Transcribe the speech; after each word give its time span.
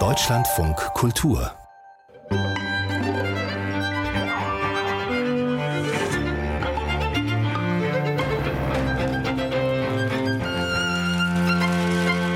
Deutschlandfunk 0.00 0.76
Kultur 0.94 1.52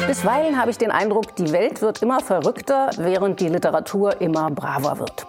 Bisweilen 0.06 0.56
habe 0.56 0.70
ich 0.70 0.78
den 0.78 0.92
Eindruck, 0.92 1.34
die 1.34 1.50
Welt 1.50 1.82
wird 1.82 2.02
immer 2.02 2.20
verrückter, 2.20 2.90
während 2.96 3.40
die 3.40 3.48
Literatur 3.48 4.20
immer 4.20 4.52
braver 4.52 5.00
wird. 5.00 5.26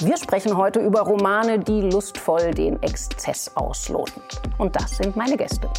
Wir 0.00 0.16
sprechen 0.16 0.56
heute 0.56 0.80
über 0.80 1.02
Romane, 1.02 1.60
die 1.60 1.82
lustvoll 1.82 2.50
den 2.50 2.82
Exzess 2.82 3.52
ausloten. 3.54 4.22
Und 4.58 4.74
das 4.74 4.96
sind 4.96 5.14
meine 5.14 5.36
Gäste. 5.36 5.70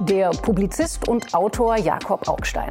Der 0.00 0.28
Publizist 0.28 1.08
und 1.08 1.34
Autor 1.34 1.78
Jakob 1.78 2.28
Augstein. 2.28 2.70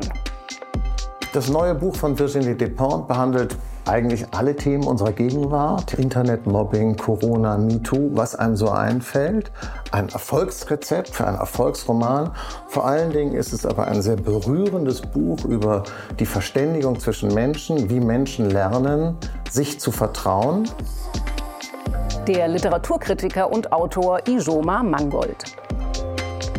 Das 1.33 1.49
neue 1.49 1.73
Buch 1.73 1.95
von 1.95 2.17
Virginie 2.19 2.53
Despentes 2.53 3.07
behandelt 3.07 3.57
eigentlich 3.85 4.25
alle 4.31 4.55
Themen 4.55 4.83
unserer 4.83 5.11
Gegenwart. 5.11 5.95
Internet, 5.95 6.45
Mobbing, 6.45 6.97
Corona, 6.97 7.57
MeToo, 7.57 8.11
was 8.13 8.35
einem 8.35 8.55
so 8.55 8.69
einfällt. 8.69 9.51
Ein 9.91 10.09
Erfolgsrezept 10.09 11.09
für 11.09 11.25
einen 11.25 11.37
Erfolgsroman. 11.37 12.29
Vor 12.67 12.85
allen 12.85 13.11
Dingen 13.11 13.33
ist 13.33 13.53
es 13.53 13.65
aber 13.65 13.87
ein 13.87 14.03
sehr 14.03 14.17
berührendes 14.17 15.01
Buch 15.01 15.45
über 15.45 15.83
die 16.19 16.27
Verständigung 16.27 16.99
zwischen 16.99 17.33
Menschen, 17.33 17.89
wie 17.89 17.99
Menschen 17.99 18.51
lernen, 18.51 19.17
sich 19.49 19.79
zu 19.79 19.91
vertrauen. 19.91 20.69
Der 22.27 22.47
Literaturkritiker 22.47 23.51
und 23.51 23.71
Autor 23.71 24.19
Ijoma 24.27 24.83
Mangold. 24.83 25.55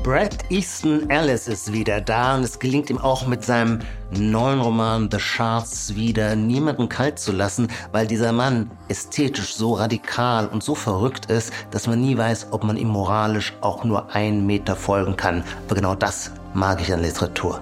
Brad 0.07 0.39
Easton 0.51 1.11
Ellis 1.11 1.49
ist 1.49 1.73
wieder 1.73 2.01
da 2.01 2.37
und 2.37 2.45
es 2.45 2.61
gelingt 2.61 2.91
ihm 2.91 2.99
auch 2.99 3.27
mit 3.27 3.43
seinem 3.43 3.81
neuen 4.13 4.61
Roman 4.61 5.09
The 5.11 5.19
Shards 5.19 5.97
wieder, 5.97 6.37
niemanden 6.37 6.89
kalt 6.89 7.19
zu 7.19 7.33
lassen, 7.33 7.67
weil 7.91 8.07
dieser 8.07 8.31
Mann 8.31 8.71
ästhetisch 8.87 9.57
so 9.57 9.73
radikal 9.73 10.47
und 10.47 10.63
so 10.63 10.77
verrückt 10.77 11.27
ist, 11.27 11.53
dass 11.73 11.89
man 11.89 12.01
nie 12.01 12.17
weiß, 12.17 12.53
ob 12.53 12.63
man 12.63 12.77
ihm 12.77 12.87
moralisch 12.87 13.53
auch 13.63 13.83
nur 13.83 14.15
einen 14.15 14.47
Meter 14.47 14.77
folgen 14.77 15.17
kann. 15.17 15.43
Aber 15.67 15.75
genau 15.75 15.97
das 15.97 16.31
mag 16.55 16.81
ich 16.81 16.93
an 16.93 17.03
Literatur. 17.03 17.61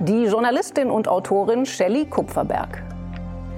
Die 0.00 0.24
Journalistin 0.24 0.88
und 0.88 1.08
Autorin 1.08 1.66
Shelley 1.66 2.06
Kupferberg. 2.06 2.82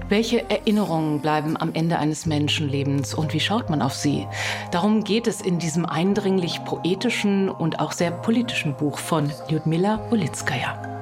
Welche 0.09 0.49
Erinnerungen 0.49 1.21
bleiben 1.21 1.57
am 1.57 1.75
Ende 1.75 1.99
eines 1.99 2.27
Menschenlebens 2.27 3.13
und 3.13 3.33
wie 3.33 3.41
schaut 3.41 3.71
man 3.71 3.83
auf 3.83 3.95
sie? 3.95 4.29
Darum 4.71 5.03
geht 5.03 5.27
es 5.27 5.41
in 5.41 5.59
diesem 5.59 5.85
eindringlich 5.85 6.65
poetischen 6.65 7.49
und 7.49 7.81
auch 7.81 7.91
sehr 7.91 8.13
politischen 8.13 8.77
Buch 8.77 8.99
von 9.01 9.33
Lyudmila 9.49 10.01
Ulitskaya. 10.13 10.96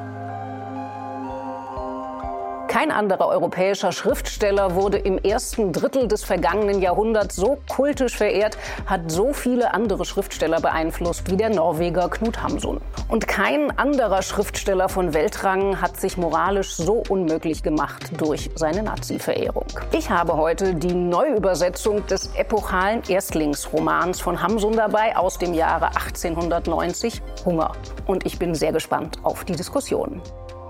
Kein 2.75 2.91
anderer 2.91 3.29
europäischer 3.29 3.93
Schriftsteller 3.93 4.75
wurde 4.75 4.99
im 4.99 5.17
ersten 5.17 5.73
Drittel 5.73 6.09
des 6.09 6.25
vergangenen 6.25 6.83
Jahrhunderts 6.83 7.37
so 7.37 7.59
kultisch 7.69 8.17
verehrt, 8.17 8.59
hat 8.87 9.13
so 9.13 9.33
viele 9.33 9.73
andere 9.73 10.05
Schriftsteller 10.05 10.61
beeinflusst 10.61 11.31
wie 11.31 11.37
der 11.37 11.51
Norweger 11.51 12.09
Knut 12.09 12.43
Hamsun. 12.43 12.81
Und 13.07 13.29
kein 13.29 13.79
anderer 13.79 14.23
Schriftsteller 14.23 14.89
von 14.89 15.15
Weltrang 15.15 15.81
hat 15.81 16.01
sich 16.01 16.17
moralisch 16.17 16.75
so 16.75 17.05
unmöglich 17.09 17.63
gemacht 17.63 18.11
durch 18.19 18.51
seine 18.57 18.83
Nazi-Verehrung. 18.83 19.67
Ich 19.93 20.11
habe 20.11 20.37
heute 20.37 20.75
die 20.75 20.95
Neuübersetzung 20.95 22.05
des 22.09 22.35
epochalen 22.35 23.05
Erstlingsromans 23.07 24.21
von 24.21 24.43
Hamsun 24.43 24.73
dabei 24.73 25.17
aus 25.17 25.39
dem 25.39 25.55
Jahre 25.55 25.91
1890, 25.95 27.23
Hunger. 27.45 27.71
Und 28.07 28.27
ich 28.27 28.41
bin 28.41 28.53
sehr 28.57 28.73
gespannt 28.73 29.19
auf 29.23 29.45
die 29.45 29.55
Diskussion. 29.55 30.21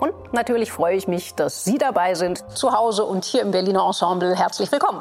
Und 0.05 0.35
natürlich 0.35 0.71
freue 0.71 0.97
ich 0.97 1.09
mich, 1.09 1.35
dass 1.35 1.65
Sie 1.65 1.79
dabei 1.79 2.15
sind, 2.15 2.45
zu 2.55 2.73
Hause 2.73 3.07
und 3.07 3.25
hier 3.25 3.41
im 3.41 3.53
Berliner 3.53 3.87
Ensemble. 3.87 4.37
Herzlich 4.37 4.71
willkommen. 4.71 4.99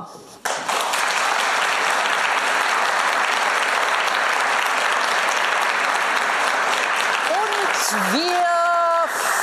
Und 7.29 8.13
wir 8.13 8.43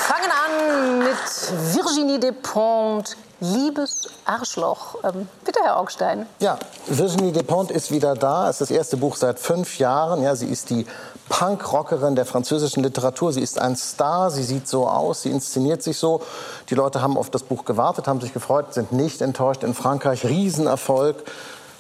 fangen 0.06 0.30
an 0.30 0.98
mit 1.00 1.74
Virginie 1.74 2.18
Despentes, 2.18 3.18
Liebes 3.40 4.08
Arschloch. 4.26 4.96
Ähm, 5.02 5.26
bitte, 5.44 5.60
Herr 5.62 5.78
Augstein. 5.78 6.26
Ja, 6.40 6.58
Virginie 6.86 7.32
Despentes 7.32 7.74
ist 7.74 7.90
wieder 7.90 8.14
da. 8.14 8.50
Es 8.50 8.60
ist 8.60 8.70
das 8.70 8.76
erste 8.76 8.96
Buch 8.98 9.16
seit 9.16 9.38
fünf 9.38 9.78
Jahren. 9.78 10.22
Ja, 10.22 10.36
sie 10.36 10.46
ist 10.46 10.68
die 10.68 10.86
Punkrockerin 11.30 12.16
der 12.16 12.26
französischen 12.26 12.82
Literatur. 12.82 13.32
Sie 13.32 13.40
ist 13.40 13.58
ein 13.58 13.76
Star, 13.76 14.30
sie 14.30 14.42
sieht 14.42 14.68
so 14.68 14.86
aus, 14.86 15.22
sie 15.22 15.30
inszeniert 15.30 15.82
sich 15.82 15.96
so. 15.96 16.20
Die 16.68 16.74
Leute 16.74 17.00
haben 17.00 17.16
auf 17.16 17.30
das 17.30 17.42
Buch 17.42 17.64
gewartet, 17.64 18.08
haben 18.08 18.20
sich 18.20 18.34
gefreut, 18.34 18.74
sind 18.74 18.92
nicht 18.92 19.22
enttäuscht. 19.22 19.64
In 19.64 19.74
Frankreich 19.74 20.24
Riesenerfolg. 20.24 21.24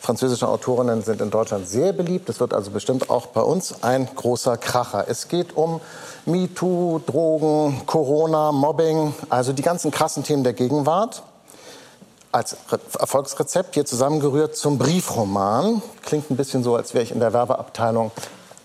Französische 0.00 0.48
Autorinnen 0.48 1.02
sind 1.02 1.20
in 1.20 1.30
Deutschland 1.30 1.68
sehr 1.68 1.92
beliebt. 1.92 2.30
Das 2.30 2.40
wird 2.40 2.54
also 2.54 2.70
bestimmt 2.70 3.10
auch 3.10 3.26
bei 3.26 3.42
uns 3.42 3.82
ein 3.82 4.08
großer 4.14 4.56
Kracher. 4.56 5.04
Es 5.08 5.28
geht 5.28 5.54
um 5.58 5.82
MeToo, 6.24 7.00
Drogen, 7.04 7.82
Corona, 7.84 8.50
Mobbing, 8.50 9.12
also 9.28 9.52
die 9.52 9.60
ganzen 9.60 9.90
krassen 9.90 10.24
Themen 10.24 10.42
der 10.42 10.54
Gegenwart 10.54 11.22
als 12.32 12.56
Erfolgsrezept 12.98 13.74
hier 13.74 13.84
zusammengerührt 13.84 14.56
zum 14.56 14.78
Briefroman. 14.78 15.82
Klingt 16.02 16.30
ein 16.30 16.36
bisschen 16.36 16.62
so, 16.62 16.76
als 16.76 16.94
wäre 16.94 17.02
ich 17.02 17.12
in 17.12 17.20
der 17.20 17.32
Werbeabteilung 17.32 18.12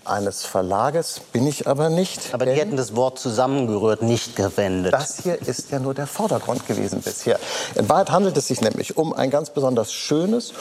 eines 0.04 0.44
Verlages, 0.44 1.20
bin 1.32 1.46
ich 1.46 1.66
aber 1.66 1.90
nicht. 1.90 2.32
Aber 2.32 2.46
die 2.46 2.52
hätten 2.52 2.76
das 2.76 2.94
Wort 2.94 3.18
zusammengerührt 3.18 4.02
nicht 4.02 4.36
gewendet. 4.36 4.92
Das 4.92 5.18
hier 5.22 5.40
ist 5.40 5.70
ja 5.70 5.80
nur 5.80 5.94
der 5.94 6.06
Vordergrund 6.06 6.66
gewesen 6.66 7.00
bisher. 7.00 7.40
In 7.74 7.88
Wahrheit 7.88 8.10
handelt 8.10 8.36
es 8.36 8.46
sich 8.46 8.60
nämlich 8.60 8.96
um 8.96 9.12
ein 9.12 9.30
ganz 9.30 9.50
besonders 9.50 9.92
schönes 9.92 10.52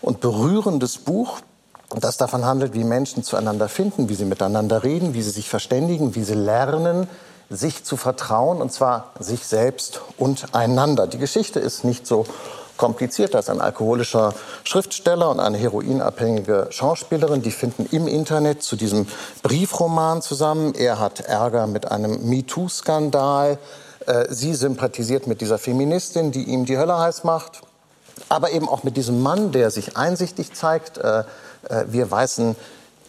und 0.00 0.20
berührendes 0.20 0.98
Buch, 0.98 1.40
das 2.00 2.16
davon 2.16 2.44
handelt, 2.44 2.74
wie 2.74 2.84
Menschen 2.84 3.22
zueinander 3.22 3.68
finden, 3.68 4.08
wie 4.08 4.14
sie 4.14 4.24
miteinander 4.24 4.82
reden, 4.82 5.14
wie 5.14 5.22
sie 5.22 5.30
sich 5.30 5.48
verständigen, 5.48 6.14
wie 6.14 6.22
sie 6.22 6.34
lernen, 6.34 7.08
sich 7.52 7.84
zu 7.84 7.96
vertrauen, 7.96 8.60
und 8.60 8.72
zwar 8.72 9.12
sich 9.18 9.46
selbst 9.46 10.00
und 10.16 10.54
einander. 10.54 11.06
Die 11.06 11.18
Geschichte 11.18 11.60
ist 11.60 11.84
nicht 11.84 12.06
so 12.06 12.24
kompliziert. 12.76 13.34
Da 13.34 13.38
ist 13.38 13.50
ein 13.50 13.60
alkoholischer 13.60 14.34
Schriftsteller 14.64 15.30
und 15.30 15.38
eine 15.38 15.58
heroinabhängige 15.58 16.68
Schauspielerin. 16.70 17.42
Die 17.42 17.50
finden 17.50 17.86
im 17.92 18.08
Internet 18.08 18.62
zu 18.62 18.76
diesem 18.76 19.06
Briefroman 19.42 20.22
zusammen. 20.22 20.74
Er 20.74 20.98
hat 20.98 21.20
Ärger 21.20 21.66
mit 21.66 21.92
einem 21.92 22.28
MeToo-Skandal. 22.28 23.58
Äh, 24.06 24.24
sie 24.30 24.54
sympathisiert 24.54 25.26
mit 25.26 25.40
dieser 25.40 25.58
Feministin, 25.58 26.32
die 26.32 26.44
ihm 26.44 26.64
die 26.64 26.78
Hölle 26.78 26.98
heiß 26.98 27.24
macht. 27.24 27.60
Aber 28.28 28.50
eben 28.50 28.68
auch 28.68 28.82
mit 28.82 28.96
diesem 28.96 29.22
Mann, 29.22 29.52
der 29.52 29.70
sich 29.70 29.96
einsichtig 29.96 30.54
zeigt. 30.54 30.98
Äh, 30.98 31.20
äh, 31.68 31.84
wir 31.86 32.10
weißen 32.10 32.56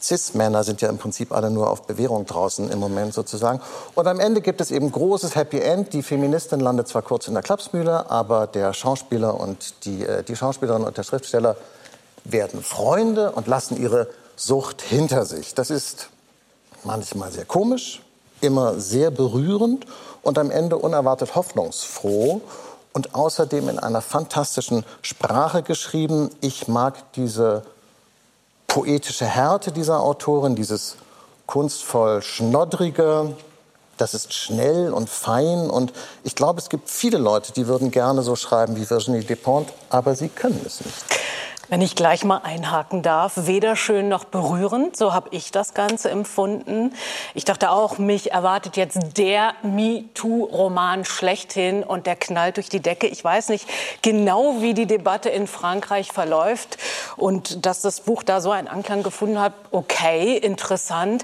Cis-Männer 0.04 0.64
sind 0.64 0.82
ja 0.82 0.90
im 0.90 0.98
Prinzip 0.98 1.32
alle 1.32 1.50
nur 1.50 1.70
auf 1.70 1.84
Bewährung 1.84 2.26
draußen 2.26 2.70
im 2.70 2.80
Moment 2.80 3.14
sozusagen. 3.14 3.62
Und 3.96 4.08
am 4.08 4.20
Ende 4.20 4.42
gibt 4.42 4.60
es 4.60 4.70
eben 4.72 4.92
großes 4.92 5.36
Happy 5.36 5.60
End. 5.60 5.94
Die 5.94 6.04
Feministin 6.04 6.60
landet 6.60 6.88
zwar 6.88 7.02
kurz 7.02 7.28
in 7.28 7.34
der 7.34 7.44
Klapsmühle, 7.44 8.10
aber 8.12 8.48
der 8.48 8.74
Schauspieler 8.74 9.40
und 9.40 9.86
die, 9.86 10.06
äh, 10.06 10.24
die 10.24 10.36
Schauspielerin 10.36 10.84
und 10.84 10.98
der 10.98 11.04
Schriftsteller 11.04 11.56
werden 12.26 12.62
Freunde 12.62 13.32
und 13.32 13.48
lassen 13.48 13.82
ihre 13.82 14.08
Sucht 14.36 14.82
hinter 14.82 15.26
sich. 15.26 15.54
Das 15.56 15.70
ist 15.70 16.10
manchmal 16.84 17.32
sehr 17.32 17.46
komisch, 17.46 18.02
immer 18.42 18.80
sehr 18.80 19.12
berührend 19.12 19.86
und 20.22 20.38
am 20.38 20.52
Ende 20.52 20.78
unerwartet 20.78 21.36
hoffnungsfroh 21.36 22.42
und 22.94 23.16
außerdem 23.16 23.70
in 23.70 23.80
einer 23.80 24.02
fantastischen 24.02 24.86
Sprache 25.02 25.64
geschrieben. 25.64 26.30
Ich 26.42 26.68
mag 26.68 27.12
diese 27.14 27.64
poetische 28.68 29.26
Härte 29.26 29.72
dieser 29.72 30.02
Autorin, 30.02 30.56
dieses 30.56 30.98
kunstvoll 31.46 32.22
schnoddrige, 32.22 33.36
das 33.98 34.14
ist 34.14 34.34
schnell 34.34 34.92
und 34.92 35.10
fein 35.10 35.70
und 35.70 35.94
ich 36.24 36.36
glaube, 36.36 36.60
es 36.60 36.70
gibt 36.70 36.90
viele 36.90 37.18
Leute, 37.18 37.54
die 37.54 37.68
würden 37.68 37.92
gerne 37.92 38.24
so 38.24 38.36
schreiben 38.36 38.76
wie 38.76 38.90
Virginie 38.90 39.24
Despentes, 39.24 39.74
aber 39.90 40.16
sie 40.16 40.30
können 40.30 40.62
es 40.66 40.84
nicht. 40.84 41.06
Wenn 41.70 41.82
ich 41.82 41.96
gleich 41.96 42.26
mal 42.26 42.42
einhaken 42.44 43.04
darf, 43.04 43.34
weder 43.36 43.78
schön 43.78 44.10
noch 44.10 44.26
berührend, 44.26 44.98
so 44.98 45.14
habe 45.14 45.30
ich 45.32 45.50
das 45.50 45.74
Ganze 45.74 46.10
empfunden. 46.10 46.94
Ich 47.36 47.46
dachte 47.46 47.72
auch, 47.72 47.98
mich 47.98 48.34
erwartet 48.34 48.76
jetzt 48.76 49.18
der 49.18 49.54
MeToo-Roman 49.64 51.06
schlechthin 51.06 51.84
und 51.84 52.06
der 52.06 52.18
knallt 52.18 52.58
durch 52.58 52.68
die 52.68 52.82
Decke. 52.82 53.08
Ich 53.08 53.24
weiß 53.24 53.48
nicht 53.48 53.66
genau, 54.02 54.62
wie 54.62 54.74
die 54.74 54.88
Debatte 54.88 55.30
in 55.30 55.48
Frankreich 55.48 56.12
verläuft 56.12 56.78
und 57.16 57.66
dass 57.66 57.80
das 57.80 58.02
Buch 58.02 58.24
da 58.24 58.42
so 58.42 58.52
einen 58.52 58.68
Anklang 58.68 59.02
gefunden 59.02 59.40
hat. 59.40 59.54
Okay, 59.72 60.36
interessant. 60.36 61.24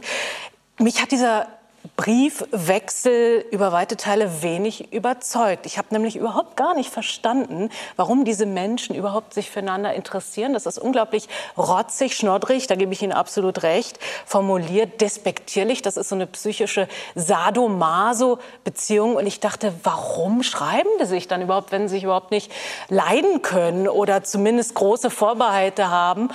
Mich 0.78 1.02
hat 1.02 1.12
dieser 1.12 1.48
Briefwechsel 1.96 3.46
über 3.52 3.72
weite 3.72 3.98
Teile 3.98 4.42
wenig 4.42 4.94
überzeugt. 4.94 5.66
Ich 5.66 5.78
habe 5.78 5.88
nämlich 5.92 6.16
überhaupt 6.16 6.56
gar 6.56 6.74
nicht 6.74 6.90
verstanden, 6.90 7.70
warum 7.96 8.26
diese 8.26 8.46
Menschen 8.46 8.96
überhaupt 8.96 9.34
sich 9.34 9.50
füreinander 9.50 9.94
interessieren. 9.94 10.54
Das 10.54 10.66
ist 10.66 10.78
unglaublich 10.78 11.28
rotzig, 11.58 12.16
schnoddrig, 12.16 12.68
da 12.68 12.76
gebe 12.76 12.94
ich 12.94 13.02
Ihnen 13.02 13.12
absolut 13.12 13.64
recht, 13.64 14.00
formuliert, 14.26 15.02
despektierlich. 15.02 15.82
Das 15.82 15.98
ist 15.98 16.10
so 16.10 16.16
eine 16.16 16.28
psychische 16.28 16.88
Sadomaso-Beziehung. 17.16 19.16
Und 19.16 19.28
ich 19.28 19.40
dachte, 19.40 19.74
warum 19.84 20.44
schreiben 20.44 20.90
die 21.02 21.06
sich 21.06 21.28
dann 21.28 21.42
überhaupt, 21.42 21.72
wenn 21.72 21.88
sie 21.88 21.96
sich 21.96 22.04
überhaupt 22.04 22.32
nicht 22.32 22.52
leiden 22.90 23.42
können 23.42 23.88
oder 23.88 24.24
zumindest 24.24 24.76
große 24.76 25.10
Vorbehalte 25.10 25.90
haben? 25.90 26.30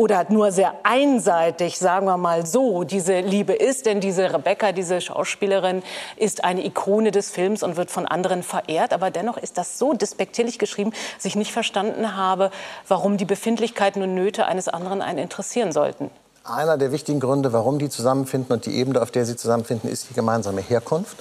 Oder 0.00 0.24
nur 0.30 0.50
sehr 0.50 0.72
einseitig, 0.82 1.78
sagen 1.78 2.06
wir 2.06 2.16
mal 2.16 2.46
so, 2.46 2.84
diese 2.84 3.20
Liebe 3.20 3.52
ist. 3.52 3.84
Denn 3.84 4.00
diese 4.00 4.32
Rebecca, 4.32 4.72
diese 4.72 4.98
Schauspielerin, 4.98 5.82
ist 6.16 6.42
eine 6.42 6.64
Ikone 6.64 7.10
des 7.10 7.30
Films 7.30 7.62
und 7.62 7.76
wird 7.76 7.90
von 7.90 8.06
anderen 8.06 8.42
verehrt. 8.42 8.94
Aber 8.94 9.10
dennoch 9.10 9.36
ist 9.36 9.58
das 9.58 9.78
so 9.78 9.92
despektierlich 9.92 10.58
geschrieben, 10.58 10.94
dass 11.16 11.26
ich 11.26 11.36
nicht 11.36 11.52
verstanden 11.52 12.16
habe, 12.16 12.50
warum 12.88 13.18
die 13.18 13.26
Befindlichkeiten 13.26 14.02
und 14.02 14.14
Nöte 14.14 14.46
eines 14.46 14.68
anderen 14.68 15.02
einen 15.02 15.18
interessieren 15.18 15.70
sollten. 15.70 16.10
Einer 16.44 16.78
der 16.78 16.92
wichtigen 16.92 17.20
Gründe, 17.20 17.52
warum 17.52 17.78
die 17.78 17.90
zusammenfinden 17.90 18.54
und 18.54 18.64
die 18.64 18.76
Ebene, 18.76 19.02
auf 19.02 19.10
der 19.10 19.26
sie 19.26 19.36
zusammenfinden, 19.36 19.90
ist 19.90 20.08
die 20.08 20.14
gemeinsame 20.14 20.62
Herkunft. 20.62 21.18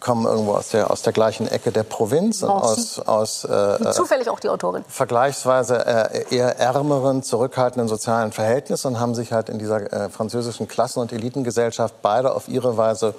Kommen 0.00 0.26
irgendwo 0.26 0.54
aus 0.54 0.70
der, 0.70 0.90
aus 0.90 1.02
der 1.02 1.12
gleichen 1.12 1.46
Ecke 1.46 1.72
der 1.72 1.82
Provinz 1.82 2.42
und 2.42 2.50
aus, 2.50 2.98
aus 3.00 3.44
äh, 3.44 3.92
zufällig 3.92 4.30
auch 4.30 4.40
die 4.40 4.48
Autorin. 4.48 4.82
Vergleichsweise 4.88 5.86
äh, 5.86 6.34
eher 6.34 6.58
ärmeren, 6.58 7.22
zurückhaltenden 7.22 7.86
sozialen 7.86 8.32
Verhältnissen 8.32 8.88
und 8.88 9.00
haben 9.00 9.14
sich 9.14 9.32
halt 9.32 9.50
in 9.50 9.58
dieser 9.58 9.92
äh, 9.92 10.08
französischen 10.08 10.68
Klassen- 10.68 11.00
und 11.00 11.12
Elitengesellschaft 11.12 11.96
beide 12.00 12.34
auf 12.34 12.48
ihre 12.48 12.78
Weise 12.78 13.14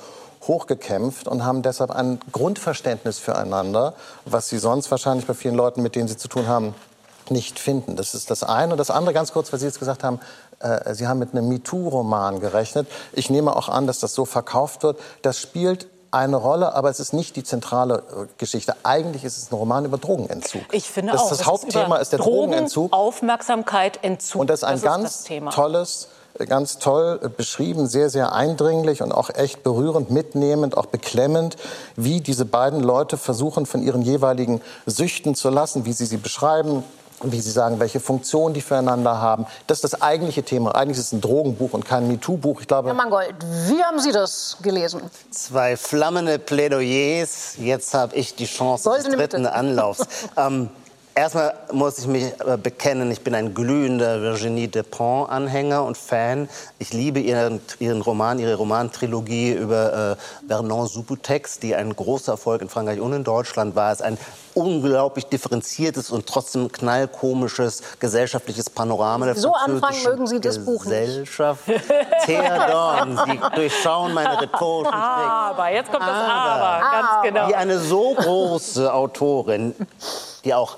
hochgekämpft 0.48 1.28
und 1.28 1.46
haben 1.46 1.62
deshalb 1.62 1.92
ein 1.92 2.20
Grundverständnis 2.32 3.20
füreinander, 3.20 3.94
was 4.26 4.50
sie 4.50 4.58
sonst 4.58 4.90
wahrscheinlich 4.90 5.28
bei 5.28 5.36
vielen 5.36 5.56
Leuten, 5.56 5.84
mit 5.84 5.96
denen 5.96 6.08
sie 6.08 6.18
zu 6.18 6.28
tun 6.28 6.48
haben, 6.48 6.74
nicht 7.30 7.60
finden. 7.60 7.96
Das 7.96 8.14
ist 8.14 8.30
das 8.30 8.44
eine. 8.44 8.74
Und 8.74 8.78
das 8.78 8.92
andere, 8.92 9.14
ganz 9.14 9.32
kurz, 9.32 9.52
weil 9.52 9.60
Sie 9.60 9.66
jetzt 9.66 9.80
gesagt 9.80 10.04
haben, 10.04 10.20
äh, 10.60 10.94
Sie 10.94 11.08
haben 11.08 11.20
mit 11.20 11.34
einem 11.34 11.48
MeToo-Roman 11.48 12.40
gerechnet. 12.40 12.88
Ich 13.14 13.30
nehme 13.30 13.56
auch 13.56 13.70
an, 13.70 13.88
dass 13.88 14.00
das 14.00 14.14
so 14.14 14.26
verkauft 14.26 14.84
wird. 14.84 15.00
Das 15.22 15.40
spielt 15.40 15.88
eine 16.12 16.36
Rolle, 16.36 16.76
aber 16.76 16.90
es 16.90 17.00
ist 17.00 17.14
nicht 17.14 17.36
die 17.36 17.44
zentrale 17.44 17.96
äh, 17.96 18.28
Geschichte. 18.38 18.76
Eigentlich 18.84 19.24
ist 19.24 19.38
es 19.38 19.52
ein 19.52 19.56
Roman 19.56 19.86
über 19.86 19.98
Drogenentzug. 19.98 20.62
Ich 20.72 20.90
finde 20.90 21.14
das 21.14 21.22
auch. 21.22 21.30
Das, 21.30 21.40
das 21.40 21.48
Hauptthema 21.48 21.98
ist 21.98 22.12
der 22.12 22.20
Drogen, 22.20 22.52
Drogenentzug. 22.52 22.94
Aufmerksamkeit, 22.94 24.00
Entzug. 24.04 24.42
Und 24.42 24.50
das 24.50 24.60
ist 24.60 24.64
ein 24.66 24.74
das 24.74 24.84
ganz 24.84 25.30
ist 25.30 25.54
tolles, 25.54 26.08
ganz 26.48 26.80
toll 26.80 27.20
äh, 27.24 27.30
beschrieben, 27.30 27.88
sehr, 27.88 28.10
sehr 28.10 28.34
eindringlich 28.34 29.02
und 29.02 29.14
auch 29.14 29.30
echt 29.30 29.64
berührend, 29.64 30.12
mitnehmend, 30.12 30.76
auch 30.78 30.88
beklemmend, 30.88 31.56
wie 31.96 32.20
diese 32.20 32.46
beiden 32.46 32.82
Leute 32.82 33.18
versuchen, 33.18 33.66
von 33.66 33.82
ihren 33.82 34.02
jeweiligen 34.02 34.62
Süchten 34.86 35.34
zu 35.34 35.50
lassen, 35.50 35.86
wie 35.86 35.94
sie 35.94 36.06
sie 36.06 36.18
beschreiben, 36.18 36.84
wie 37.24 37.40
Sie 37.40 37.52
sagen, 37.52 37.80
welche 37.80 38.00
Funktion 38.00 38.54
die 38.54 38.62
füreinander 38.62 39.22
haben. 39.22 39.46
Das 39.68 39.78
ist 39.78 39.94
das 39.94 40.02
eigentliche 40.02 40.44
Thema. 40.44 40.76
Eigentlich 40.76 40.98
ist 40.98 41.08
es 41.08 41.12
ein 41.14 41.22
Drogenbuch 41.22 41.74
und 41.74 41.86
kein 41.86 42.08
MeToo-Buch. 42.08 42.62
Ich 42.62 42.68
glaube, 42.68 42.90
Herr 42.90 42.96
Mangold, 42.96 43.36
wie 43.68 43.84
haben 43.84 44.00
Sie 44.00 44.12
das 44.12 44.58
gelesen? 44.62 45.02
Zwei 45.30 45.78
flammende 45.78 46.40
Plädoyers. 46.40 47.56
Jetzt 47.58 47.94
habe 47.94 48.16
ich 48.16 48.36
die 48.36 48.46
Chance 48.46 48.90
des 48.98 49.10
dritten 49.16 49.46
Anlaufs. 49.46 50.08
ähm, 50.38 50.70
Erstmal 51.14 51.54
muss 51.74 52.00
ich 52.00 52.08
mich 52.08 52.24
äh, 52.24 52.56
bekennen, 52.56 53.12
ich 53.12 53.22
bin 53.22 53.36
ein 53.36 53.54
glühender 53.54 54.22
Virginie 54.22 54.70
Despont-Anhänger 54.70 55.84
und 55.84 55.98
Fan. 55.98 56.48
Ich 56.80 56.94
liebe 56.94 57.20
ihren, 57.20 57.60
ihren 57.80 58.02
Roman, 58.02 58.40
ihre 58.40 58.56
Romantrilogie 58.56 59.52
über 59.52 60.18
äh, 60.18 60.48
Vernon 60.48 60.88
Subutex, 60.88 61.60
die 61.60 61.76
ein 61.76 61.94
großer 61.94 62.34
Erfolg 62.34 62.62
in 62.62 62.70
Frankreich 62.70 63.02
und 63.02 63.12
in 63.12 63.26
Deutschland 63.26 63.76
war. 63.76 63.92
Es 63.92 64.00
ist 64.00 64.06
ein 64.06 64.18
unglaublich 64.54 65.26
differenziertes 65.26 66.12
und 66.12 66.28
trotzdem 66.28 66.72
knallkomisches 66.72 67.84
gesellschaftliches 68.00 68.70
Panorama 68.70 69.26
der 69.26 69.36
So 69.36 69.54
anfangen 69.54 70.04
mögen 70.04 70.28
Sie 70.28 70.40
das 70.40 70.64
Buch 70.64 70.86
nicht. 70.86 71.06
Gesellschaft. 71.08 71.64
Theodorn, 72.26 73.20
Sie 73.26 73.40
durchschauen 73.56 74.14
meine 74.14 74.42
rhetorischen. 74.42 74.94
Aber, 74.94 75.70
jetzt 75.70 75.92
kommt 75.92 76.04
das 76.04 76.10
Aber, 76.10 76.82
ganz 76.90 77.08
genau. 77.24 77.48
Wie 77.50 77.56
eine 77.56 77.80
so 77.80 78.14
große 78.14 78.94
Autorin, 78.94 79.76
die 80.46 80.54
auch 80.54 80.78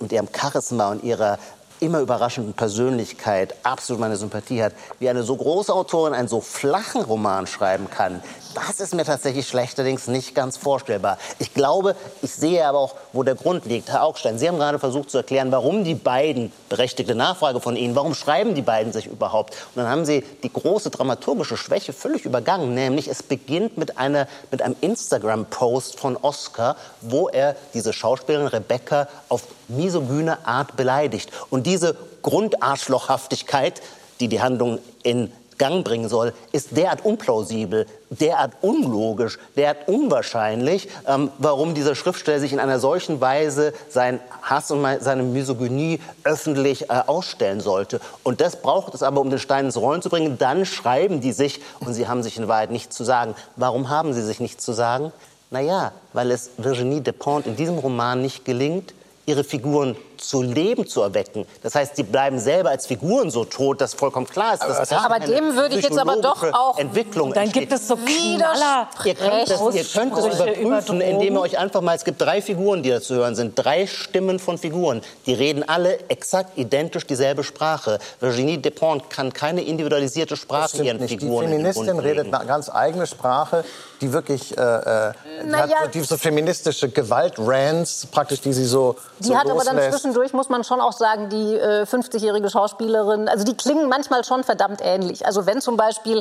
mit 0.00 0.12
ihrem 0.12 0.28
Charisma 0.34 0.90
und 0.90 1.02
ihrer 1.02 1.38
immer 1.80 2.00
überraschenden 2.00 2.54
Persönlichkeit 2.54 3.54
absolut 3.62 4.00
meine 4.00 4.16
Sympathie 4.16 4.62
hat, 4.62 4.72
wie 5.00 5.08
eine 5.08 5.22
so 5.22 5.36
große 5.36 5.72
Autorin 5.72 6.14
einen 6.14 6.28
so 6.28 6.40
flachen 6.40 7.02
Roman 7.02 7.46
schreiben 7.46 7.90
kann, 7.90 8.22
das 8.54 8.80
ist 8.80 8.94
mir 8.94 9.04
tatsächlich 9.04 9.48
schlechterdings 9.48 10.06
nicht 10.06 10.34
ganz 10.34 10.56
vorstellbar. 10.56 11.18
Ich 11.38 11.52
glaube, 11.54 11.96
ich 12.22 12.32
sehe 12.32 12.66
aber 12.66 12.78
auch, 12.78 12.94
wo 13.12 13.22
der 13.22 13.34
Grund 13.34 13.66
liegt. 13.66 13.90
Herr 13.90 14.04
Augstein, 14.04 14.38
Sie 14.38 14.48
haben 14.48 14.58
gerade 14.58 14.78
versucht 14.78 15.10
zu 15.10 15.18
erklären, 15.18 15.50
warum 15.52 15.84
die 15.84 15.94
beiden, 15.94 16.52
berechtigte 16.68 17.14
Nachfrage 17.14 17.60
von 17.60 17.76
Ihnen, 17.76 17.94
warum 17.94 18.14
schreiben 18.14 18.54
die 18.54 18.62
beiden 18.62 18.92
sich 18.92 19.06
überhaupt? 19.06 19.54
Und 19.74 19.82
dann 19.82 19.88
haben 19.88 20.04
Sie 20.04 20.24
die 20.42 20.52
große 20.52 20.90
dramaturgische 20.90 21.56
Schwäche 21.56 21.92
völlig 21.92 22.24
übergangen, 22.24 22.74
nämlich 22.74 23.08
es 23.08 23.22
beginnt 23.22 23.76
mit, 23.76 23.98
einer, 23.98 24.28
mit 24.50 24.62
einem 24.62 24.76
Instagram-Post 24.80 25.98
von 25.98 26.16
Oscar, 26.16 26.76
wo 27.00 27.28
er 27.28 27.56
diese 27.74 27.92
Schauspielerin 27.92 28.46
Rebecca 28.46 29.08
auf 29.28 29.42
misogyne 29.68 30.46
Art 30.46 30.76
beleidigt. 30.76 31.30
Und 31.50 31.66
diese 31.66 31.96
Grundarschlochhaftigkeit, 32.22 33.82
die 34.20 34.28
die 34.28 34.40
Handlung 34.40 34.78
in 35.02 35.32
Gang 35.58 35.84
bringen 35.84 36.08
soll, 36.08 36.32
ist 36.52 36.76
derart 36.76 37.04
unplausibel, 37.04 37.86
derart 38.10 38.52
unlogisch, 38.62 39.38
derart 39.56 39.88
unwahrscheinlich, 39.88 40.88
ähm, 41.06 41.30
warum 41.38 41.74
dieser 41.74 41.94
Schriftsteller 41.94 42.40
sich 42.40 42.52
in 42.52 42.60
einer 42.60 42.78
solchen 42.78 43.20
Weise 43.20 43.72
seinen 43.88 44.20
Hass 44.42 44.70
und 44.70 44.86
seine 45.00 45.22
Misogynie 45.22 46.00
öffentlich 46.24 46.90
äh, 46.90 47.02
ausstellen 47.06 47.60
sollte. 47.60 48.00
Und 48.22 48.40
das 48.40 48.60
braucht 48.60 48.94
es 48.94 49.02
aber, 49.02 49.20
um 49.20 49.30
den 49.30 49.38
Stein 49.38 49.66
ins 49.66 49.76
Rollen 49.76 50.02
zu 50.02 50.10
bringen. 50.10 50.38
Dann 50.38 50.66
schreiben 50.66 51.20
die 51.20 51.32
sich 51.32 51.60
und 51.80 51.94
sie 51.94 52.08
haben 52.08 52.22
sich 52.22 52.36
in 52.36 52.48
Wahrheit 52.48 52.70
nichts 52.70 52.96
zu 52.96 53.04
sagen. 53.04 53.34
Warum 53.56 53.88
haben 53.90 54.12
sie 54.12 54.22
sich 54.22 54.40
nichts 54.40 54.64
zu 54.64 54.72
sagen? 54.72 55.12
Naja, 55.50 55.92
weil 56.12 56.30
es 56.30 56.50
Virginie 56.56 57.00
Despont 57.00 57.46
in 57.46 57.56
diesem 57.56 57.78
Roman 57.78 58.20
nicht 58.20 58.44
gelingt, 58.44 58.94
ihre 59.26 59.44
Figuren 59.44 59.96
zu 60.18 60.42
Leben 60.42 60.86
zu 60.86 61.02
erwecken. 61.02 61.46
Das 61.62 61.74
heißt, 61.74 61.96
sie 61.96 62.02
bleiben 62.02 62.38
selber 62.38 62.70
als 62.70 62.86
Figuren 62.86 63.30
so 63.30 63.44
tot, 63.44 63.80
dass 63.80 63.94
vollkommen 63.94 64.26
klar 64.26 64.54
ist, 64.54 64.62
dass 64.62 64.92
aber, 64.92 65.14
aber 65.16 65.26
dem 65.26 65.56
würde 65.56 65.76
ich 65.76 65.84
jetzt 65.84 65.98
aber 65.98 66.16
doch 66.16 66.42
auch 66.52 66.78
Entwicklung 66.78 67.32
Dann 67.32 67.50
gibt 67.50 67.72
es 67.72 67.88
so 67.88 67.96
Knaller. 67.96 68.88
Ihr 69.04 69.14
könnt, 69.14 69.50
das, 69.50 69.74
ihr 69.74 69.84
könnt 69.84 70.16
es 70.18 70.26
überprüfen, 70.26 71.00
indem 71.00 71.34
ihr 71.34 71.40
euch 71.40 71.58
einfach 71.58 71.80
mal, 71.80 71.96
es 71.96 72.04
gibt 72.04 72.20
drei 72.20 72.42
Figuren, 72.42 72.82
die 72.82 72.90
da 72.90 73.00
zu 73.00 73.14
hören 73.14 73.34
sind, 73.34 73.54
drei 73.56 73.86
Stimmen 73.86 74.38
von 74.38 74.58
Figuren. 74.58 75.02
Die 75.26 75.34
reden 75.34 75.62
alle 75.68 75.98
exakt 76.08 76.56
identisch 76.56 77.06
dieselbe 77.06 77.44
Sprache. 77.44 77.98
Virginie 78.20 78.58
Despont 78.58 79.10
kann 79.10 79.32
keine 79.32 79.62
individualisierte 79.62 80.36
Sprache 80.36 80.82
ihren 80.82 80.98
nicht. 80.98 81.20
Figuren 81.20 81.46
Die 81.46 81.52
Feministin 81.52 81.98
redet 81.98 82.34
eine 82.34 82.46
ganz 82.46 82.70
eigene 82.70 83.06
Sprache, 83.06 83.64
die 84.00 84.12
wirklich 84.12 84.56
äh, 84.56 84.60
äh 84.60 85.12
naja, 85.44 85.80
hat 85.80 85.84
so 85.84 85.90
diese 86.00 86.18
feministische 86.18 86.88
Gewalt-Rants 86.88 88.06
praktisch, 88.06 88.40
die 88.40 88.52
sie 88.52 88.64
so 88.64 88.96
Die 89.18 89.28
so 89.28 89.36
hat 89.36 89.46
loslässt. 89.46 89.68
aber 89.68 89.80
dann 89.80 89.90
zwischendurch, 90.04 90.32
muss 90.32 90.48
man 90.48 90.64
schon 90.64 90.80
auch 90.80 90.92
sagen, 90.92 91.28
die 91.30 91.56
äh, 91.56 91.84
50-jährige 91.84 92.50
Schauspielerin, 92.50 93.28
also 93.28 93.44
die 93.44 93.54
klingen 93.54 93.88
manchmal 93.88 94.24
schon 94.24 94.44
verdammt 94.44 94.80
ähnlich. 94.82 95.26
Also 95.26 95.46
wenn 95.46 95.60
zum 95.60 95.76
Beispiel, 95.76 96.18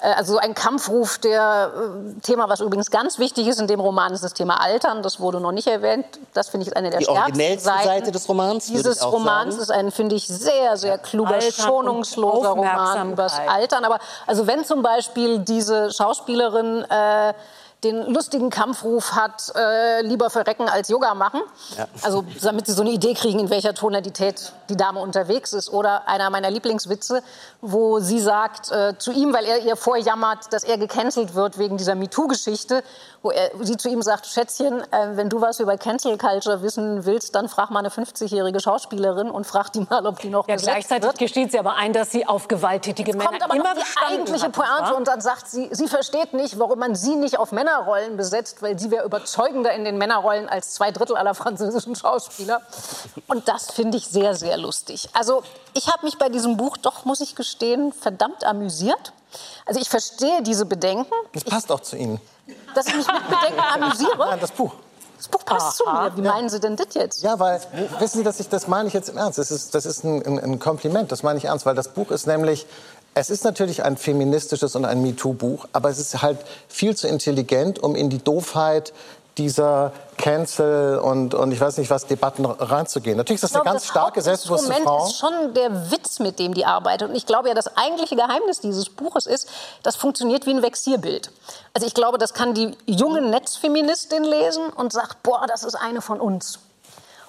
äh, 0.00 0.12
also 0.16 0.38
ein 0.38 0.54
Kampfruf, 0.54 1.18
der 1.18 1.72
äh, 1.74 2.20
Thema, 2.20 2.48
was 2.48 2.60
übrigens 2.60 2.90
ganz 2.90 3.18
wichtig 3.18 3.48
ist 3.48 3.60
in 3.60 3.66
dem 3.66 3.80
Roman, 3.80 4.12
ist 4.12 4.22
das 4.22 4.34
Thema 4.34 4.60
Altern. 4.60 5.02
Das 5.02 5.18
wurde 5.18 5.40
noch 5.40 5.52
nicht 5.52 5.66
erwähnt. 5.66 6.06
Das 6.32 6.48
finde 6.48 6.68
ich 6.68 6.76
eine 6.76 6.90
der 6.90 7.00
die 7.00 7.04
stärksten 7.06 7.58
Seiten 7.58 7.84
Seite 7.84 8.12
des 8.12 8.28
Romans. 8.28 8.66
Dieses 8.66 9.04
Romans 9.04 9.54
sagen. 9.54 9.62
ist 9.62 9.70
ein, 9.70 9.90
finde 9.90 10.14
ich, 10.14 10.26
sehr, 10.28 10.76
sehr 10.76 10.98
kluger, 10.98 11.34
Altern 11.34 11.52
schonungsloser 11.52 12.50
Roman 12.50 13.12
über 13.12 13.24
das 13.24 13.38
Altern. 13.48 13.84
Aber 13.84 13.98
also 14.26 14.46
wenn 14.46 14.64
zum 14.64 14.82
Beispiel 14.82 15.40
diese 15.40 15.90
Schauspielerin 15.90 16.84
äh, 16.88 17.34
den 17.84 18.12
lustigen 18.12 18.50
Kampfruf 18.50 19.12
hat, 19.12 19.52
äh, 19.54 20.02
lieber 20.02 20.30
verrecken 20.30 20.68
als 20.68 20.88
Yoga 20.88 21.14
machen. 21.14 21.40
Ja. 21.76 21.86
Also 22.02 22.24
damit 22.42 22.66
Sie 22.66 22.72
so 22.72 22.82
eine 22.82 22.90
Idee 22.90 23.14
kriegen, 23.14 23.38
in 23.38 23.50
welcher 23.50 23.74
Tonalität 23.74 24.52
die 24.68 24.76
Dame 24.76 25.00
unterwegs 25.00 25.52
ist. 25.52 25.70
Oder 25.70 26.08
einer 26.08 26.30
meiner 26.30 26.50
Lieblingswitze, 26.50 27.22
wo 27.60 28.00
sie 28.00 28.20
sagt 28.20 28.70
äh, 28.72 28.94
zu 28.98 29.12
ihm, 29.12 29.32
weil 29.32 29.44
er 29.44 29.58
ihr 29.58 29.76
vorjammert, 29.76 30.52
dass 30.52 30.64
er 30.64 30.78
gecancelt 30.78 31.34
wird 31.34 31.58
wegen 31.58 31.76
dieser 31.76 31.94
MeToo-Geschichte, 31.94 32.82
wo 33.24 33.30
er, 33.30 33.50
sie 33.60 33.76
zu 33.76 33.88
ihm 33.88 34.02
sagt, 34.02 34.26
Schätzchen, 34.26 34.80
äh, 34.92 35.16
wenn 35.16 35.28
du 35.28 35.40
was 35.40 35.60
über 35.60 35.76
Cancel 35.76 36.16
Culture 36.16 36.62
wissen 36.62 37.04
willst, 37.04 37.34
dann 37.34 37.48
frag 37.48 37.70
mal 37.70 37.80
eine 37.80 37.88
50-jährige 37.88 38.60
Schauspielerin 38.60 39.30
und 39.30 39.46
frag 39.46 39.72
die 39.72 39.80
mal, 39.90 40.06
ob 40.06 40.20
die 40.20 40.30
noch 40.30 40.46
ja, 40.48 40.56
Gleichzeitig 40.56 41.04
wird. 41.04 41.18
gesteht 41.18 41.50
sie 41.50 41.58
aber 41.58 41.74
ein, 41.74 41.92
dass 41.92 42.12
sie 42.12 42.26
auf 42.26 42.48
gewalttätige 42.48 43.10
Jetzt 43.10 43.18
Männer 43.18 43.30
kommt 43.30 43.42
aber 43.42 43.54
immer 43.54 43.74
noch 43.74 43.82
die 43.82 44.14
eigentliche 44.14 44.50
Pointe 44.50 44.94
und 44.94 45.08
dann 45.08 45.20
sagt 45.20 45.48
sie, 45.48 45.68
sie 45.72 45.88
versteht 45.88 46.34
nicht, 46.34 46.58
warum 46.58 46.78
man 46.78 46.94
sie 46.94 47.16
nicht 47.16 47.38
auf 47.38 47.50
Männer 47.50 47.64
Männerrollen 47.64 48.16
besetzt, 48.16 48.62
weil 48.62 48.78
sie 48.78 48.90
wäre 48.90 49.04
überzeugender 49.04 49.72
in 49.72 49.84
den 49.84 49.98
Männerrollen 49.98 50.48
als 50.48 50.74
zwei 50.74 50.90
Drittel 50.90 51.16
aller 51.16 51.34
französischen 51.34 51.96
Schauspieler. 51.96 52.60
Und 53.26 53.48
das 53.48 53.70
finde 53.70 53.96
ich 53.96 54.06
sehr, 54.06 54.34
sehr 54.34 54.56
lustig. 54.56 55.08
Also 55.12 55.42
ich 55.72 55.88
habe 55.88 56.04
mich 56.04 56.18
bei 56.18 56.28
diesem 56.28 56.56
Buch 56.56 56.76
doch, 56.76 57.04
muss 57.04 57.20
ich 57.20 57.34
gestehen, 57.34 57.92
verdammt 57.92 58.44
amüsiert. 58.44 59.12
Also 59.66 59.80
ich 59.80 59.88
verstehe 59.88 60.42
diese 60.42 60.66
Bedenken. 60.66 61.12
Das 61.32 61.44
passt 61.44 61.72
auch 61.72 61.80
zu 61.80 61.96
Ihnen. 61.96 62.20
Dass 62.74 62.86
ich 62.86 62.96
mich 62.96 63.06
mit 63.06 63.28
Bedenken 63.28 63.60
amüsiere. 63.60 64.16
Nein, 64.18 64.40
das 64.40 64.52
Buch. 64.52 64.74
Das 65.16 65.28
Buch 65.28 65.44
passt 65.44 65.78
zu 65.78 65.84
mir. 65.84 66.12
Wie 66.16 66.20
meinen 66.22 66.48
Sie 66.48 66.60
denn 66.60 66.76
das 66.76 66.88
jetzt? 66.92 67.22
Ja, 67.22 67.38
weil, 67.38 67.60
wissen 67.98 68.18
Sie, 68.18 68.24
dass 68.24 68.40
ich, 68.40 68.48
das 68.48 68.68
meine 68.68 68.88
ich 68.88 68.94
jetzt 68.94 69.08
im 69.08 69.16
Ernst. 69.16 69.38
Das 69.38 69.50
ist, 69.50 69.74
das 69.74 69.86
ist 69.86 70.04
ein, 70.04 70.24
ein, 70.26 70.38
ein 70.38 70.58
Kompliment, 70.58 71.10
das 71.12 71.22
meine 71.22 71.38
ich 71.38 71.46
ernst, 71.46 71.64
weil 71.64 71.74
das 71.74 71.88
Buch 71.88 72.10
ist 72.10 72.26
nämlich, 72.26 72.66
es 73.14 73.30
ist 73.30 73.44
natürlich 73.44 73.84
ein 73.84 73.96
feministisches 73.96 74.74
und 74.74 74.84
ein 74.84 75.02
MeToo-Buch, 75.02 75.66
aber 75.72 75.88
es 75.88 75.98
ist 75.98 76.20
halt 76.20 76.38
viel 76.68 76.96
zu 76.96 77.06
intelligent, 77.06 77.78
um 77.78 77.94
in 77.94 78.10
die 78.10 78.22
Doofheit 78.22 78.92
dieser 79.38 79.92
Cancel 80.16 80.98
und, 80.98 81.34
und 81.34 81.52
ich 81.52 81.60
weiß 81.60 81.78
nicht 81.78 81.90
was 81.90 82.06
Debatten 82.06 82.46
reinzugehen. 82.46 83.16
Natürlich 83.16 83.42
ist 83.42 83.44
das 83.44 83.50
glaube, 83.50 83.66
eine 83.66 83.74
ganz 83.74 83.82
das 83.82 83.90
starke, 83.90 84.22
selbstbewusste 84.22 84.72
Frau. 84.74 85.06
ist 85.06 85.18
schon 85.18 85.54
der 85.54 85.90
Witz, 85.90 86.20
mit 86.20 86.38
dem 86.38 86.54
die 86.54 86.64
arbeitet. 86.64 87.08
Und 87.10 87.16
ich 87.16 87.26
glaube 87.26 87.48
ja, 87.48 87.54
das 87.54 87.76
eigentliche 87.76 88.16
Geheimnis 88.16 88.60
dieses 88.60 88.88
Buches 88.88 89.26
ist, 89.26 89.48
das 89.82 89.96
funktioniert 89.96 90.46
wie 90.46 90.50
ein 90.50 90.62
Vexierbild. 90.62 91.30
Also 91.72 91.86
ich 91.86 91.94
glaube, 91.94 92.18
das 92.18 92.32
kann 92.32 92.54
die 92.54 92.76
junge 92.86 93.20
Netzfeministin 93.20 94.22
lesen 94.22 94.68
und 94.70 94.92
sagt, 94.92 95.22
boah, 95.22 95.46
das 95.48 95.64
ist 95.64 95.74
eine 95.74 96.00
von 96.00 96.20
uns. 96.20 96.60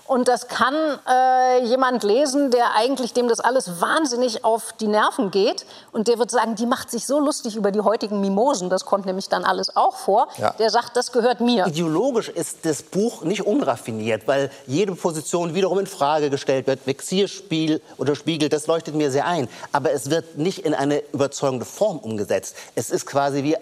Und 0.07 0.27
das 0.27 0.47
kann 0.47 0.75
äh, 1.09 1.65
jemand 1.65 2.03
lesen, 2.03 2.51
der 2.51 2.75
eigentlich 2.75 3.13
dem 3.13 3.27
das 3.27 3.39
alles 3.39 3.81
wahnsinnig 3.81 4.45
auf 4.45 4.73
die 4.73 4.87
Nerven 4.87 5.31
geht. 5.31 5.65
Und 5.91 6.07
der 6.07 6.19
wird 6.19 6.29
sagen, 6.29 6.55
die 6.55 6.67
macht 6.67 6.91
sich 6.91 7.07
so 7.07 7.19
lustig 7.19 7.55
über 7.55 7.71
die 7.71 7.81
heutigen 7.81 8.21
Mimosen. 8.21 8.69
Das 8.69 8.85
kommt 8.85 9.07
nämlich 9.07 9.29
dann 9.29 9.43
alles 9.43 9.75
auch 9.75 9.95
vor. 9.95 10.27
Ja. 10.37 10.51
Der 10.59 10.69
sagt, 10.69 10.95
das 10.95 11.11
gehört 11.11 11.41
mir. 11.41 11.65
Ideologisch 11.65 12.29
ist 12.29 12.65
das 12.65 12.83
Buch 12.83 13.23
nicht 13.23 13.47
unraffiniert, 13.47 14.27
weil 14.27 14.51
jede 14.67 14.93
Position 14.93 15.55
wiederum 15.55 15.79
in 15.79 15.87
Frage 15.87 16.29
gestellt 16.29 16.67
wird. 16.67 16.85
Vexierspiel 16.85 17.81
oder 17.97 18.15
Spiegel, 18.15 18.49
das 18.49 18.67
leuchtet 18.67 18.93
mir 18.93 19.09
sehr 19.09 19.25
ein. 19.25 19.47
Aber 19.71 19.91
es 19.91 20.11
wird 20.11 20.37
nicht 20.37 20.59
in 20.59 20.75
eine 20.75 21.01
überzeugende 21.13 21.65
Form 21.65 21.97
umgesetzt. 21.97 22.55
Es 22.75 22.91
ist 22.91 23.07
quasi 23.07 23.43
wie 23.43 23.57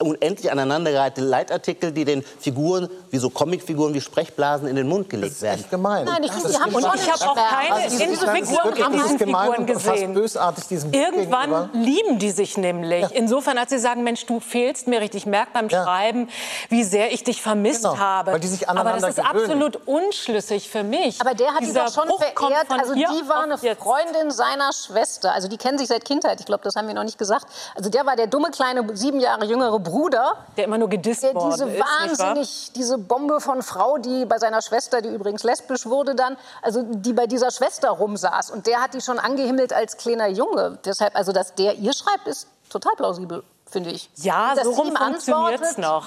unendlich 0.00 0.50
aneinandergereihte 0.50 1.20
Leitartikel, 1.20 1.92
die 1.92 2.04
den 2.04 2.22
Figuren, 2.22 2.88
wie 3.10 3.18
so 3.18 3.30
Comicfiguren, 3.30 3.94
wie 3.94 4.00
Sprechblasen 4.00 4.66
in 4.68 4.76
den 4.76 4.88
Mund 4.88 5.08
gelegt 5.08 5.40
werden. 5.40 5.60
Echt 5.60 5.70
gemein. 5.70 6.04
Nein, 6.04 6.22
ich 6.24 6.30
Das 6.30 6.42
die 6.52 6.58
haben 6.58 6.68
ist 6.74 6.80
schon 6.80 6.90
Und 6.90 6.94
ich 6.96 7.12
habe 7.12 7.30
auch 7.30 7.34
keine 7.36 7.72
Also, 7.74 7.86
ich 7.86 7.92
es 7.94 8.12
ist 8.12 8.28
Figuren 8.28 8.34
in 8.76 8.82
es 8.82 8.94
ist 8.96 9.04
diesen 9.04 9.18
gemein 9.18 9.46
Figuren 9.50 9.66
gesehen. 9.66 10.14
bösartig 10.14 10.66
diesem 10.66 10.92
Irgendwann 10.92 11.50
gegenüber. 11.50 11.68
lieben 11.74 12.18
die 12.18 12.30
sich 12.30 12.56
nämlich. 12.56 13.10
Insofern, 13.12 13.56
als 13.58 13.70
sie 13.70 13.78
sagen, 13.78 14.02
Mensch, 14.02 14.26
du 14.26 14.40
fehlst 14.40 14.86
mir 14.88 15.00
richtig. 15.00 15.22
Ich 15.22 15.26
merke 15.26 15.50
beim 15.54 15.68
Ja. 15.68 15.84
Schreiben, 15.84 16.28
wie 16.68 16.82
sehr 16.84 17.12
ich 17.12 17.22
dich 17.24 17.40
vermisst 17.40 17.82
Genau, 17.84 17.96
habe. 17.98 18.32
weil 18.32 18.40
die 18.40 18.48
sich 18.48 18.68
Aber 18.68 18.82
das 18.98 19.02
ist 19.10 19.16
gewöhnen. 19.16 19.42
absolut 19.42 19.78
unschlüssig 19.86 20.68
für 20.68 20.82
mich. 20.82 21.20
Aber 21.20 21.34
der 21.34 21.54
hat 21.54 21.60
die 21.60 21.66
Dieser 21.66 21.84
doch 21.86 21.94
schon 21.94 22.08
Bruch 22.08 22.18
verehrt. 22.18 22.66
Also 22.70 22.94
die 22.94 23.28
war 23.28 23.42
eine 23.44 23.56
jetzt. 23.60 23.80
Freundin 23.80 24.30
seiner 24.30 24.70
Schwester. 24.72 25.32
Also 25.32 25.48
die 25.48 25.56
kennen 25.56 25.78
sich 25.78 25.86
seit 25.88 26.04
Kindheit. 26.04 26.40
Ich 26.40 26.46
glaube, 26.46 26.62
das 26.64 26.74
haben 26.74 26.88
wir 26.88 26.94
noch 26.94 27.04
nicht 27.04 27.18
gesagt. 27.18 27.46
Also 27.76 27.90
der 27.90 28.04
war 28.06 28.16
der 28.16 28.26
dumme 28.26 28.50
kleine 28.50 28.84
sieben 28.96 29.20
Jahre 29.20 29.44
jüngere 29.44 29.78
Bruder, 29.84 30.38
Der 30.56 30.64
immer 30.64 30.78
nur 30.78 30.88
gedisst 30.88 31.22
der 31.22 31.34
diese 31.34 31.68
ist, 31.68 31.80
wahnsinnig 31.80 32.72
diese 32.74 32.98
Bombe 32.98 33.40
von 33.40 33.62
Frau, 33.62 33.98
die 33.98 34.24
bei 34.24 34.38
seiner 34.38 34.62
Schwester, 34.62 35.00
die 35.00 35.10
übrigens 35.10 35.44
lesbisch 35.44 35.86
wurde, 35.86 36.16
dann, 36.16 36.36
also 36.62 36.82
die 36.82 37.12
bei 37.12 37.26
dieser 37.26 37.50
Schwester 37.50 37.90
rumsaß. 37.90 38.50
Und 38.50 38.66
der 38.66 38.82
hat 38.82 38.94
die 38.94 39.00
schon 39.00 39.18
angehimmelt 39.18 39.72
als 39.72 39.96
kleiner 39.96 40.26
Junge. 40.26 40.78
Deshalb, 40.84 41.14
also 41.14 41.32
dass 41.32 41.54
der 41.54 41.74
ihr 41.76 41.92
schreibt, 41.92 42.26
ist 42.26 42.48
total 42.68 42.94
plausibel, 42.96 43.44
finde 43.66 43.90
ich. 43.90 44.10
Ja, 44.16 44.54
dass 44.54 44.64
so 44.64 44.72
rum 44.72 44.88
ihm 44.88 44.96
funktioniert 44.96 45.60
es 45.60 45.76
antwortet, 45.76 45.78
noch. 45.78 46.06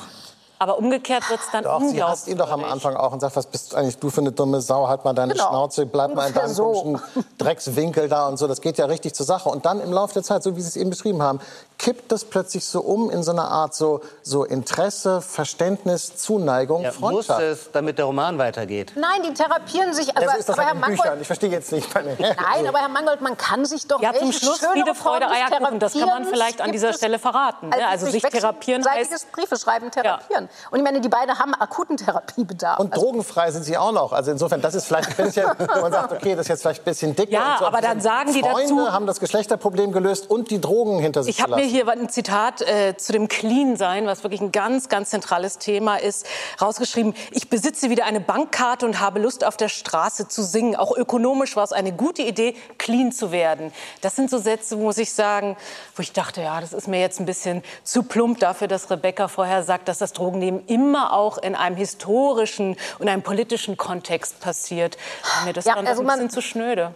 Aber 0.59 0.77
umgekehrt 0.79 1.29
wird 1.29 1.39
es 1.39 1.51
dann 1.51 1.63
Doch, 1.63 1.79
sie 1.79 1.85
unglaublich. 1.87 2.03
hasst 2.11 2.27
ihn 2.27 2.37
doch 2.37 2.49
am 2.51 2.63
Anfang 2.63 2.95
auch 2.95 3.11
und 3.11 3.19
sagt, 3.19 3.35
was 3.35 3.45
bist 3.45 3.75
eigentlich 3.75 3.97
du 3.99 4.09
für 4.09 4.21
eine 4.21 4.31
dumme 4.31 4.59
Sau, 4.61 4.87
halt 4.87 5.05
mal 5.05 5.13
deine 5.13 5.33
Genau. 5.33 5.49
Schnauze, 5.49 5.85
bleib 5.85 6.15
mal 6.15 6.27
in 6.27 6.33
deinem 6.33 6.53
so. 6.53 6.71
komischen 6.71 7.01
Dreckswinkel 7.37 8.09
da 8.09 8.27
und 8.27 8.37
so. 8.37 8.47
Das 8.47 8.61
geht 8.61 8.77
ja 8.77 8.85
richtig 8.85 9.13
zur 9.13 9.25
Sache. 9.25 9.49
Und 9.49 9.65
dann 9.65 9.79
im 9.81 9.93
Laufe 9.93 10.13
der 10.15 10.23
Zeit, 10.23 10.43
so 10.43 10.55
wie 10.55 10.61
Sie 10.61 10.67
es 10.69 10.75
eben 10.75 10.89
beschrieben 10.89 11.21
haben, 11.21 11.39
kippt 11.77 12.11
das 12.11 12.25
plötzlich 12.25 12.65
so 12.65 12.81
um 12.81 13.09
in 13.11 13.21
so 13.23 13.31
eine 13.31 13.43
Art 13.43 13.75
so, 13.75 14.01
so 14.23 14.43
Interesse, 14.45 15.21
Verständnis, 15.21 16.15
Zuneigung, 16.17 16.81
Ja, 16.81 16.89
muss 16.89 16.97
Freundschaft. 17.27 17.41
es, 17.41 17.71
damit 17.71 17.97
der 17.99 18.05
Roman 18.05 18.37
weitergeht. 18.39 18.93
Nein, 18.95 19.21
die 19.27 19.33
therapieren 19.33 19.93
sich. 19.93 20.09
Aber, 20.17 20.25
Also 20.27 20.37
ist 20.39 20.49
das 20.49 20.57
aber 20.57 20.67
Herr 20.67 20.73
Mangold, 20.73 21.01
Büchern. 21.03 21.21
Ich 21.21 21.27
verstehe 21.27 21.49
jetzt 21.51 21.71
nicht. 21.71 21.93
Meine, 21.93 22.15
Nein, 22.19 22.67
aber 22.67 22.79
Herr 22.79 22.89
Mangold, 22.89 23.21
man 23.21 23.37
kann 23.37 23.65
sich 23.65 23.85
doch 23.87 24.01
Ja, 24.01 24.13
zum 24.13 24.31
Schluss 24.31 24.57
Friede, 24.59 24.95
Freude, 24.95 25.27
Eierkuchen. 25.29 25.79
Das 25.79 25.93
kann 25.93 26.07
man 26.07 26.25
vielleicht 26.25 26.61
an 26.61 26.71
dieser 26.71 26.89
es, 26.89 26.97
Stelle 26.97 27.19
verraten. 27.19 27.69
Ne? 27.69 27.75
Also 27.87 28.05
sich 28.07 28.23
wechselseitiges 28.23 28.41
therapieren 28.41 28.85
heißt... 28.85 29.31
Briefe 29.31 29.57
schreiben, 29.57 29.91
therapieren. 29.91 30.46
Und 30.71 30.79
ich 30.79 30.83
meine, 30.83 31.01
die 31.01 31.09
beiden 31.09 31.37
haben 31.37 31.53
akuten 31.55 31.97
Therapiebedarf. 31.97 32.79
Und 32.79 32.93
Also, 32.93 33.05
drogenfrei 33.05 33.51
sind 33.51 33.63
sie 33.63 33.77
auch 33.77 33.91
noch. 33.91 34.13
Also 34.13 34.31
insofern, 34.31 34.61
das 34.61 34.75
ist 34.75 34.85
vielleicht 34.85 35.09
ein 35.19 35.25
bisschen, 35.25 35.45
wo 35.75 35.81
man 35.81 35.91
sagt, 35.91 36.13
okay, 36.13 36.31
das 36.35 36.41
ist 36.45 36.49
jetzt 36.49 36.61
vielleicht 36.61 36.81
ein 36.81 36.85
bisschen 36.85 37.15
dicker. 37.15 37.31
Ja, 37.31 37.53
und 37.53 37.59
so. 37.59 37.65
aber 37.65 37.81
dann 37.81 38.01
sagen 38.01 38.33
die 38.33 38.41
Freunde 38.41 38.75
dazu- 38.75 38.91
haben 38.91 39.05
das 39.07 39.19
Geschlechterproblem 39.19 39.91
gelöst 39.91 40.29
und 40.29 40.49
die 40.51 40.59
Drogen 40.61 40.99
hinter 40.99 41.23
sich 41.23 41.37
Ich 41.37 41.43
habe 41.43 41.55
mir 41.55 41.63
hier 41.65 41.87
ein 41.87 42.09
Zitat 42.09 42.61
äh, 42.61 42.95
zu 42.97 43.11
dem 43.11 43.27
Clean-Sein, 43.27 44.05
was 44.07 44.23
wirklich 44.23 44.41
ein 44.41 44.51
ganz, 44.51 44.89
ganz 44.89 45.09
zentrales 45.09 45.57
Thema 45.57 45.97
ist, 45.97 46.25
rausgeschrieben. 46.61 47.13
Ich 47.31 47.49
besitze 47.49 47.89
wieder 47.89 48.05
eine 48.05 48.19
Bankkarte 48.19 48.85
und 48.85 48.99
habe 48.99 49.19
Lust, 49.19 49.43
auf 49.43 49.57
der 49.57 49.69
Straße 49.69 50.27
zu 50.27 50.43
singen. 50.43 50.75
Auch 50.75 50.95
ökonomisch 50.95 51.55
war 51.55 51.63
es 51.63 51.71
eine 51.71 51.91
gute 51.93 52.21
Idee, 52.21 52.55
clean 52.77 53.11
zu 53.11 53.31
werden. 53.31 53.71
Das 54.01 54.15
sind 54.15 54.29
so 54.29 54.37
Sätze, 54.37 54.75
muss 54.75 54.97
ich 54.97 55.13
sagen, 55.13 55.57
wo 55.95 56.01
ich 56.01 56.11
dachte, 56.13 56.41
ja, 56.41 56.59
das 56.61 56.73
ist 56.73 56.87
mir 56.87 56.99
jetzt 56.99 57.19
ein 57.19 57.25
bisschen 57.25 57.63
zu 57.83 58.03
plump 58.03 58.39
dafür, 58.39 58.67
dass 58.67 58.89
Rebecca 58.89 59.27
vorher 59.27 59.63
sagt, 59.63 59.87
dass 59.87 59.97
das 59.97 60.13
Drogennehmen 60.37 60.65
immer 60.67 61.13
auch 61.13 61.37
in 61.37 61.55
einem 61.55 61.75
historischen 61.75 62.77
und 62.99 63.09
einem 63.09 63.21
politischen 63.23 63.77
Kontext 63.77 64.39
passiert. 64.39 64.97
Mir 65.45 65.53
das 65.53 65.65
Ja, 65.65 65.75
dann 65.75 65.87
also 65.87 66.01
ein 66.01 66.07
bisschen 66.07 66.29
zu 66.29 66.41
schnöde. 66.41 66.93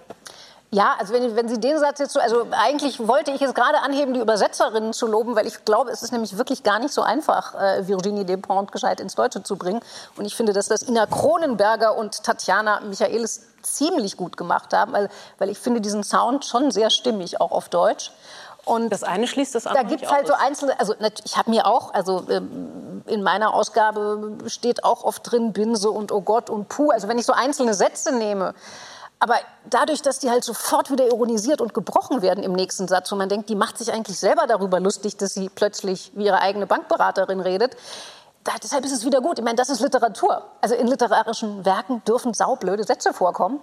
ja, 0.72 0.96
also 1.00 1.14
wenn, 1.14 1.36
wenn 1.36 1.50
Sie 1.50 1.60
den 1.60 1.78
Satz 1.80 2.00
jetzt 2.00 2.14
so, 2.14 2.20
also 2.20 2.48
eigentlich 2.52 3.06
wollte 3.06 3.32
ich 3.32 3.42
es 3.42 3.54
gerade 3.54 3.80
anheben, 3.80 4.14
die 4.14 4.20
Übersetzerinnen 4.20 4.94
zu 4.94 5.08
loben, 5.08 5.36
weil 5.36 5.48
ich 5.48 5.66
glaube, 5.66 5.92
es 5.92 6.02
ist 6.02 6.12
nämlich 6.12 6.38
wirklich 6.38 6.64
gar 6.64 6.80
nicht 6.80 6.94
so 6.94 7.02
einfach, 7.02 7.56
äh, 7.56 7.88
Virginie 7.88 8.26
Despentes 8.26 8.72
gescheit 8.72 9.00
ins 9.00 9.16
Deutsche 9.16 9.44
zu 9.44 9.58
bringen. 9.58 9.82
Und 10.16 10.26
ich 10.26 10.36
finde, 10.36 10.54
dass 10.54 10.68
das 10.68 10.84
Ina 10.88 11.08
Kronenberger 11.08 11.98
und 11.98 12.24
Tatjana 12.24 12.82
Michaelis 12.82 13.48
ziemlich 13.64 14.18
gut 14.18 14.38
gemacht 14.38 14.74
haben, 14.74 14.94
weil, 14.94 15.10
weil 15.38 15.50
ich 15.50 15.60
finde 15.60 15.82
diesen 15.82 16.04
Sound 16.04 16.46
schon 16.46 16.72
sehr 16.72 16.90
stimmig, 16.90 17.40
auch 17.42 17.52
auf 17.52 17.70
Deutsch. 17.70 18.12
Und 18.66 18.90
Das 18.92 19.04
eine 19.04 19.28
schließt 19.28 19.56
das 19.56 19.64
da 19.64 19.72
andere 19.72 19.86
gibt 19.88 20.02
nicht 20.02 20.12
es 20.12 20.16
halt 20.16 20.28
so 20.28 20.34
einzelne, 20.34 20.80
also 20.80 20.94
ich 21.26 21.38
habe 21.38 21.50
mir 21.50 21.66
auch, 21.66 21.94
also 21.94 22.26
ähm, 22.30 23.04
in 23.08 23.24
meiner 23.24 23.54
Ausgabe 23.54 24.38
steht 24.48 24.84
auch 24.84 25.04
oft 25.04 25.32
drin 25.32 25.54
Binse 25.54 25.90
und 25.90 26.12
Oh 26.12 26.22
Gott 26.22 26.50
und 26.50 26.70
Puh. 26.70 26.92
Also 26.92 27.08
wenn 27.08 27.18
ich 27.18 27.26
so 27.26 27.34
einzelne 27.34 27.74
Sätze 27.74 28.16
nehme, 28.16 28.54
aber 29.20 29.36
dadurch, 29.70 30.02
dass 30.02 30.18
die 30.18 30.32
halt 30.32 30.44
sofort 30.44 30.90
wieder 30.90 31.06
ironisiert 31.06 31.62
und 31.62 31.76
gebrochen 31.76 32.24
werden 32.24 32.44
im 32.44 32.54
nächsten 32.54 32.88
Satz 32.88 33.12
und 33.12 33.20
man 33.20 33.30
denkt, 33.30 33.50
die 33.50 33.56
macht 33.56 33.78
sich 33.78 33.94
eigentlich 33.94 34.18
selber 34.18 34.48
darüber 34.48 34.80
lustig, 34.80 35.16
dass 35.18 35.36
sie 35.36 35.50
plötzlich 35.50 36.12
wie 36.16 36.26
ihre 36.26 36.42
eigene 36.42 36.66
Bankberaterin 36.66 37.40
redet, 37.40 37.78
da, 38.44 38.54
deshalb 38.62 38.84
ist 38.86 38.92
es 38.92 39.06
wieder 39.06 39.22
gut. 39.22 39.38
Ich 39.38 39.46
meine, 39.46 39.58
das 39.58 39.70
ist 39.70 39.80
Literatur. 39.80 40.44
Also 40.62 40.74
in 40.74 40.88
literarischen 40.88 41.64
Werken 41.66 42.04
dürfen 42.06 42.34
saublöde 42.34 42.84
Sätze 42.84 43.14
vorkommen, 43.14 43.60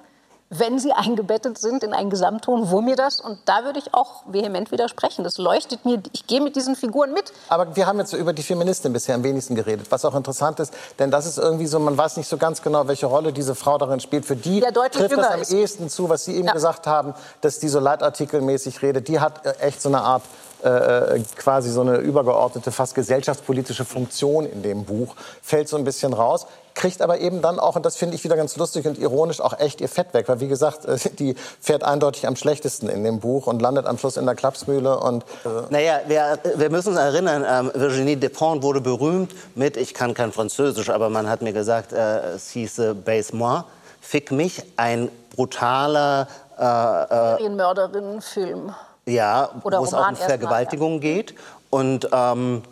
wenn 0.50 0.78
sie 0.78 0.93
eingebettet 0.93 1.59
sind 1.59 1.83
in 1.85 1.93
einen 1.93 2.09
Gesamtton, 2.09 2.71
wo 2.71 2.81
mir 2.81 2.97
das, 2.97 3.21
und 3.21 3.38
da 3.45 3.64
würde 3.64 3.78
ich 3.78 3.93
auch 3.93 4.23
vehement 4.26 4.73
widersprechen. 4.73 5.23
Das 5.23 5.37
leuchtet 5.37 5.85
mir, 5.85 6.02
ich 6.12 6.26
gehe 6.26 6.40
mit 6.40 6.57
diesen 6.57 6.75
Figuren 6.75 7.12
mit. 7.12 7.33
Aber 7.49 7.76
wir 7.76 7.87
haben 7.87 7.99
jetzt 7.99 8.11
so 8.12 8.17
über 8.17 8.33
die 8.33 8.43
Feministin 8.43 8.93
bisher 8.93 9.14
am 9.14 9.23
wenigsten 9.25 9.55
geredet, 9.55 9.87
was 9.90 10.05
auch 10.07 10.14
interessant 10.14 10.59
ist, 10.61 10.73
denn 10.99 11.11
das 11.11 11.26
ist 11.26 11.37
irgendwie 11.38 11.67
so, 11.67 11.78
man 11.78 11.99
weiß 11.99 12.17
nicht 12.17 12.28
so 12.28 12.38
ganz 12.38 12.62
genau, 12.62 12.88
welche 12.88 13.07
Rolle 13.07 13.33
diese 13.33 13.55
Frau 13.55 13.76
darin 13.76 14.00
spielt. 14.00 14.25
Für 14.25 14.37
die 14.37 14.61
Ja, 14.61 14.71
trifft 14.71 15.17
das 15.17 15.26
am 15.28 15.40
ist. 15.43 15.52
ehesten 15.52 15.88
zu, 15.90 16.09
was 16.09 16.25
Sie 16.25 16.35
eben 16.35 16.47
Ja. 16.47 16.52
gesagt 16.55 16.87
haben, 16.87 17.14
dass 17.43 17.59
die 17.59 17.69
so 17.69 17.78
leitartikelmäßig 17.81 18.81
redet. 18.83 19.09
Die 19.09 19.21
hat 19.21 19.45
äh, 19.45 19.52
echt 19.61 19.83
so 19.83 19.88
eine 19.90 20.00
Art 20.00 20.23
äh, 20.62 21.21
quasi 21.37 21.71
so 21.71 21.83
eine 21.83 21.99
übergeordnete, 21.99 22.73
fast 22.73 22.95
gesellschaftspolitische 22.95 23.85
Funktion 23.85 24.47
in 24.47 24.62
dem 24.62 24.85
Buch, 24.85 25.15
fällt 25.43 25.69
so 25.69 25.77
ein 25.77 25.85
bisschen 25.85 26.12
raus, 26.12 26.47
kriegt 26.75 27.03
aber 27.03 27.19
eben 27.19 27.43
dann 27.43 27.59
auch, 27.59 27.77
und 27.77 27.85
das 27.85 27.97
finde 27.97 28.15
ich 28.15 28.25
wieder 28.25 28.37
ganz 28.37 28.57
lustig 28.57 28.87
und 28.87 28.99
ironisch, 28.99 29.41
auch 29.41 29.59
echt 29.59 29.81
ihr 29.81 29.88
Fett 29.88 30.15
weg. 30.15 30.29
Weil, 30.29 30.41
wie 30.41 30.49
gesagt, 30.49 30.85
äh, 30.85 30.99
die 31.19 31.35
fährt 31.61 31.85
eindeutig 31.85 32.27
am 32.27 32.37
schlechtesten 32.37 32.88
in 32.88 33.05
dem 33.05 33.21
Buch 33.21 33.47
und 33.47 33.61
landet 33.61 33.87
am 33.87 33.99
Schluss 33.99 34.17
in 34.17 34.27
der 34.27 34.35
Klapsmühle. 34.35 34.99
Und, 34.99 35.25
äh, 35.45 35.49
Naja, 35.71 36.00
wir, 36.07 36.38
wir 36.57 36.71
müssen 36.71 36.91
uns 36.91 36.99
erinnern, 36.99 37.45
ähm, 37.49 37.71
Virginie 37.75 38.17
Despentes 38.17 38.62
wurde 38.62 38.81
berühmt 38.81 39.33
mit, 39.55 39.77
ich 39.77 39.95
kann 39.95 40.15
kein 40.15 40.33
Französisch, 40.33 40.91
aber 40.91 41.11
man 41.11 41.29
hat 41.29 41.43
mir 41.43 41.53
gesagt, 41.53 41.93
äh, 41.93 42.35
es 42.35 42.50
hieße 42.50 42.95
Baise-moi, 42.95 43.65
fick 44.00 44.31
mich, 44.31 44.62
ein 44.77 45.11
brutaler, 45.35 46.29
Serienmörderinnen-Film. 46.59 48.75
Ja, 49.09 49.50
Oder 49.62 49.81
wo 49.81 49.85
es 49.85 49.95
auch 49.95 50.00
um 50.00 50.09
erstmal, 50.11 50.29
Vergewaltigung 50.29 51.00
geht. 51.00 51.35
Und 51.71 52.09
ähm, 52.12 52.62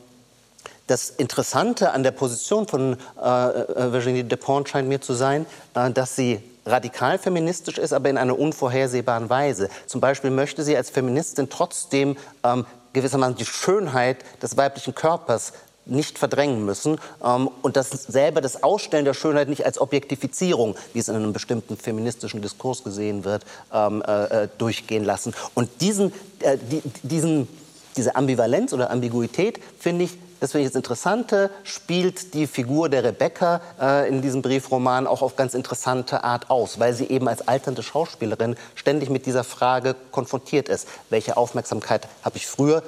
das 0.87 1.11
Interessante 1.11 1.91
an 1.91 2.03
der 2.03 2.13
Position 2.13 2.69
von 2.69 2.97
äh, 3.21 3.27
äh, 3.27 3.93
Virginie 3.93 4.25
Despentes 4.25 4.71
scheint 4.71 4.89
mir 4.89 5.01
zu 5.01 5.15
sein, 5.15 5.47
äh, 5.75 5.91
dass 5.91 6.15
sie 6.15 6.41
radikal 6.65 7.19
feministisch 7.19 7.79
ist, 7.79 7.93
aber 7.93 8.11
in 8.11 8.19
einer 8.19 8.39
unvorhersehbaren 8.39 9.31
Weise. 9.31 9.69
Zum 9.87 10.01
Beispiel 10.01 10.31
möchte 10.31 10.63
sie 10.65 10.77
als 10.77 10.91
Feministin 10.91 11.49
trotzdem 11.49 12.17
ähm, 12.43 12.67
gewissermaßen 12.93 13.37
die 13.37 13.45
Schönheit 13.45 14.25
des 14.43 14.57
weiblichen 14.57 14.95
Körpers 14.95 15.53
nicht 15.87 16.19
verdrängen 16.19 16.65
müssen 16.65 16.99
ähm, 17.25 17.49
und 17.63 17.77
das 17.77 17.91
selber 17.91 18.41
das 18.41 18.63
Ausstellen 18.63 19.05
der 19.05 19.15
Schönheit 19.15 19.49
nicht 19.49 19.65
als 19.65 19.81
Objektifizierung, 19.81 20.77
wie 20.93 20.99
es 20.99 21.09
in 21.09 21.17
einem 21.17 21.33
bestimmten 21.33 21.77
feministischen 21.77 22.43
Diskurs 22.43 22.85
gesehen 22.85 23.25
wird, 23.25 23.45
ähm, 23.73 24.03
äh, 24.07 24.45
äh 24.45 24.49
durchgehen 24.59 25.05
lassen. 25.05 25.35
Und 25.55 25.69
diesen, 25.81 26.13
äh, 26.41 26.59
die, 26.59 26.83
diesen, 27.03 27.49
diese 27.97 28.17
Ambivalenz 28.17 28.73
oder 28.73 28.91
Ambiguität 28.91 29.61
finde 29.79 30.05
ich 30.05 30.19
das 30.41 30.53
finde 30.53 30.67
ich 30.67 30.73
das 30.73 30.77
Interessante, 30.77 31.51
spielt 31.65 32.35
die 32.35 32.47
Figur 32.47 32.89
der 32.89 33.05
Rebecca 33.05 33.61
äh, 33.81 34.09
in 34.09 34.21
diesem 34.21 34.43
Briefroman 34.43 35.07
auch 35.07 35.23
auf 35.23 35.37
ganz 35.37 35.55
interessante 35.55 36.25
Art 36.25 36.51
aus, 36.51 36.79
weil 36.79 36.93
sie 36.93 37.07
eben 37.07 37.27
als 37.27 37.49
alternde 37.49 37.83
Schauspielerin 37.83 38.57
ständig 38.75 39.09
mit 39.09 39.25
dieser 39.25 39.45
Frage 39.45 39.97
konfrontiert 40.11 40.69
ist. 40.69 40.89
Welche 41.09 41.37
Aufmerksamkeit 41.37 42.07
habe 42.23 42.37
ich 42.37 42.47
früher 42.47 42.83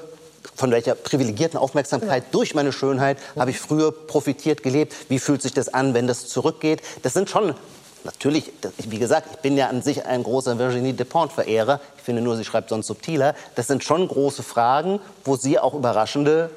von 0.59 0.71
welcher 0.71 0.95
privilegierten 0.95 1.59
Aufmerksamkeit 1.59 2.25
ja. 2.25 2.29
durch 2.33 2.55
meine 2.55 2.73
Schönheit 2.73 3.19
habe 3.39 3.51
ich 3.51 3.59
früher 3.59 3.93
profitiert 3.93 4.63
gelebt? 4.63 4.93
Wie 5.09 5.19
fühlt 5.19 5.41
sich 5.41 5.55
das 5.55 5.73
an, 5.73 5.95
wenn 5.95 6.07
das 6.07 6.29
zurückgeht? 6.29 6.83
Das 7.03 7.15
sind 7.15 7.31
schon 7.31 7.55
Natürlich, 8.05 8.53
wie 8.89 8.99
gesagt, 8.99 9.29
ich 9.33 9.39
bin 9.39 9.57
ja 9.57 9.69
an 9.69 9.83
sich 9.83 10.07
ein 10.07 10.23
großer 10.23 10.59
Virginie 10.59 10.95
Despentes-Verehrer. 10.95 11.81
Ich 11.97 12.03
finde 12.05 12.23
nur, 12.23 12.37
sie 12.37 12.45
schreibt 12.45 12.69
sonst 12.69 12.87
subtiler. 12.87 13.35
Das 13.57 13.67
sind 13.67 13.83
schon 13.83 14.07
große 14.07 14.45
Fragen, 14.45 15.01
wo 15.25 15.37
sie 15.37 15.59
auch 15.59 15.75
überraschende 15.75 16.49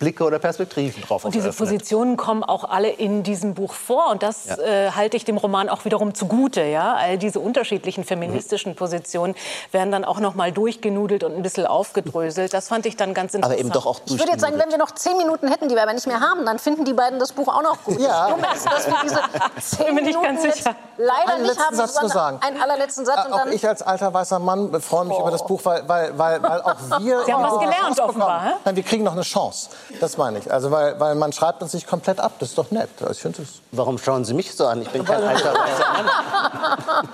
Blicke 0.00 0.24
oder 0.24 0.38
Perspektiven 0.38 1.02
drauf 1.02 1.24
Und 1.24 1.34
diese. 1.34 1.52
Positionen 1.52 2.16
kommen 2.16 2.42
auch 2.42 2.64
alle 2.64 2.88
in 2.88 3.22
diesem 3.22 3.54
Buch 3.54 3.74
vor. 3.74 4.10
Und 4.10 4.22
das 4.22 4.46
ja. 4.46 4.56
äh, 4.56 4.90
halte 4.92 5.16
ich 5.16 5.26
dem 5.26 5.36
Roman 5.36 5.68
auch 5.68 5.84
wiederum 5.84 6.14
zugute. 6.14 6.62
Ja? 6.62 6.94
All 6.94 7.18
diese 7.18 7.38
unterschiedlichen 7.38 8.02
feministischen. 8.04 8.74
Positionen 8.74 9.34
werden 9.72 9.92
dann 9.92 10.06
auch 10.06 10.18
noch 10.18 10.34
mal 10.34 10.52
durchgenudelt 10.52 11.22
und 11.22 11.36
ein 11.36 11.42
bisschen 11.42 11.66
aufgedröselt. 11.66 12.54
Das 12.54 12.68
fand 12.68 12.86
ich 12.86 12.96
dann 12.96 13.12
ganz 13.12 13.34
interessant. 13.34 13.60
Aber 13.60 13.60
eben 13.60 13.70
doch 13.70 13.84
auch 13.84 14.00
Ich 14.06 14.18
würde 14.18 14.32
jetzt 14.32 14.40
sagen, 14.40 14.58
wenn 14.58 14.70
wir 14.70 14.78
noch 14.78 14.92
zehn 14.92 15.18
Minuten 15.18 15.48
hätten, 15.48 15.68
die 15.68 15.74
wir 15.74 15.82
aber 15.82 15.92
nicht 15.92 16.06
mehr 16.06 16.20
haben, 16.20 16.46
dann 16.46 16.58
finden 16.58 16.86
die 16.86 16.94
beiden 16.94 17.18
das 17.18 17.32
Buch 17.32 17.48
auch 17.48 17.62
noch 17.62 17.84
gut. 17.84 18.00
Ja. 18.00 18.34
Merkst, 18.40 18.66
dass 18.66 18.86
wir 18.86 18.96
diese 19.02 19.20
zehn 19.60 19.94
Bin 19.94 20.06
Minuten 20.06 20.22
ganz 20.22 20.42
sicher. 20.42 20.74
leider 20.96 21.34
einen 21.34 21.42
nicht 21.42 21.60
haben. 21.60 21.76
Satz 21.76 21.94
zu 21.94 22.08
sagen. 22.08 22.38
Einen 22.40 22.60
allerletzten 22.60 23.04
Satz. 23.04 23.28
Äh, 23.28 23.32
auch 23.32 23.46
ich 23.46 23.68
als 23.68 23.82
alter 23.82 24.14
weißer 24.14 24.38
Mann 24.38 24.80
freue 24.80 25.04
mich 25.04 25.18
oh. 25.18 25.20
über 25.20 25.30
das 25.30 25.44
Buch, 25.44 25.60
weil, 25.64 25.86
weil, 25.86 26.18
weil, 26.18 26.42
weil 26.42 26.62
auch 26.62 27.00
wir... 27.00 27.22
Sie 27.24 27.34
haben 27.34 27.42
was 27.42 27.58
gelernt 27.58 28.00
offenbar. 28.00 28.58
Nein, 28.64 28.76
wir 28.76 28.82
kriegen 28.82 29.04
noch 29.04 29.12
eine 29.12 29.22
Chance. 29.22 29.68
Das 29.98 30.16
meine 30.16 30.38
ich. 30.38 30.52
Also 30.52 30.70
weil, 30.70 30.98
weil 31.00 31.14
man 31.14 31.32
schreibt 31.32 31.62
uns 31.62 31.72
sich 31.72 31.86
komplett 31.86 32.20
ab. 32.20 32.32
Das 32.38 32.50
ist 32.50 32.58
doch 32.58 32.70
nett. 32.70 32.88
Also 33.00 33.12
ich 33.12 33.20
finde 33.20 33.42
es. 33.42 33.60
Warum 33.72 33.98
schauen 33.98 34.24
Sie 34.24 34.34
mich 34.34 34.54
so 34.54 34.66
an? 34.66 34.82
Ich 34.82 34.90
bin 34.90 35.04
kein 35.04 35.22
alter 35.22 35.54
weißer 35.54 35.92
Mann. 35.92 36.10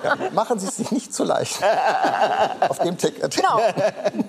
Ja, 0.03 0.15
machen 0.31 0.59
Sie 0.59 0.67
es 0.67 0.77
sich 0.77 0.91
nicht 0.91 1.13
zu 1.13 1.23
leicht. 1.23 1.59
Auf 2.69 2.79
dem 2.79 2.97
Ticket. 2.97 3.35
Genau. 3.35 3.59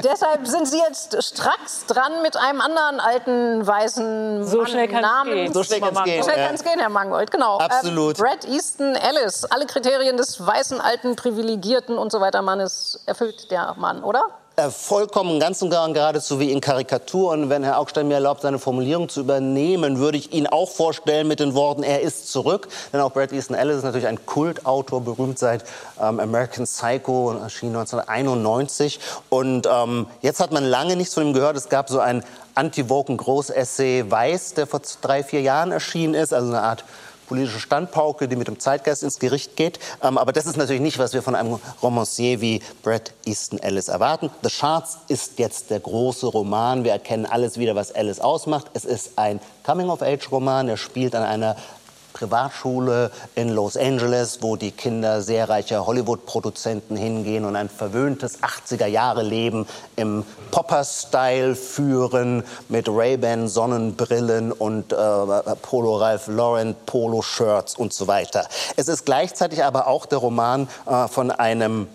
Deshalb 0.02 0.46
sind 0.46 0.66
Sie 0.66 0.78
jetzt 0.78 1.22
stracks 1.22 1.86
dran 1.86 2.22
mit 2.22 2.36
einem 2.36 2.60
anderen 2.60 3.00
alten 3.00 3.66
weißen 3.66 4.46
so 4.46 4.64
schnell 4.64 4.88
kann 4.88 5.02
Namen. 5.02 5.32
Gehen. 5.32 5.52
So 5.52 5.62
schnell 5.62 5.80
kann 5.80 5.96
es 5.96 6.04
gehen. 6.04 6.22
So 6.22 6.30
schnell 6.30 6.46
kann 6.46 6.54
es 6.54 6.64
gehen, 6.64 6.78
Herr 6.78 6.88
Mangold. 6.88 7.30
Genau. 7.30 7.58
Absolut. 7.58 8.18
Ähm, 8.18 8.24
Brad 8.24 8.44
Easton 8.44 8.94
Ellis. 8.94 9.44
Alle 9.44 9.66
Kriterien 9.66 10.16
des 10.16 10.44
weißen, 10.44 10.80
alten, 10.80 11.16
privilegierten 11.16 11.98
und 11.98 12.12
so 12.12 12.20
weiter 12.20 12.42
Mannes 12.42 13.02
erfüllt 13.06 13.50
der 13.50 13.74
Mann, 13.78 14.02
oder? 14.02 14.24
Äh, 14.58 14.70
vollkommen 14.72 15.38
ganz 15.38 15.62
und 15.62 15.70
gar 15.70 15.88
geradezu 15.92 16.40
wie 16.40 16.50
in 16.50 16.60
Karikaturen. 16.60 17.48
Wenn 17.48 17.62
Herr 17.62 17.78
Augstein 17.78 18.08
mir 18.08 18.14
erlaubt, 18.14 18.40
seine 18.42 18.58
Formulierung 18.58 19.08
zu 19.08 19.20
übernehmen, 19.20 20.00
würde 20.00 20.18
ich 20.18 20.32
ihn 20.32 20.48
auch 20.48 20.68
vorstellen 20.68 21.28
mit 21.28 21.38
den 21.38 21.54
Worten, 21.54 21.84
er 21.84 22.00
ist 22.00 22.32
zurück. 22.32 22.66
Denn 22.92 23.00
auch 23.00 23.12
Brad 23.12 23.32
Easton 23.32 23.54
Ellis 23.54 23.76
ist 23.76 23.82
natürlich 23.84 24.08
ein 24.08 24.26
Kultautor, 24.26 25.00
berühmt 25.00 25.38
seit 25.38 25.62
ähm, 26.00 26.18
American 26.18 26.64
Psycho, 26.64 27.34
erschien 27.40 27.68
1991. 27.68 28.98
Und 29.28 29.68
ähm, 29.72 30.08
jetzt 30.22 30.40
hat 30.40 30.50
man 30.50 30.64
lange 30.64 30.96
nichts 30.96 31.14
von 31.14 31.28
ihm 31.28 31.34
gehört. 31.34 31.56
Es 31.56 31.68
gab 31.68 31.88
so 31.88 32.00
ein 32.00 32.24
Anti-Woken-Großessay 32.56 34.10
Weiß, 34.10 34.54
der 34.54 34.66
vor 34.66 34.80
drei, 35.00 35.22
vier 35.22 35.42
Jahren 35.42 35.70
erschienen 35.70 36.14
ist, 36.14 36.34
also 36.34 36.48
eine 36.48 36.62
Art 36.62 36.82
politische 37.28 37.60
Standpauke, 37.60 38.26
die 38.26 38.36
mit 38.36 38.48
dem 38.48 38.58
Zeitgeist 38.58 39.02
ins 39.02 39.18
Gericht 39.18 39.54
geht. 39.56 39.78
Ähm, 40.02 40.18
aber 40.18 40.32
das 40.32 40.46
ist 40.46 40.56
natürlich 40.56 40.80
nicht, 40.80 40.98
was 40.98 41.12
wir 41.12 41.22
von 41.22 41.34
einem 41.34 41.58
Romancier 41.82 42.40
wie 42.40 42.60
Bret 42.82 43.12
Easton 43.26 43.58
Ellis 43.58 43.88
erwarten. 43.88 44.30
The 44.42 44.50
Shards 44.50 44.98
ist 45.08 45.38
jetzt 45.38 45.70
der 45.70 45.80
große 45.80 46.26
Roman. 46.26 46.84
Wir 46.84 46.92
erkennen 46.92 47.26
alles 47.26 47.58
wieder, 47.58 47.74
was 47.74 47.90
Ellis 47.90 48.20
ausmacht. 48.20 48.66
Es 48.74 48.84
ist 48.84 49.12
ein 49.16 49.40
Coming-of-Age-Roman. 49.64 50.68
Er 50.68 50.76
spielt 50.76 51.14
an 51.14 51.22
einer 51.22 51.56
Privatschule 52.18 53.12
in 53.36 53.50
Los 53.50 53.76
Angeles, 53.76 54.38
wo 54.40 54.56
die 54.56 54.72
Kinder 54.72 55.22
sehr 55.22 55.48
reicher 55.48 55.86
Hollywood-Produzenten 55.86 56.96
hingehen 56.96 57.44
und 57.44 57.54
ein 57.54 57.68
verwöhntes 57.68 58.40
80er-Jahre-Leben 58.42 59.66
im 59.94 60.24
Popper-Style 60.50 61.54
führen 61.54 62.42
mit 62.68 62.88
Ray-Ban 62.88 63.46
Sonnenbrillen 63.46 64.50
und 64.50 64.92
äh, 64.92 64.96
Polo 64.96 65.96
Ralph 65.98 66.26
Lauren 66.26 66.74
Polo-Shirts 66.86 67.76
und 67.76 67.92
so 67.92 68.08
weiter. 68.08 68.48
Es 68.76 68.88
ist 68.88 69.04
gleichzeitig 69.04 69.62
aber 69.62 69.86
auch 69.86 70.04
der 70.04 70.18
Roman 70.18 70.68
äh, 70.86 71.06
von 71.06 71.30
einem 71.30 71.86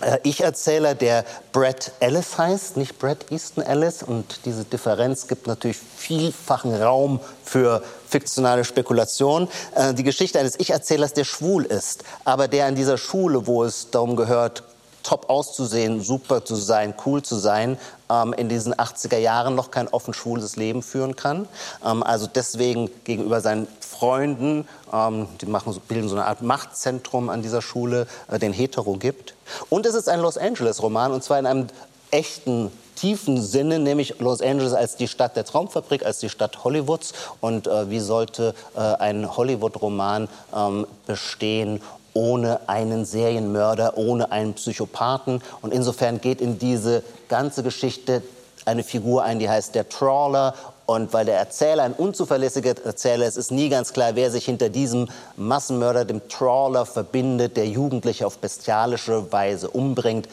äh, 0.00 0.18
Ich-Erzähler, 0.22 0.94
der 0.94 1.24
Brett 1.52 1.92
Ellis 2.00 2.36
heißt, 2.38 2.76
nicht 2.76 2.98
Brett 2.98 3.30
Easton 3.30 3.64
Ellis. 3.64 4.02
Und 4.02 4.40
diese 4.44 4.64
Differenz 4.64 5.26
gibt 5.26 5.46
natürlich 5.46 5.78
vielfachen 5.78 6.74
Raum 6.74 7.20
für 7.44 7.82
fiktionale 8.08 8.64
Spekulation. 8.64 9.48
Äh, 9.74 9.94
die 9.94 10.04
Geschichte 10.04 10.38
eines 10.38 10.58
Ich-Erzählers, 10.58 11.12
der 11.12 11.24
schwul 11.24 11.64
ist, 11.64 12.04
aber 12.24 12.48
der 12.48 12.66
an 12.66 12.74
dieser 12.74 12.98
Schule, 12.98 13.46
wo 13.46 13.64
es 13.64 13.90
darum 13.90 14.16
gehört, 14.16 14.62
top 15.06 15.30
auszusehen, 15.30 16.00
super 16.02 16.44
zu 16.44 16.56
sein, 16.56 16.94
cool 17.06 17.22
zu 17.22 17.36
sein, 17.36 17.78
ähm, 18.10 18.32
in 18.32 18.48
diesen 18.48 18.74
80er 18.74 19.18
Jahren 19.18 19.54
noch 19.54 19.70
kein 19.70 19.86
offen 19.88 20.12
schwules 20.12 20.56
Leben 20.56 20.82
führen 20.82 21.14
kann. 21.14 21.46
Ähm, 21.84 22.02
also 22.02 22.26
deswegen 22.26 22.90
gegenüber 23.04 23.40
seinen 23.40 23.68
Freunden, 23.80 24.66
ähm, 24.92 25.28
die 25.40 25.46
machen, 25.46 25.78
bilden 25.86 26.08
so 26.08 26.16
eine 26.16 26.26
Art 26.26 26.42
Machtzentrum 26.42 27.30
an 27.30 27.42
dieser 27.42 27.62
Schule, 27.62 28.08
äh, 28.28 28.38
den 28.40 28.52
Hetero 28.52 28.94
gibt. 28.94 29.34
Und 29.70 29.86
es 29.86 29.94
ist 29.94 30.08
ein 30.08 30.20
Los 30.20 30.36
Angeles-Roman, 30.36 31.12
und 31.12 31.22
zwar 31.22 31.38
in 31.38 31.46
einem 31.46 31.68
echten 32.10 32.72
tiefen 32.96 33.40
Sinne, 33.40 33.78
nämlich 33.78 34.18
Los 34.18 34.40
Angeles 34.40 34.72
als 34.72 34.96
die 34.96 35.06
Stadt 35.06 35.36
der 35.36 35.44
Traumfabrik, 35.44 36.04
als 36.04 36.18
die 36.18 36.30
Stadt 36.30 36.64
Hollywoods. 36.64 37.12
Und 37.40 37.68
äh, 37.68 37.90
wie 37.90 38.00
sollte 38.00 38.54
äh, 38.74 38.80
ein 38.80 39.36
Hollywood-Roman 39.36 40.28
ähm, 40.54 40.86
bestehen 41.06 41.80
ohne 42.16 42.60
einen 42.66 43.04
Serienmörder, 43.04 43.98
ohne 43.98 44.32
einen 44.32 44.54
Psychopathen. 44.54 45.42
Und 45.60 45.74
insofern 45.74 46.18
geht 46.18 46.40
in 46.40 46.58
diese 46.58 47.02
ganze 47.28 47.62
Geschichte 47.62 48.22
eine 48.64 48.82
Figur 48.82 49.22
ein, 49.22 49.38
die 49.38 49.50
heißt 49.50 49.74
der 49.74 49.88
Trawler. 49.90 50.54
Und 50.86 51.12
weil 51.12 51.26
der 51.26 51.36
Erzähler 51.36 51.82
ein 51.82 51.92
unzuverlässiger 51.92 52.74
Erzähler 52.84 53.26
ist, 53.26 53.36
ist 53.36 53.50
nie 53.50 53.68
ganz 53.68 53.92
klar, 53.92 54.14
wer 54.14 54.30
sich 54.30 54.46
hinter 54.46 54.70
diesem 54.70 55.08
Massenmörder, 55.36 56.06
dem 56.06 56.26
Trawler, 56.28 56.86
verbindet, 56.86 57.56
der 57.58 57.66
Jugendliche 57.66 58.26
auf 58.26 58.38
bestialische 58.38 59.30
Weise 59.30 59.68
umbringt. 59.68 60.26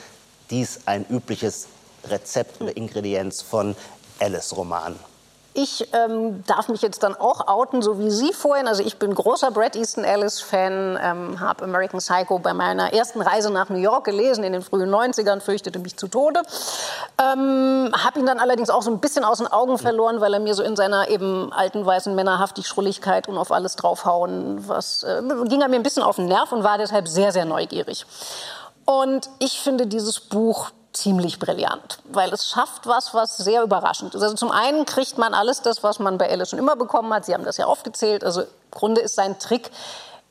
Dies 0.51 0.81
ein 0.85 1.05
übliches 1.09 1.67
Rezept 2.07 2.61
oder 2.61 2.77
Ingredienz 2.77 3.41
von 3.41 3.75
Alice-Romanen. 4.19 5.12
Ich 5.55 5.87
ähm, 5.93 6.43
darf 6.47 6.67
mich 6.67 6.81
jetzt 6.81 7.03
dann 7.03 7.15
auch 7.15 7.47
outen, 7.47 7.83
so 7.83 7.99
wie 7.99 8.09
Sie 8.09 8.33
vorhin. 8.33 8.67
Also 8.67 8.81
ich 8.81 8.97
bin 8.97 9.13
großer 9.13 9.51
Brad 9.51 9.75
Easton 9.75 10.03
Ellis-Fan, 10.03 10.97
ähm, 10.99 11.39
habe 11.39 11.65
American 11.65 11.99
Psycho 11.99 12.39
bei 12.39 12.53
meiner 12.53 12.91
ersten 12.91 13.21
Reise 13.21 13.51
nach 13.51 13.69
New 13.69 13.77
York 13.77 14.05
gelesen 14.05 14.43
in 14.43 14.53
den 14.53 14.63
frühen 14.63 14.89
90ern, 14.89 15.41
fürchtete 15.41 15.77
mich 15.77 15.95
zu 15.95 16.07
Tode. 16.07 16.41
Ähm, 17.21 17.91
habe 17.95 18.19
ihn 18.19 18.25
dann 18.25 18.39
allerdings 18.39 18.71
auch 18.71 18.81
so 18.81 18.89
ein 18.89 18.99
bisschen 18.99 19.23
aus 19.23 19.37
den 19.37 19.47
Augen 19.47 19.77
verloren, 19.77 20.21
weil 20.21 20.33
er 20.33 20.39
mir 20.39 20.55
so 20.55 20.63
in 20.63 20.75
seiner 20.75 21.09
eben 21.09 21.53
alten 21.53 21.85
weißen 21.85 22.15
Männerhaftig 22.15 22.67
Schrulligkeit 22.67 23.27
und 23.27 23.37
auf 23.37 23.51
alles 23.51 23.75
draufhauen, 23.75 24.67
was 24.67 25.03
äh, 25.03 25.21
ging 25.45 25.61
er 25.61 25.67
mir 25.67 25.75
ein 25.75 25.83
bisschen 25.83 26.03
auf 26.03 26.15
den 26.15 26.25
Nerv 26.25 26.51
und 26.51 26.63
war 26.63 26.79
deshalb 26.79 27.07
sehr, 27.07 27.31
sehr 27.31 27.45
neugierig. 27.45 28.07
Und 28.85 29.29
ich 29.37 29.59
finde 29.59 29.85
dieses 29.85 30.19
Buch 30.19 30.71
ziemlich 30.93 31.39
brillant, 31.39 31.99
weil 32.05 32.31
es 32.31 32.47
schafft 32.47 32.87
was, 32.87 33.13
was 33.13 33.37
sehr 33.37 33.63
überraschend 33.63 34.15
ist. 34.15 34.21
Also 34.21 34.35
zum 34.35 34.51
einen 34.51 34.85
kriegt 34.85 35.17
man 35.17 35.33
alles 35.33 35.61
das, 35.61 35.83
was 35.83 35.99
man 35.99 36.17
bei 36.17 36.29
Alice 36.29 36.51
schon 36.51 36.59
immer 36.59 36.75
bekommen 36.75 37.13
hat. 37.13 37.25
Sie 37.25 37.33
haben 37.33 37.45
das 37.45 37.57
ja 37.57 37.65
aufgezählt. 37.65 38.23
Also 38.23 38.41
im 38.41 38.47
Grunde 38.71 39.01
ist 39.01 39.15
sein 39.15 39.39
Trick, 39.39 39.71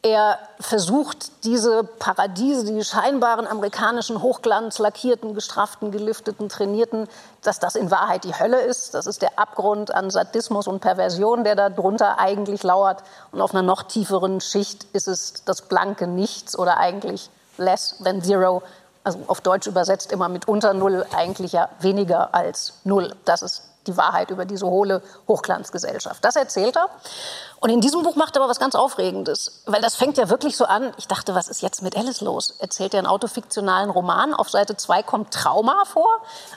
er 0.05 0.41
versucht, 0.59 1.45
diese 1.45 1.85
Paradiese, 1.85 2.65
die 2.65 2.83
scheinbaren 2.83 3.47
amerikanischen 3.47 4.21
Hochglanz, 4.21 4.81
lackierten, 4.81 5.33
gestrafften, 5.33 5.93
gelifteten, 5.93 6.49
trainierten, 6.49 7.07
dass 7.43 7.61
das 7.61 7.77
in 7.77 7.93
Wahrheit 7.93 8.25
die 8.25 8.35
Hölle 8.35 8.61
ist. 8.63 8.95
Das 8.95 9.07
ist 9.07 9.23
der 9.23 9.39
Abgrund 9.39 9.95
an 9.95 10.11
Sadismus 10.11 10.67
und 10.67 10.81
Perversion, 10.81 11.45
der 11.45 11.55
da 11.55 11.71
drunter 11.71 12.19
eigentlich 12.19 12.65
lauert. 12.65 13.05
Und 13.31 13.41
auf 13.41 13.53
einer 13.55 13.63
noch 13.63 13.85
tieferen 13.85 14.41
Schicht 14.41 14.87
ist 14.93 15.07
es 15.07 15.45
das 15.45 15.63
blanke 15.63 16.09
Nichts 16.09 16.59
oder 16.59 16.79
eigentlich 16.79 17.31
less 17.57 17.97
than 18.03 18.23
zero, 18.23 18.63
also 19.05 19.21
auf 19.27 19.41
Deutsch 19.41 19.67
übersetzt 19.67 20.13
immer 20.13 20.29
mit 20.29 20.49
unter 20.49 20.75
Null, 20.75 21.05
eigentlich 21.17 21.53
ja 21.53 21.69
weniger 21.81 22.35
als 22.35 22.75
Null. 22.85 23.15
Das 23.25 23.43
ist 23.43 23.63
die 23.87 23.97
Wahrheit 23.97 24.31
über 24.31 24.45
diese 24.45 24.67
hohle 24.67 25.03
Hochglanzgesellschaft. 25.29 26.25
Das 26.25 26.37
erzählt 26.37 26.77
er. 26.77 26.89
Und 27.61 27.71
in 27.71 27.81
diesem 27.81 28.03
Buch 28.03 28.17
macht 28.17 28.37
er 28.37 28.43
aber 28.43 28.51
was 28.51 28.59
ganz 28.59 28.75
Aufregendes, 28.75 29.63
weil 29.67 29.81
das 29.81 29.95
fängt 29.95 30.19
ja 30.19 30.29
wirklich 30.29 30.57
so 30.57 30.65
an. 30.65 30.93
Ich 30.99 31.07
dachte, 31.07 31.35
was 31.35 31.49
ist 31.49 31.63
jetzt 31.63 31.83
mit 31.83 31.97
Alice 31.97 32.21
los? 32.21 32.55
Erzählt 32.59 32.95
er 32.95 32.99
einen 32.99 33.07
autofiktionalen 33.07 33.91
Roman. 33.91 34.35
Auf 34.35 34.51
Seite 34.51 34.77
2 34.77 35.03
kommt 35.03 35.33
Trauma 35.33 35.85
vor. 35.85 36.09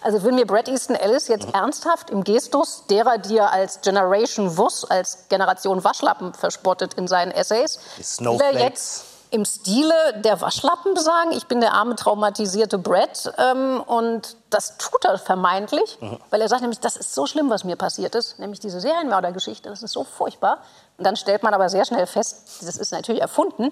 Also 0.01 0.23
will 0.23 0.31
mir 0.31 0.47
Bret 0.47 0.67
Easton 0.67 0.95
Ellis 0.95 1.27
jetzt 1.27 1.53
ernsthaft 1.53 2.10
im 2.10 2.23
Gestus 2.23 2.86
derer, 2.89 3.17
die 3.17 3.38
er 3.38 3.51
als 3.51 3.81
Generation 3.81 4.58
Wuss, 4.58 4.86
als 4.86 5.27
Generation 5.29 5.84
Waschlappen 5.84 6.34
verspottet 6.34 6.95
in 6.95 7.08
seinen 7.08 7.31
Essays, 7.31 7.79
will 8.19 8.41
er 8.41 8.60
jetzt 8.60 9.14
im 9.32 9.46
Stile 9.46 9.94
der 10.24 10.42
Waschlappen 10.42 10.94
besagen, 10.94 11.32
ich 11.32 11.48
bin 11.48 11.62
der 11.62 11.74
arme, 11.74 11.96
traumatisierte 11.96 12.78
Brad. 12.78 13.34
Ähm, 13.38 13.82
und 13.86 14.38
das 14.50 14.78
tut 14.78 15.04
er 15.06 15.18
vermeintlich, 15.18 15.98
mhm. 16.02 16.18
weil 16.30 16.42
er 16.42 16.48
sagt 16.48 16.62
nämlich, 16.62 16.80
das 16.80 16.96
ist 16.96 17.14
so 17.14 17.26
schlimm, 17.26 17.50
was 17.50 17.64
mir 17.64 17.76
passiert 17.76 18.16
ist, 18.16 18.40
nämlich 18.40 18.60
diese 18.60 18.80
Serienmördergeschichte, 18.80 19.70
das 19.70 19.84
ist 19.84 19.92
so 19.92 20.04
furchtbar. 20.04 20.60
Und 20.98 21.06
dann 21.06 21.16
stellt 21.16 21.44
man 21.44 21.54
aber 21.54 21.70
sehr 21.70 21.86
schnell 21.86 22.08
fest, 22.08 22.62
das 22.62 22.78
ist 22.78 22.92
natürlich 22.92 23.22
erfunden. 23.22 23.72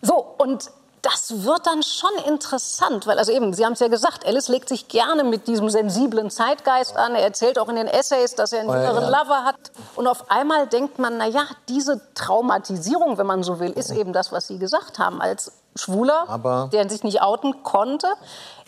So, 0.00 0.34
und 0.38 0.70
das 1.02 1.44
wird 1.44 1.66
dann 1.66 1.82
schon 1.82 2.12
interessant, 2.28 3.08
weil 3.08 3.18
also 3.18 3.32
eben, 3.32 3.52
Sie 3.52 3.64
haben 3.64 3.72
es 3.72 3.80
ja 3.80 3.88
gesagt, 3.88 4.24
Alice 4.24 4.48
legt 4.48 4.68
sich 4.68 4.86
gerne 4.86 5.24
mit 5.24 5.48
diesem 5.48 5.68
sensiblen 5.68 6.30
Zeitgeist 6.30 6.96
an. 6.96 7.16
Er 7.16 7.22
erzählt 7.24 7.58
auch 7.58 7.68
in 7.68 7.74
den 7.74 7.88
Essays, 7.88 8.36
dass 8.36 8.52
er 8.52 8.60
einen 8.60 8.70
jüngeren 8.70 9.04
Lover 9.10 9.44
hat. 9.44 9.56
Und 9.96 10.06
auf 10.06 10.30
einmal 10.30 10.68
denkt 10.68 11.00
man, 11.00 11.18
na 11.18 11.26
ja, 11.26 11.46
diese 11.68 12.00
Traumatisierung, 12.14 13.18
wenn 13.18 13.26
man 13.26 13.42
so 13.42 13.58
will, 13.58 13.72
ist 13.72 13.90
eben 13.90 14.12
das, 14.12 14.30
was 14.30 14.46
Sie 14.46 14.58
gesagt 14.58 15.00
haben, 15.00 15.20
als 15.20 15.50
Schwuler, 15.74 16.24
Aber 16.28 16.68
der 16.72 16.88
sich 16.88 17.02
nicht 17.02 17.20
outen 17.20 17.64
konnte 17.64 18.06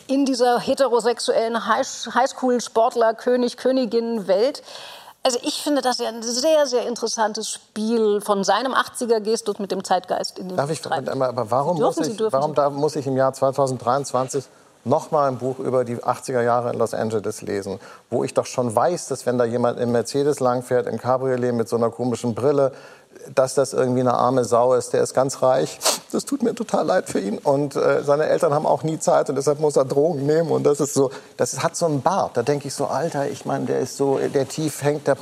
in 0.09 0.27
dieser 0.27 0.59
heterosexuellen 0.59 1.67
Highschool-Sportler, 1.67 3.15
König, 3.15 3.57
Königin-Welt 3.57 4.63
also 5.25 5.39
ich 5.43 5.63
finde 5.63 5.81
das 5.81 5.99
ja 5.99 6.09
ein 6.09 6.23
sehr, 6.23 6.67
sehr 6.67 6.87
interessantes 6.87 7.51
Spiel 7.51 8.21
von 8.21 8.45
seinem 8.45 8.75
80er-Gestus 8.75 9.59
mit 9.59 9.71
dem 9.71 9.83
Zeitgeist. 9.83 10.39
In 10.39 10.49
dem 10.49 10.57
Darf 10.57 10.71
ich, 10.71 10.85
aber 10.87 11.51
warum, 11.51 11.81
muss 11.81 11.97
ich, 11.97 12.21
warum 12.31 12.55
da 12.55 12.69
muss 12.71 12.95
ich 12.95 13.07
im 13.07 13.17
Jahr 13.17 13.33
2023 13.33 14.45
noch 14.85 15.11
mal 15.11 15.29
ein 15.29 15.39
Buch 15.39 15.59
über 15.59 15.85
die 15.85 15.97
80er 15.97 16.43
Jahre 16.43 16.73
in 16.73 16.79
Los 16.79 16.95
Angeles 16.95 17.43
lesen, 17.43 17.81
wo 18.11 18.25
ich 18.25 18.35
doch 18.35 18.47
schon 18.47 18.75
weiß, 18.75 19.09
dass 19.09 19.27
wenn 19.27 19.39
da 19.39 19.45
jemand 19.45 19.79
im 19.81 19.93
Mercedes 19.93 20.41
langfährt, 20.41 20.87
im 20.87 20.99
Cabriolet 20.99 21.55
mit 21.55 21.69
so 21.69 21.77
einer 21.77 21.91
komischen 21.91 22.35
Brille, 22.35 22.73
dass 23.35 23.55
das 23.55 23.73
irgendwie 23.73 24.01
eine 24.01 24.15
arme 24.15 24.45
Sau 24.45 24.75
ist. 24.75 24.93
Der 24.93 25.03
ist 25.03 25.15
ganz 25.15 25.43
reich. 25.43 25.79
Das 26.13 26.25
tut 26.25 26.43
mir 26.43 26.55
total 26.55 26.87
leid 26.87 27.09
für 27.09 27.21
ihn. 27.21 27.39
Und 27.39 27.77
äh, 27.77 28.03
seine 28.03 28.27
Eltern 28.27 28.53
haben 28.53 28.67
auch 28.67 28.83
nie 28.83 28.99
Zeit 28.99 29.29
und 29.29 29.37
deshalb 29.37 29.61
muss 29.61 29.77
er 29.77 29.85
Drogen 29.85 30.27
nehmen. 30.27 30.51
Und 30.51 30.65
das 30.65 30.81
ist 30.81 30.95
so, 30.95 31.11
das 31.37 31.63
hat 31.63 31.77
so 31.77 31.87
einen 31.87 32.03
Bart. 32.03 32.37
Da 32.37 32.43
denke 32.43 32.69
ich 32.69 32.75
so, 32.75 32.87
Alter, 32.87 33.29
ich 33.29 33.45
meine, 33.47 33.67
der 33.67 33.81
ist 33.81 33.97
so, 33.97 34.19
der 34.19 34.49
tief 34.49 34.83
hängt. 34.83 35.07
Der, 35.07 35.17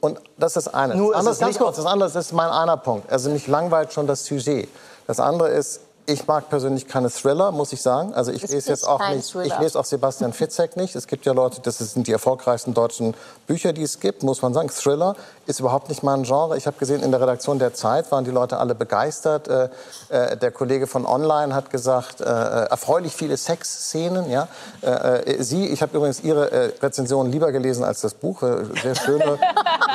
und 0.00 0.20
das 0.36 0.56
ist 0.56 0.68
eine. 0.68 0.96
Nur 0.96 1.12
das 1.12 1.20
andere, 1.20 1.36
ganz 1.38 1.58
kurz, 1.58 1.76
das 1.76 1.86
andere 1.86 2.10
das 2.10 2.26
ist 2.26 2.32
mein 2.32 2.50
einer 2.50 2.76
Punkt. 2.76 3.10
Also 3.10 3.30
mich 3.30 3.46
langweilt 3.46 3.92
schon 3.92 4.06
das 4.06 4.24
Sujet. 4.24 4.68
Das 5.06 5.20
andere 5.20 5.48
ist, 5.48 5.80
ich 6.08 6.26
mag 6.26 6.48
persönlich 6.48 6.88
keine 6.88 7.10
Thriller, 7.10 7.52
muss 7.52 7.72
ich 7.72 7.82
sagen. 7.82 8.14
Also 8.14 8.32
ich 8.32 8.42
es 8.42 8.50
lese 8.50 8.70
jetzt 8.70 8.88
auch 8.88 9.06
nicht, 9.10 9.30
Thriller. 9.30 9.44
ich 9.44 9.58
lese 9.58 9.78
auch 9.78 9.84
Sebastian 9.84 10.32
Fitzek 10.32 10.76
nicht. 10.76 10.96
Es 10.96 11.06
gibt 11.06 11.26
ja 11.26 11.32
Leute, 11.32 11.60
das 11.60 11.78
sind 11.78 12.06
die 12.06 12.12
erfolgreichsten 12.12 12.72
deutschen 12.72 13.14
Bücher, 13.46 13.74
die 13.74 13.82
es 13.82 14.00
gibt, 14.00 14.22
muss 14.22 14.40
man 14.40 14.54
sagen. 14.54 14.70
Thriller 14.70 15.16
ist 15.48 15.60
überhaupt 15.60 15.90
nicht 15.90 16.02
mein 16.02 16.22
Genre. 16.22 16.56
Ich 16.56 16.66
habe 16.66 16.78
gesehen, 16.78 17.02
in 17.02 17.10
der 17.10 17.20
Redaktion 17.20 17.58
der 17.58 17.74
Zeit 17.74 18.10
waren 18.10 18.24
die 18.24 18.30
Leute 18.30 18.58
alle 18.58 18.74
begeistert. 18.74 19.48
Äh, 19.48 19.68
äh, 20.08 20.36
der 20.36 20.50
Kollege 20.50 20.86
von 20.86 21.04
Online 21.06 21.54
hat 21.54 21.70
gesagt, 21.70 22.20
äh, 22.20 22.24
äh 22.24 22.68
erfreulich 22.68 23.14
viele 23.14 23.36
Sexszenen. 23.36 24.30
Ja? 24.30 24.48
Äh, 24.82 24.88
äh, 24.88 25.42
Sie, 25.42 25.66
ich 25.66 25.82
habe 25.82 25.96
übrigens 25.96 26.20
Ihre 26.20 26.72
Rezension 26.82 27.30
lieber 27.30 27.52
gelesen 27.52 27.84
als 27.84 28.00
das 28.00 28.14
Buch. 28.14 28.40
Sehr 28.40 28.94
schöne, 28.94 29.24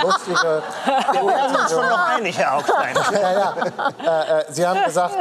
lustige. 0.03 0.61
Wir 1.11 1.27
werden 1.27 1.55
uns 1.55 1.71
schon 1.71 1.87
noch 1.87 2.07
einig, 2.07 2.37
Herr 2.37 2.57
Augstein. 2.57 2.95
ja, 3.11 3.33
ja. 3.33 4.43
Sie 4.49 4.65
haben 4.65 4.83
gesagt, 4.85 5.17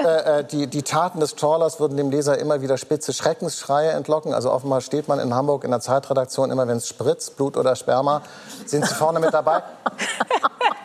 die, 0.52 0.66
die 0.66 0.82
die 0.82 0.90
Taten 0.90 1.20
des 1.20 1.36
Trawlers 1.36 1.78
würden 1.78 1.96
dem 1.96 2.10
Leser 2.10 2.38
immer 2.38 2.60
wieder 2.60 2.76
spitze 2.76 3.12
Schreckensschreie 3.12 3.90
entlocken. 3.90 4.34
Also 4.34 4.50
offenbar 4.50 4.80
steht 4.80 5.06
man 5.06 5.20
in 5.20 5.32
Hamburg 5.32 5.62
in 5.62 5.70
der 5.70 5.78
Zeitredaktion 5.78 6.50
immer, 6.50 6.66
wenn 6.66 6.78
es 6.78 6.88
spritzt, 6.88 7.36
Blut 7.36 7.56
oder 7.56 7.76
Sperma, 7.76 8.22
sind 8.66 8.84
Sie 8.84 8.94
vorne 8.94 9.20
mit 9.20 9.32
dabei. 9.32 9.62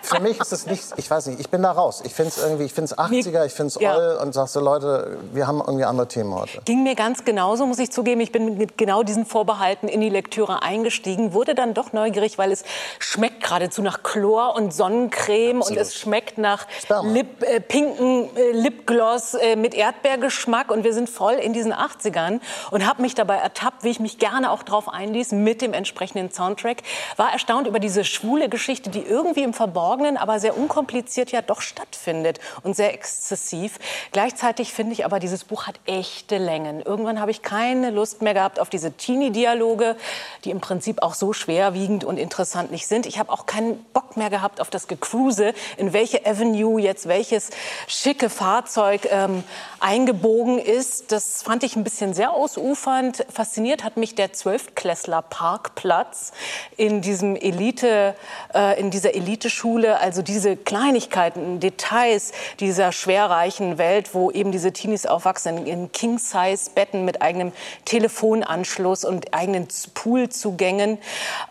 Für 0.07 0.21
mich 0.21 0.39
ist 0.39 0.53
es 0.53 0.65
nicht, 0.65 0.83
ich 0.95 1.11
weiß 1.11 1.27
nicht, 1.27 1.39
ich 1.41 1.49
bin 1.49 1.61
da 1.61 1.71
raus. 1.71 2.01
Ich 2.05 2.13
finde 2.13 2.29
es 2.29 2.41
irgendwie, 2.41 2.63
ich 2.63 2.73
finde 2.73 2.93
es 2.93 2.97
80er, 2.97 3.45
ich 3.45 3.51
finde 3.51 3.67
es 3.67 3.81
ja. 3.81 3.95
oll 3.95 4.19
und 4.21 4.33
sagst 4.33 4.53
so, 4.53 4.61
Leute, 4.61 5.17
wir 5.33 5.47
haben 5.47 5.59
irgendwie 5.59 5.83
andere 5.83 6.07
Themen 6.07 6.33
heute. 6.33 6.61
Ging 6.63 6.83
mir 6.83 6.95
ganz 6.95 7.25
genauso, 7.25 7.65
muss 7.65 7.79
ich 7.79 7.91
zugeben. 7.91 8.21
Ich 8.21 8.31
bin 8.31 8.57
mit 8.57 8.77
genau 8.77 9.03
diesen 9.03 9.25
Vorbehalten 9.25 9.89
in 9.89 9.99
die 9.99 10.07
Lektüre 10.07 10.61
eingestiegen, 10.63 11.33
wurde 11.33 11.55
dann 11.55 11.73
doch 11.73 11.91
neugierig, 11.91 12.37
weil 12.37 12.53
es 12.53 12.63
schmeckt 12.99 13.43
geradezu 13.43 13.81
nach 13.81 14.01
Chlor 14.01 14.55
und 14.55 14.73
Sonnencreme 14.73 15.57
Absolut. 15.57 15.77
und 15.77 15.81
es 15.81 15.95
schmeckt 15.95 16.37
nach 16.37 16.67
Lip, 17.03 17.43
äh, 17.43 17.59
pinken 17.59 18.29
äh, 18.37 18.51
Lipgloss 18.51 19.33
äh, 19.33 19.57
mit 19.57 19.73
Erdbeergeschmack 19.73 20.71
und 20.71 20.85
wir 20.85 20.93
sind 20.93 21.09
voll 21.09 21.33
in 21.33 21.51
diesen 21.51 21.73
80ern 21.73 22.39
und 22.71 22.87
habe 22.87 23.01
mich 23.01 23.13
dabei 23.13 23.35
ertappt, 23.35 23.83
wie 23.83 23.89
ich 23.89 23.99
mich 23.99 24.19
gerne 24.19 24.51
auch 24.51 24.63
drauf 24.63 24.87
einließ 24.87 25.33
mit 25.33 25.61
dem 25.61 25.73
entsprechenden 25.73 26.31
Soundtrack. 26.31 26.77
War 27.17 27.33
erstaunt 27.33 27.67
über 27.67 27.79
diese 27.79 28.05
schwule 28.05 28.47
Geschichte, 28.47 28.89
die 28.89 29.01
irgendwie 29.01 29.26
im 29.35 29.53
Verborgenen, 29.53 30.17
aber 30.17 30.39
sehr 30.39 30.57
unkompliziert 30.57 31.31
ja 31.31 31.41
doch 31.41 31.61
stattfindet 31.61 32.39
und 32.63 32.75
sehr 32.75 32.93
exzessiv. 32.93 33.79
Gleichzeitig 34.11 34.73
finde 34.73 34.93
ich 34.93 35.05
aber, 35.05 35.19
dieses 35.19 35.43
Buch 35.43 35.67
hat 35.67 35.79
echte 35.85 36.37
Längen. 36.37 36.81
Irgendwann 36.81 37.19
habe 37.19 37.31
ich 37.31 37.41
keine 37.41 37.89
Lust 37.89 38.21
mehr 38.21 38.33
gehabt 38.33 38.59
auf 38.59 38.69
diese 38.69 38.91
Teenie-Dialoge, 38.91 39.95
die 40.43 40.51
im 40.51 40.61
Prinzip 40.61 41.01
auch 41.01 41.13
so 41.13 41.33
schwerwiegend 41.33 42.03
und 42.03 42.17
interessant 42.17 42.71
nicht 42.71 42.87
sind. 42.87 43.05
Ich 43.05 43.19
habe 43.19 43.31
auch 43.31 43.45
keinen 43.45 43.83
Bock 43.93 44.17
mehr 44.17 44.29
gehabt 44.29 44.61
auf 44.61 44.69
das 44.69 44.87
Gecruise, 44.87 45.53
in 45.77 45.93
welche 45.93 46.25
Avenue 46.25 46.79
jetzt 46.79 47.07
welches 47.07 47.49
schicke 47.87 48.29
Fahrzeug 48.29 49.07
ähm, 49.11 49.43
eingebogen 49.79 50.59
ist. 50.59 51.11
Das 51.11 51.43
fand 51.43 51.63
ich 51.63 51.75
ein 51.75 51.83
bisschen 51.83 52.13
sehr 52.13 52.31
ausufernd. 52.31 53.25
Fasziniert 53.29 53.83
hat 53.83 53.97
mich 53.97 54.15
der 54.15 54.33
Zwölftklässler 54.33 55.21
Parkplatz 55.21 56.31
in 56.75 57.01
diesem 57.01 57.35
Elite, 57.35 58.15
äh, 58.53 58.79
in 58.79 58.91
dieser 58.91 59.15
Eliteschule. 59.17 59.99
Also 59.99 60.21
diese 60.21 60.55
Kleinigkeiten, 60.55 61.59
Details 61.59 62.31
dieser 62.59 62.91
schwerreichen 62.91 63.77
Welt, 63.77 64.13
wo 64.13 64.31
eben 64.31 64.51
diese 64.51 64.71
Teenies 64.71 65.05
aufwachsen 65.05 65.67
in 65.67 65.91
King-Size-Betten 65.91 67.03
mit 67.03 67.21
eigenem 67.21 67.51
Telefonanschluss 67.85 69.03
und 69.03 69.33
eigenen 69.33 69.67
Poolzugängen. 69.93 70.97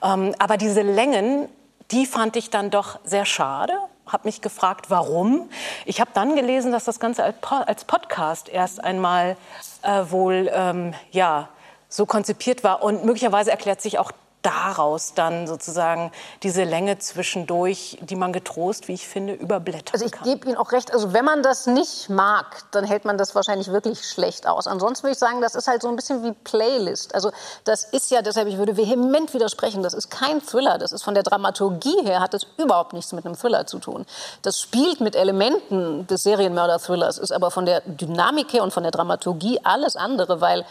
Ähm, 0.02 0.34
aber 0.38 0.56
diese 0.56 0.82
Längen, 0.82 1.48
die 1.90 2.06
fand 2.06 2.36
ich 2.36 2.50
dann 2.50 2.70
doch 2.70 2.98
sehr 3.04 3.24
schade 3.24 3.72
habe 4.06 4.28
mich 4.28 4.40
gefragt, 4.40 4.86
warum. 4.88 5.50
Ich 5.84 6.00
habe 6.00 6.10
dann 6.14 6.36
gelesen, 6.36 6.70
dass 6.70 6.84
das 6.84 7.00
Ganze 7.00 7.24
als 7.24 7.84
Podcast 7.84 8.48
erst 8.48 8.82
einmal 8.82 9.36
äh, 9.82 10.04
wohl 10.10 10.48
ähm, 10.52 10.94
ja, 11.10 11.48
so 11.88 12.06
konzipiert 12.06 12.62
war. 12.64 12.82
Und 12.82 13.04
möglicherweise 13.04 13.50
erklärt 13.50 13.82
sich 13.82 13.98
auch 13.98 14.12
daraus 14.46 15.12
dann 15.14 15.48
sozusagen 15.48 16.12
diese 16.44 16.62
Länge 16.62 16.98
zwischendurch, 16.98 17.98
die 18.00 18.14
man 18.14 18.32
getrost, 18.32 18.86
wie 18.86 18.92
ich 18.94 19.08
finde, 19.08 19.32
überblättern 19.32 19.92
Also 19.92 20.06
ich 20.06 20.12
gebe 20.22 20.46
Ihnen 20.46 20.56
auch 20.56 20.70
recht, 20.70 20.92
also 20.92 21.12
wenn 21.12 21.24
man 21.24 21.42
das 21.42 21.66
nicht 21.66 22.08
mag, 22.08 22.62
dann 22.70 22.84
hält 22.84 23.04
man 23.04 23.18
das 23.18 23.34
wahrscheinlich 23.34 23.72
wirklich 23.72 24.04
schlecht 24.04 24.46
aus. 24.46 24.68
Ansonsten 24.68 25.04
würde 25.04 25.14
ich 25.14 25.18
sagen, 25.18 25.40
das 25.40 25.56
ist 25.56 25.66
halt 25.66 25.82
so 25.82 25.88
ein 25.88 25.96
bisschen 25.96 26.22
wie 26.22 26.32
Playlist. 26.32 27.12
Also 27.12 27.32
das 27.64 27.82
ist 27.82 28.12
ja, 28.12 28.22
deshalb, 28.22 28.46
ich 28.46 28.56
würde 28.56 28.76
vehement 28.76 29.34
widersprechen, 29.34 29.82
das 29.82 29.94
ist 29.94 30.10
kein 30.10 30.40
Thriller, 30.40 30.78
das 30.78 30.92
ist 30.92 31.02
von 31.02 31.14
der 31.14 31.24
Dramaturgie 31.24 32.04
her, 32.04 32.20
hat 32.20 32.32
das 32.32 32.46
überhaupt 32.56 32.92
nichts 32.92 33.12
mit 33.12 33.26
einem 33.26 33.36
Thriller 33.36 33.66
zu 33.66 33.80
tun. 33.80 34.06
Das 34.42 34.60
spielt 34.60 35.00
mit 35.00 35.16
Elementen 35.16 36.06
des 36.06 36.22
Serienmörder-Thrillers, 36.22 37.18
ist 37.18 37.32
aber 37.32 37.50
von 37.50 37.66
der 37.66 37.80
Dynamik 37.80 38.52
her 38.52 38.62
und 38.62 38.72
von 38.72 38.84
der 38.84 38.92
Dramaturgie 38.92 39.58
alles 39.64 39.96
andere, 39.96 40.40
weil, 40.40 40.64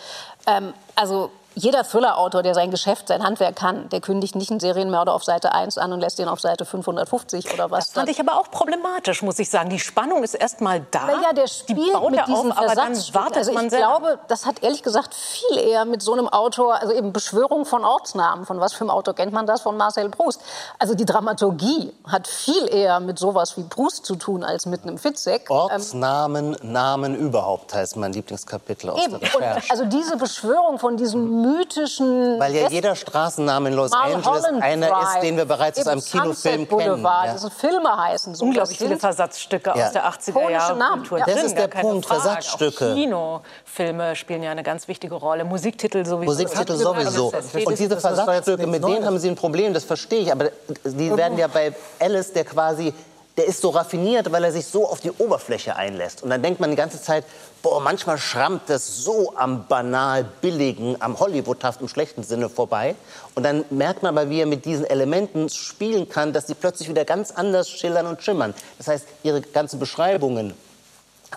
ähm, 0.48 0.74
also 0.96 1.32
jeder 1.56 1.84
Thriller-Autor, 1.84 2.44
der 2.44 2.54
sein 2.54 2.70
Geschäft, 2.70 3.08
sein 3.08 3.24
Handwerk 3.24 3.56
kann, 3.56 3.88
der 3.90 4.02
kündigt 4.02 4.36
nicht 4.36 4.52
einen 4.52 4.60
Serienmörder 4.60 5.14
auf 5.14 5.24
Seite 5.24 5.54
1 5.54 5.78
an 5.78 5.94
und 5.94 6.02
lässt 6.02 6.20
ihn 6.20 6.28
auf 6.28 6.42
Seite 6.42 6.66
550 6.66 7.54
oder 7.54 7.72
was. 7.72 7.88
Das 7.88 7.94
fand 7.94 8.10
ich 8.10 8.20
aber 8.20 8.38
auch 8.38 8.52
problematisch, 8.52 9.24
muss 9.24 9.40
ich 9.40 9.50
sagen. 9.50 9.70
Die 9.70 9.80
Spannung 9.80 10.24
ist 10.24 10.34
erst 10.34 10.60
mal 10.60 10.86
da. 10.92 11.04
Na 11.08 11.22
ja, 11.22 11.34
der 11.34 11.48
spielt 11.48 11.80
die 11.80 11.92
baut 11.92 12.12
mit 12.12 12.28
diesen 12.28 12.52
auf, 12.52 12.58
aber 12.58 12.76
dann 12.76 12.94
wartet 13.14 13.38
also 13.38 13.58
ich 13.58 13.70
glaube, 13.70 14.20
das 14.28 14.46
hat 14.46 14.64
ehrlich 14.64 14.84
gesagt 14.84 15.14
viel 15.16 15.58
eher 15.58 15.86
mit 15.86 16.02
so 16.02 16.14
einem 16.14 16.28
Autor, 16.28 16.82
also 16.82 16.94
eben 16.94 17.14
Beschwörung 17.14 17.66
von 17.66 17.86
Ortsnamen. 17.86 18.46
Von 18.46 18.60
was 18.60 18.74
für 18.74 18.82
einem 18.82 18.90
Autor 18.90 19.16
kennt 19.16 19.32
man 19.32 19.48
das? 19.48 19.62
Von 19.62 19.78
Marcel 19.78 20.10
Proust. 20.10 20.42
Also 20.78 20.94
die 20.94 21.06
Dramaturgie 21.06 21.94
hat 22.06 22.28
viel 22.28 22.68
eher 22.68 23.00
mit 23.00 23.18
sowas 23.18 23.56
wie 23.56 23.64
Proust 23.64 24.06
zu 24.06 24.18
tun 24.18 24.44
als 24.44 24.66
mit 24.66 24.84
einem 24.84 24.98
Fitzek. 24.98 25.50
Ortsnamen, 25.50 26.58
ähm, 26.62 26.72
Namen 26.74 27.16
überhaupt 27.16 27.74
heißt 27.74 27.96
mein 27.96 28.12
Lieblingskapitel 28.12 28.90
aus 28.90 29.02
eben. 29.02 29.20
der 29.20 29.22
Recherche. 29.22 29.62
Und 29.64 29.72
also 29.72 29.86
diese 29.86 30.18
Beschwörung 30.18 30.80
von 30.80 30.98
diesem 30.98 31.45
mythischen. 31.46 32.40
Weil 32.40 32.54
ja 32.56 32.64
West- 32.64 32.72
jeder 32.74 32.96
Straßenname 32.96 33.70
in 33.70 33.76
Los 33.76 33.92
Angeles 33.92 34.26
Mulholland 34.26 34.62
einer 34.64 34.88
Drive, 34.88 35.16
ist, 35.16 35.24
den 35.24 35.38
wir 35.38 35.46
bereits 35.46 35.80
aus 35.80 35.88
einem 35.88 36.02
Kinofilm 36.04 36.68
kennen. 36.68 37.04
Ja. 37.04 37.26
Das 37.34 37.42
sind 37.42 37.54
Filme 37.54 37.96
heißen. 37.98 38.36
So. 38.36 38.46
Unglaublich 38.46 38.78
viele 38.78 38.98
Versatzstücke 38.98 39.74
Ja. 39.76 39.86
aus 39.88 39.92
der 39.94 40.06
80er 40.06 40.34
Polnische 40.34 40.52
Jahre 40.54 40.78
Namen, 40.78 41.00
Kultur 41.02 41.20
ja. 41.20 41.26
Das 41.26 41.44
ist 41.44 41.58
der 41.58 41.68
Punkt, 41.68 42.06
Frage. 42.06 42.22
Versatzstücke. 42.22 42.92
Auch 42.92 42.96
Kinofilme 42.96 44.16
spielen 44.16 44.44
ja 44.44 44.52
eine 44.52 44.64
ganz 44.64 44.88
wichtige 44.88 45.16
Rolle. 45.16 45.46
Musiktitel 45.46 46.06
sowieso. 46.06 46.32
Musiktitel 46.32 46.72
hat- 46.74 46.80
sowieso. 46.80 47.32
Und 47.66 47.80
diese 47.80 47.98
Versatzstücke, 48.00 48.68
mit 48.68 48.84
denen 48.84 49.06
haben 49.06 49.20
sie 49.20 49.30
ein 49.30 49.36
Problem, 49.36 49.74
das 49.74 49.84
verstehe 49.84 50.20
ich. 50.22 50.32
Aber 50.32 50.46
die 50.84 51.16
werden 51.16 51.38
ja 51.38 51.48
bei 51.48 51.74
Alice, 52.00 52.34
der 52.34 52.46
quasi, 52.46 52.94
der 53.38 53.46
ist 53.46 53.62
so 53.62 53.70
raffiniert, 53.70 54.32
weil 54.32 54.44
er 54.46 54.52
sich 54.52 54.66
so 54.66 54.88
auf 54.88 55.02
die 55.02 55.12
Oberfläche 55.12 55.76
einlässt. 55.76 56.24
Und 56.24 56.30
dann 56.30 56.42
denkt 56.42 56.62
man 56.62 56.70
die 56.70 56.78
ganze 56.78 57.02
Zeit, 57.02 57.26
boah, 57.62 57.82
manchmal 57.82 58.18
schrammt 58.18 58.64
das 58.68 58.98
so 59.04 59.34
am 59.36 59.68
banal 59.68 60.24
billigen, 60.42 61.02
am 61.02 61.20
Hollywoodhaft 61.20 61.82
im 61.82 61.90
schlechten 61.90 62.24
Sinne 62.24 62.50
vorbei. 62.50 62.96
Und 63.36 63.44
dann 63.44 63.66
merkt 63.70 64.04
man 64.04 64.18
aber, 64.18 64.30
wie 64.30 64.40
er 64.40 64.46
mit 64.46 64.64
diesen 64.64 64.86
Elementen 64.86 65.50
spielen 65.50 66.08
kann, 66.08 66.32
dass 66.32 66.48
sie 66.48 66.54
plötzlich 66.54 66.88
wieder 66.88 67.04
ganz 67.04 67.32
anders 67.32 67.70
schillern 67.70 68.08
und 68.08 68.24
schimmern. 68.24 68.54
Das 68.78 68.88
heißt, 68.88 69.06
ihre 69.24 69.42
ganzen 69.42 69.80
Beschreibungen, 69.80 70.54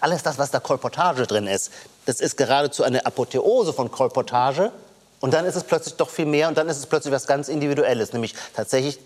alles 0.00 0.22
das, 0.22 0.38
was 0.38 0.52
da 0.52 0.60
Kolportage 0.60 1.26
drin 1.26 1.48
ist, 1.48 1.72
das 2.06 2.20
ist 2.20 2.36
geradezu 2.36 2.84
eine 2.84 3.06
Apotheose 3.06 3.72
von 3.72 3.90
Kolportage. 3.90 4.70
Und 5.20 5.34
dann 5.34 5.44
ist 5.44 5.56
es 5.56 5.64
plötzlich 5.64 5.96
doch 5.96 6.10
viel 6.10 6.26
mehr 6.26 6.46
und 6.46 6.56
dann 6.56 6.68
ist 6.68 6.78
es 6.78 6.86
plötzlich 6.86 7.12
was 7.12 7.26
ganz 7.26 7.48
Individuelles, 7.48 8.12
nämlich 8.12 8.36
tatsächlich 8.54 9.00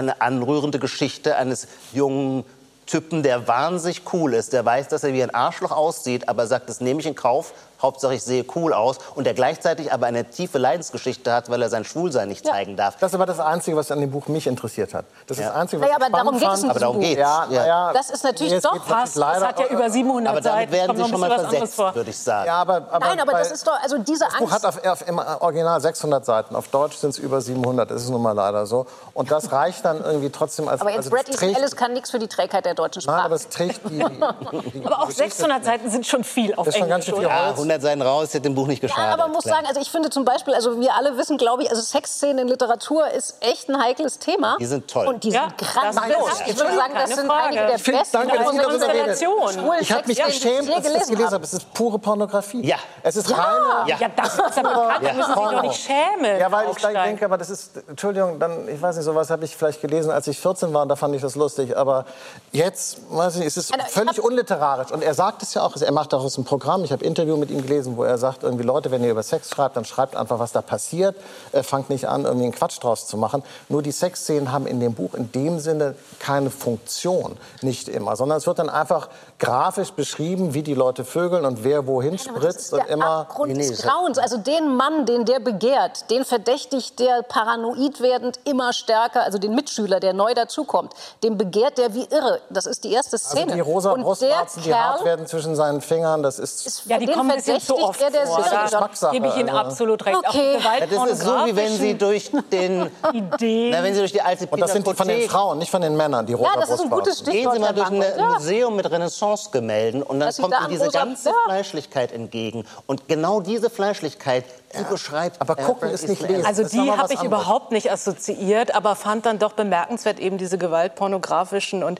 eine 0.00 0.20
anrührende 0.20 0.78
Geschichte 0.78 1.36
eines 1.36 1.68
jungen 1.92 2.44
Typen, 2.90 3.22
der 3.22 3.46
wahnsinnig 3.46 4.02
cool 4.12 4.34
ist, 4.34 4.52
der 4.52 4.64
weiß, 4.64 4.88
dass 4.88 5.04
er 5.04 5.12
wie 5.12 5.22
ein 5.22 5.32
Arschloch 5.34 5.70
aussieht, 5.72 6.28
aber 6.28 6.46
sagt, 6.46 6.68
das 6.68 6.80
nehme 6.80 7.00
ich 7.00 7.06
in 7.06 7.14
Kauf, 7.14 7.52
Hauptsache 7.80 8.12
ich 8.14 8.22
sehe 8.22 8.44
cool 8.56 8.74
aus 8.74 8.98
und 9.14 9.24
der 9.24 9.32
gleichzeitig 9.32 9.90
aber 9.90 10.04
eine 10.04 10.26
tiefe 10.28 10.58
Leidensgeschichte 10.58 11.32
hat, 11.32 11.48
weil 11.48 11.62
er 11.62 11.70
sein 11.70 11.84
Schwulsein 11.84 12.28
nicht 12.28 12.44
zeigen 12.44 12.76
darf. 12.76 12.96
Das 13.00 13.12
ist 13.12 13.14
aber 13.14 13.24
das 13.24 13.40
Einzige, 13.40 13.74
was 13.74 13.90
an 13.90 14.00
dem 14.02 14.10
Buch 14.10 14.28
mich 14.28 14.46
interessiert 14.46 14.92
hat. 14.92 15.06
Das 15.26 15.38
ist 15.38 15.42
Ja. 15.44 15.48
das 15.50 15.56
Einzige, 15.58 15.80
was 15.80 15.88
Naja, 15.88 15.96
ich 15.98 16.04
aber 16.06 16.16
darum 16.24 16.38
geht 16.38 16.48
es 16.48 16.60
fand. 16.60 16.70
Aber 16.72 16.80
darum 16.80 17.00
geht's. 17.00 17.18
Ja, 17.20 17.46
ja. 17.50 17.92
Das 17.94 18.10
ist 18.10 18.22
natürlich 18.22 18.52
Nee, 18.52 18.60
doch 18.60 18.84
Fast. 18.84 19.16
leider- 19.16 19.38
Es 19.38 19.44
hat 19.44 19.60
ja 19.60 19.66
über 19.68 19.88
700 19.88 20.30
Aber 20.32 20.40
damit 20.42 20.60
Seiten. 20.68 20.72
werden 20.72 20.96
sie 21.04 21.08
schon 21.10 21.20
mal 21.20 21.28
bisschen 21.30 21.30
was 21.30 21.38
anderes 21.38 21.58
versetzt, 21.58 21.74
vor. 21.76 21.94
würde 21.94 22.10
ich 22.10 22.18
sagen. 22.18 22.46
Ja, 22.48 22.54
aber, 22.56 22.74
aber 22.90 22.98
Nein, 22.98 23.20
aber 23.20 23.32
das 23.32 23.50
ist 23.50 23.66
doch, 23.66 23.80
also 23.82 23.96
diese 23.96 24.24
Das 24.26 24.34
Buch 24.34 24.52
Angst. 24.52 24.64
hat 24.64 24.64
auf, 24.66 24.84
auf, 24.86 25.08
im 25.08 25.18
Original 25.18 25.80
600 25.80 26.26
Seiten, 26.26 26.56
auf 26.56 26.68
Deutsch 26.68 26.96
sind 26.98 27.10
es 27.10 27.18
über 27.18 27.40
700, 27.40 27.90
das 27.90 28.02
ist 28.02 28.10
nun 28.10 28.20
mal 28.20 28.32
leider 28.32 28.66
so. 28.66 28.84
Und 29.14 29.30
das 29.30 29.52
reicht 29.52 29.86
dann 29.86 30.04
irgendwie 30.04 30.28
trotzdem 30.28 30.68
als... 30.68 30.82
aber 30.82 30.90
jetzt 30.90 31.10
also 31.10 31.16
das 31.16 31.36
trägt- 31.36 31.56
Ellis 31.56 31.74
kann 31.76 31.94
nichts 31.94 32.10
für 32.10 32.18
die 32.18 32.28
Trägheit 32.28 32.66
der 32.66 32.74
deutschen 32.80 33.02
Nein, 33.06 33.14
Sprache. 33.14 33.24
aber 33.26 33.34
es 33.36 33.48
trägt 33.48 33.80
die... 33.90 33.98
die 33.98 34.84
Aber 34.86 34.98
auch 35.00 35.06
Geschichte- 35.06 35.30
600 35.30 35.64
Seiten 35.64 35.90
sind 35.90 36.06
schon 36.06 36.24
viel 36.24 36.54
auf 36.54 36.66
Das 36.66 36.74
ist 36.74 36.80
schon 36.80 36.88
ganz 36.88 37.06
Englisch. 37.06 37.22
schön 37.22 37.30
viel? 37.30 37.38
Ja, 37.44 37.50
100 37.50 37.82
Seiten 37.82 38.02
raus, 38.02 38.28
hätte 38.28 38.40
dem 38.42 38.54
Buch 38.54 38.66
nicht 38.66 38.80
geschadet. 38.80 39.04
Ja, 39.04 39.12
aber 39.12 39.28
muss 39.28 39.44
klar. 39.44 39.56
sagen, 39.56 39.66
also 39.68 39.80
ich 39.80 39.90
finde 39.90 40.10
zum 40.10 40.24
Beispiel, 40.24 40.54
also 40.54 40.80
wir 40.80 40.94
alle 40.94 41.16
wissen, 41.16 41.38
glaube 41.38 41.62
ich, 41.62 41.70
also 41.70 41.82
Sexszenen 41.82 42.38
in 42.38 42.48
Literatur 42.48 43.08
ist 43.08 43.36
echt 43.40 43.68
ein 43.68 43.82
heikles 43.82 44.18
Thema. 44.18 44.56
Die 44.60 44.66
sind 44.66 44.88
toll. 44.90 45.06
Und 45.06 45.24
die 45.24 45.30
Ja, 45.30 45.48
sind 45.48 45.58
grandios. 45.58 46.32
ist- 46.32 46.42
Ich 46.48 46.56
würde 46.58 46.74
sagen, 46.74 46.94
das 46.94 47.10
sind 47.10 47.26
Frage. 47.26 47.44
einige 47.48 47.66
der 47.66 47.78
Vielen 47.78 47.98
besten 47.98 48.16
Dank, 48.16 48.32
dass. 48.32 48.46
Konstellation. 48.46 49.80
Ich 49.80 49.92
habe 49.92 50.06
mich 50.06 50.16
die 50.18 50.22
geschämt, 50.22 50.74
als 50.74 50.86
ich 50.86 50.92
das 50.94 51.08
gelesen 51.08 51.30
habe. 51.32 51.44
Es 51.44 51.52
ist 51.52 51.74
pure 51.74 51.98
Pornografie. 51.98 52.66
Ja. 52.66 52.76
Es 53.02 53.16
ist 53.16 53.28
Ja. 53.30 53.36
reine... 53.36 53.90
Ja, 53.90 54.08
das 54.14 54.34
ist 54.34 54.40
aber 54.58 54.70
bekannt, 54.70 55.04
da 55.06 55.12
müssen 55.12 55.34
Sie 55.34 55.40
sich 55.40 55.50
doch 55.50 55.62
nicht 55.62 55.80
schämen. 55.86 56.38
Ja, 56.40 56.50
weil 56.52 56.66
ich 56.70 56.76
denke, 56.76 57.24
aber 57.24 57.38
das 57.38 57.50
ist, 57.50 57.70
Entschuldigung, 57.88 58.38
dann, 58.38 58.68
ich 58.68 58.80
weiß 58.80 58.96
nicht, 58.96 59.04
sowas 59.04 59.30
habe 59.30 59.44
ich 59.44 59.56
vielleicht 59.56 59.80
gelesen, 59.80 60.10
als 60.10 60.26
ich 60.26 60.38
14 60.38 60.72
war, 60.72 60.82
und 60.82 60.88
da 60.88 60.96
fand 60.96 61.14
ich 61.14 61.22
das 61.22 61.34
lustig. 61.36 61.76
Aber 61.76 62.04
jetzt, 62.52 62.69
weiß 63.10 63.36
ich, 63.36 63.46
es 63.46 63.56
ist 63.56 63.72
Also, 63.72 63.86
völlig 63.88 64.22
unliterarisch. 64.22 64.90
Und 64.90 65.02
er 65.02 65.14
sagt 65.14 65.42
es 65.42 65.54
ja 65.54 65.62
auch, 65.62 65.76
er 65.76 65.92
macht 65.92 66.12
daraus 66.12 66.36
ein 66.38 66.44
Programm. 66.44 66.84
Ich 66.84 66.92
habe 66.92 67.04
ein 67.04 67.08
Interview 67.08 67.36
mit 67.36 67.50
ihm 67.50 67.62
gelesen, 67.62 67.96
wo 67.96 68.04
er 68.04 68.18
sagt, 68.18 68.42
irgendwie 68.42 68.64
Leute, 68.64 68.90
wenn 68.90 69.02
ihr 69.04 69.10
über 69.10 69.22
Sex 69.22 69.50
schreibt, 69.50 69.76
dann 69.76 69.84
schreibt 69.84 70.16
einfach, 70.16 70.38
was 70.38 70.52
da 70.52 70.62
passiert. 70.62 71.16
Äh, 71.52 71.62
fangt 71.62 71.90
nicht 71.90 72.08
an, 72.08 72.24
irgendwie 72.24 72.44
einen 72.44 72.54
Quatsch 72.54 72.82
draus 72.82 73.06
zu 73.06 73.16
machen. 73.16 73.42
Nur 73.68 73.82
die 73.82 73.92
Sexszenen 73.92 74.52
haben 74.52 74.66
in 74.66 74.80
dem 74.80 74.94
Buch 74.94 75.14
in 75.14 75.30
dem 75.32 75.58
Sinne 75.58 75.94
keine 76.18 76.50
Funktion, 76.50 77.36
nicht 77.62 77.88
immer, 77.88 78.16
sondern 78.16 78.38
es 78.38 78.46
wird 78.46 78.58
dann 78.58 78.68
einfach 78.68 79.08
grafisch 79.38 79.92
beschrieben, 79.92 80.54
wie 80.54 80.62
die 80.62 80.74
Leute 80.74 81.04
vögeln 81.04 81.44
und 81.44 81.64
wer 81.64 81.86
wohin 81.86 82.14
ist 82.14 82.24
spritzt 82.24 82.72
und 82.72 82.80
der 82.80 82.88
immer. 82.88 83.26
Nee, 83.46 83.68
des 83.68 83.82
Grauens. 83.82 84.18
Also 84.18 84.36
den 84.36 84.76
Mann, 84.76 85.06
den 85.06 85.24
der 85.24 85.40
begehrt, 85.40 86.10
den 86.10 86.24
verdächtigt 86.24 86.98
der 86.98 87.22
paranoid 87.22 88.00
werdend 88.00 88.38
immer 88.44 88.72
stärker, 88.72 89.22
also 89.22 89.38
den 89.38 89.54
Mitschüler, 89.54 90.00
der 90.00 90.12
neu 90.12 90.34
dazukommt, 90.34 90.92
den 91.22 91.38
begehrt 91.38 91.78
der 91.78 91.94
wie 91.94 92.04
irre. 92.10 92.40
Das 92.52 92.66
ist 92.66 92.82
die 92.82 92.92
erste 92.92 93.14
Also 93.16 93.28
Szene. 93.28 93.54
die 93.54 93.60
rosa 93.60 93.92
Und 93.92 94.02
Brustwarzen, 94.02 94.62
der 94.64 94.72
die 94.72 94.78
hart 94.78 95.04
werden 95.04 95.26
zwischen 95.26 95.54
seinen 95.54 95.80
Fingern, 95.80 96.22
das 96.22 96.38
ist... 96.40 96.66
ist 96.66 96.82
Ja, 96.86 96.98
die 96.98 97.06
kommen 97.06 97.30
ein 97.30 97.36
bisschen 97.36 97.60
zu 97.60 97.76
oft 97.78 98.00
er 98.02 98.10
der 98.10 98.26
vor. 98.26 98.44
Da 98.50 99.10
gebe 99.12 99.28
ich 99.28 99.36
Ihnen 99.36 99.48
also. 99.50 99.60
absolut 99.60 100.04
recht. 100.04 100.16
Okay. 100.16 100.56
Auch 100.58 100.64
Ja, 100.80 100.86
das 100.86 101.12
ist 101.12 101.22
so, 101.22 101.30
wie 101.46 101.54
wenn 101.54 101.72
Sie 101.76 101.96
durch 101.96 102.30
den, 102.50 102.90
Ideen. 103.12 103.70
na, 103.70 103.82
wenn 103.84 103.94
Sie 103.94 104.00
durch 104.00 104.12
die 104.12 104.20
alte 104.22 104.46
und 104.48 104.60
das 104.60 104.72
sind 104.72 104.84
die 104.86 104.94
von 104.94 105.06
den 105.06 105.28
Frauen, 105.28 105.58
nicht 105.58 105.70
von 105.70 105.80
den 105.80 105.96
Männern, 105.96 106.26
die 106.26 106.32
rosa 106.32 106.50
Ja, 106.54 106.60
das 106.60 106.70
ist 106.70 106.80
ein 106.80 106.90
gutes 106.90 107.22
Brustwarzen. 107.22 107.32
Gehen 107.32 107.50
Stichwort. 107.50 107.54
Sie 107.54 107.60
mal 107.60 107.72
durch 107.72 107.88
ein. 107.90 108.18
Ja. 108.18 108.28
Museum 108.34 108.76
mit 108.76 108.90
Renaissance-Gemälden 108.90 110.02
und 110.02 110.18
dann 110.20 110.28
Was 110.28 110.36
Sie 110.36 110.42
kommt 110.42 110.54
da 110.54 110.60
Ihnen 110.62 110.70
diese 110.70 110.86
rosa- 110.86 110.98
ganze 110.98 111.28
ja. 111.28 111.34
Fleischlichkeit 111.46 112.12
entgegen. 112.12 112.64
Und 112.86 113.06
genau 113.08 113.40
diese 113.40 113.70
Fleischlichkeit, 113.70 114.44
die 114.78 114.84
beschreibt 114.84 115.40
Aber 115.40 115.58
äh, 115.58 115.62
gucken 115.62 115.88
Bret 115.88 115.92
ist 115.92 116.08
nicht 116.08 116.22
lesen. 116.28 116.46
Also 116.46 116.62
die 116.64 116.78
habe 116.90 117.12
ich 117.12 117.18
anderes. 117.20 117.22
überhaupt 117.24 117.72
nicht 117.72 117.90
assoziiert, 117.92 118.74
aber 118.74 118.94
fand 118.96 119.26
dann 119.26 119.38
doch 119.38 119.52
bemerkenswert 119.52 120.18
eben 120.20 120.38
diese 120.38 120.58
gewaltpornografischen 120.58 121.82
und 121.82 121.98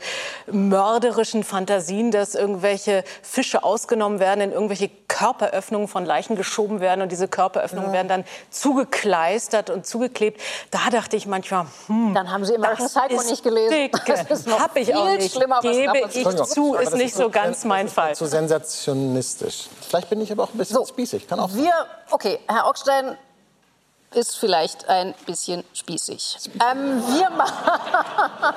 mörderischen 0.51 1.45
Fantasien, 1.45 2.11
dass 2.11 2.35
irgendwelche 2.35 3.05
Fische 3.23 3.63
ausgenommen 3.65 4.21
werden, 4.21 4.41
in 4.41 4.53
irgendwelche 4.53 4.91
Körperöffnungen 5.09 5.89
von 5.89 6.05
Leichen 6.05 6.37
geschoben 6.37 6.81
werden 6.81 7.03
und 7.03 7.13
diese 7.13 7.29
Körperöffnungen 7.29 7.93
werden 7.93 8.09
dann 8.09 8.25
zugekleistert 8.51 9.71
und 9.71 9.87
zugeklebt. 9.87 10.41
Da 10.71 10.79
dachte 10.91 11.17
ich 11.17 11.27
manchmal, 11.27 11.67
hm, 11.87 12.15
Dann 12.15 12.31
haben 12.31 12.45
Sie 12.45 12.55
American 12.55 12.89
das 12.95 13.13
ist 13.25 13.31
nicht 13.31 13.43
gelesen. 13.43 13.71
Dicke. 13.71 14.01
Das 14.11 14.41
ist 14.41 14.47
noch 14.47 14.59
Hab 14.61 14.77
ich 14.77 14.95
auch 14.95 15.05
nicht. 15.17 15.35
schlimmer, 15.35 15.61
Gebe 15.61 15.99
ich 16.13 16.25
zu, 16.47 16.75
aber 16.75 16.83
ist 16.83 16.95
nicht 16.95 17.15
so 17.15 17.31
ganz 17.31 17.65
mein 17.65 17.89
Fall. 17.89 18.15
Zu 18.15 18.27
sensationistisch. 18.27 19.69
Vielleicht 19.89 20.09
bin 20.11 20.21
ich 20.21 20.33
aber 20.33 20.45
auch 20.45 20.53
ein 20.53 20.59
bisschen 20.59 20.77
So. 20.77 20.87
spießig, 20.87 21.29
kann 21.29 21.41
auch 21.41 21.49
sein. 21.51 21.65
Wir, 21.65 21.73
okay, 22.11 22.39
Herr 22.49 22.67
Augstein 22.67 23.17
ist 24.13 24.37
vielleicht 24.37 24.89
ein 24.89 25.15
bisschen 25.27 25.65
spießig. 25.73 26.51
Ähm, 26.55 27.03
wir, 27.07 27.31
ma 27.31 27.45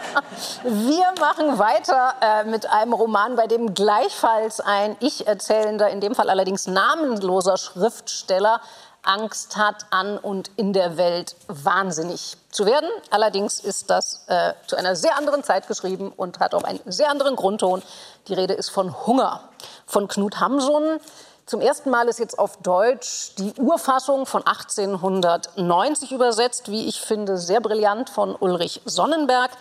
wir 0.63 1.13
machen 1.19 1.59
weiter 1.59 2.15
äh, 2.21 2.43
mit 2.45 2.65
einem 2.69 2.93
Roman, 2.93 3.35
bei 3.35 3.45
dem 3.47 3.73
gleichfalls 3.73 4.59
ein 4.59 4.95
Ich-Erzählender, 4.99 5.89
in 5.89 6.01
dem 6.01 6.15
Fall 6.15 6.29
allerdings 6.29 6.65
namenloser 6.65 7.57
Schriftsteller, 7.57 8.61
Angst 9.03 9.57
hat, 9.57 9.85
an 9.91 10.17
und 10.17 10.49
in 10.55 10.73
der 10.73 10.97
Welt 10.97 11.35
wahnsinnig 11.47 12.37
zu 12.49 12.65
werden. 12.65 12.89
Allerdings 13.11 13.59
ist 13.59 13.89
das 13.89 14.23
äh, 14.27 14.53
zu 14.65 14.75
einer 14.75 14.95
sehr 14.95 15.17
anderen 15.17 15.43
Zeit 15.43 15.67
geschrieben 15.67 16.11
und 16.15 16.39
hat 16.39 16.55
auch 16.55 16.63
einen 16.63 16.79
sehr 16.85 17.09
anderen 17.09 17.35
Grundton. 17.35 17.83
Die 18.27 18.33
Rede 18.33 18.53
ist 18.53 18.69
von 18.69 19.05
Hunger, 19.05 19.41
von 19.85 20.07
Knut 20.07 20.39
Hamsun. 20.39 20.99
Zum 21.45 21.59
ersten 21.59 21.89
Mal 21.89 22.07
ist 22.07 22.19
jetzt 22.19 22.39
auf 22.39 22.57
Deutsch 22.57 23.35
die 23.37 23.53
Urfassung 23.59 24.25
von 24.25 24.45
1890 24.45 26.13
übersetzt, 26.13 26.71
wie 26.71 26.87
ich 26.87 27.01
finde, 27.01 27.37
sehr 27.37 27.59
brillant 27.59 28.09
von 28.09 28.33
Ulrich 28.35 28.81
Sonnenberg. 28.85 29.51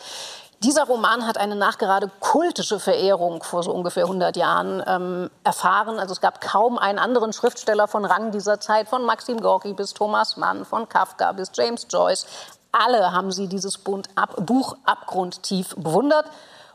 Dieser 0.60 0.84
Roman 0.84 1.26
hat 1.26 1.38
eine 1.38 1.56
nachgerade 1.56 2.08
kultische 2.20 2.78
Verehrung 2.78 3.42
vor 3.42 3.64
so 3.64 3.72
ungefähr 3.72 4.04
100 4.04 4.36
Jahren 4.36 4.80
ähm, 4.86 5.30
erfahren. 5.42 5.98
Also 5.98 6.12
es 6.12 6.20
gab 6.20 6.40
kaum 6.40 6.78
einen 6.78 7.00
anderen 7.00 7.32
Schriftsteller 7.32 7.88
von 7.88 8.04
Rang 8.04 8.30
dieser 8.30 8.60
Zeit, 8.60 8.88
von 8.88 9.04
Maxim 9.04 9.40
Gorki 9.40 9.72
bis 9.72 9.92
Thomas 9.92 10.36
Mann, 10.36 10.64
von 10.64 10.88
Kafka 10.88 11.32
bis 11.32 11.50
James 11.52 11.88
Joyce. 11.90 12.26
Alle 12.70 13.10
haben 13.10 13.32
sie 13.32 13.48
dieses 13.48 13.76
Buch 13.76 14.76
abgrundtief 14.84 15.74
bewundert. 15.76 16.26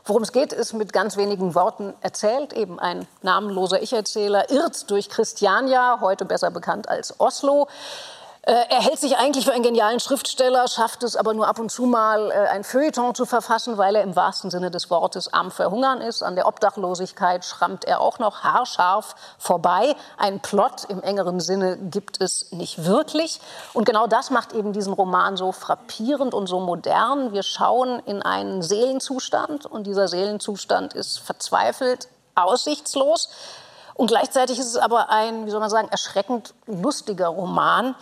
Worum 0.08 0.22
es 0.22 0.32
geht, 0.32 0.54
ist 0.54 0.72
mit 0.72 0.94
ganz 0.94 1.18
wenigen 1.18 1.54
Worten 1.54 1.92
erzählt. 2.00 2.54
Eben 2.54 2.80
ein 2.80 3.06
namenloser 3.20 3.82
Ich-Erzähler 3.82 4.50
irrt 4.50 4.90
durch 4.90 5.10
Christiania, 5.10 5.98
heute 6.00 6.24
besser 6.24 6.50
bekannt 6.50 6.88
als 6.88 7.20
Oslo. 7.20 7.68
Äh, 8.48 8.64
Er 8.70 8.80
hält 8.80 8.98
sich 8.98 9.18
eigentlich 9.18 9.44
für 9.44 9.52
einen 9.52 9.62
genialen 9.62 10.00
Schriftsteller, 10.00 10.68
schafft 10.68 11.02
es 11.02 11.16
aber 11.16 11.34
nur 11.34 11.46
ab 11.46 11.58
und 11.58 11.70
zu 11.70 11.84
mal, 11.84 12.30
äh, 12.30 12.48
ein 12.48 12.64
Feuilleton 12.64 13.14
zu 13.14 13.26
verfassen, 13.26 13.76
weil 13.76 13.94
er 13.94 14.02
im 14.02 14.16
wahrsten 14.16 14.50
Sinne 14.50 14.70
des 14.70 14.88
Wortes 14.88 15.34
am 15.34 15.50
Verhungern 15.50 16.00
ist. 16.00 16.22
An 16.22 16.34
der 16.34 16.46
Obdachlosigkeit 16.46 17.44
schrammt 17.44 17.84
er 17.84 18.00
auch 18.00 18.18
noch 18.18 18.44
haarscharf 18.44 19.16
vorbei. 19.38 19.94
Ein 20.16 20.40
Plot 20.40 20.84
im 20.88 21.02
engeren 21.02 21.40
Sinne 21.40 21.76
gibt 21.76 22.22
es 22.22 22.50
nicht 22.50 22.86
wirklich. 22.86 23.42
Und 23.74 23.84
genau 23.84 24.06
das 24.06 24.30
macht 24.30 24.54
eben 24.54 24.72
diesen 24.72 24.94
Roman 24.94 25.36
so 25.36 25.52
frappierend 25.52 26.32
und 26.32 26.46
so 26.46 26.58
modern. 26.58 27.34
Wir 27.34 27.42
schauen 27.42 28.00
in 28.06 28.22
einen 28.22 28.62
Seelenzustand 28.62 29.66
und 29.66 29.86
dieser 29.86 30.08
Seelenzustand 30.08 30.94
ist 30.94 31.18
verzweifelt, 31.18 32.08
aussichtslos. 32.34 33.28
Und 33.92 34.06
gleichzeitig 34.06 34.58
ist 34.58 34.68
es 34.68 34.76
aber 34.76 35.10
ein, 35.10 35.44
wie 35.44 35.50
soll 35.50 35.58
man 35.58 35.70
sagen, 35.70 35.88
erschreckend 35.90 36.54
lustiger 36.66 37.26
Roman. 37.26 37.96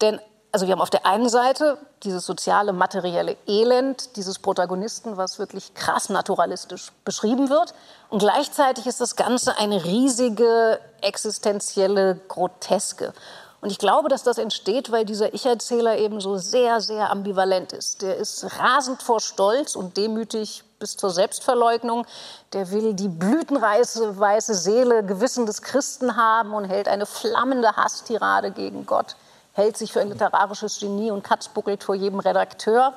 Denn 0.00 0.20
also 0.50 0.66
wir 0.66 0.72
haben 0.72 0.80
auf 0.80 0.90
der 0.90 1.04
einen 1.04 1.28
Seite 1.28 1.76
dieses 2.04 2.24
soziale, 2.24 2.72
materielle 2.72 3.36
Elend 3.46 4.16
dieses 4.16 4.38
Protagonisten, 4.38 5.18
was 5.18 5.38
wirklich 5.38 5.74
krass 5.74 6.08
naturalistisch 6.08 6.92
beschrieben 7.04 7.50
wird. 7.50 7.74
Und 8.08 8.20
gleichzeitig 8.20 8.86
ist 8.86 9.00
das 9.00 9.16
Ganze 9.16 9.58
eine 9.58 9.84
riesige 9.84 10.80
existenzielle 11.02 12.18
Groteske. 12.28 13.12
Und 13.60 13.70
ich 13.70 13.78
glaube, 13.78 14.08
dass 14.08 14.22
das 14.22 14.38
entsteht, 14.38 14.92
weil 14.92 15.04
dieser 15.04 15.34
Ich-Erzähler 15.34 15.98
eben 15.98 16.20
so 16.20 16.36
sehr, 16.36 16.80
sehr 16.80 17.10
ambivalent 17.10 17.72
ist. 17.72 18.02
Der 18.02 18.16
ist 18.16 18.46
rasend 18.58 19.02
vor 19.02 19.20
Stolz 19.20 19.74
und 19.74 19.96
demütig 19.96 20.62
bis 20.78 20.96
zur 20.96 21.10
Selbstverleugnung. 21.10 22.06
Der 22.52 22.70
will 22.70 22.94
die 22.94 23.08
blütenreiße 23.08 24.18
weiße 24.18 24.54
Seele 24.54 25.04
Gewissen 25.04 25.44
des 25.44 25.60
Christen 25.60 26.16
haben 26.16 26.54
und 26.54 26.66
hält 26.66 26.86
eine 26.86 27.04
flammende 27.04 27.76
Hasstirade 27.76 28.52
gegen 28.52 28.86
Gott, 28.86 29.16
hält 29.58 29.76
sich 29.76 29.92
für 29.92 30.00
ein 30.00 30.08
literarisches 30.08 30.80
Genie 30.80 31.10
und 31.10 31.22
katzbuckelt 31.22 31.84
vor 31.84 31.94
jedem 31.94 32.20
Redakteur. 32.20 32.94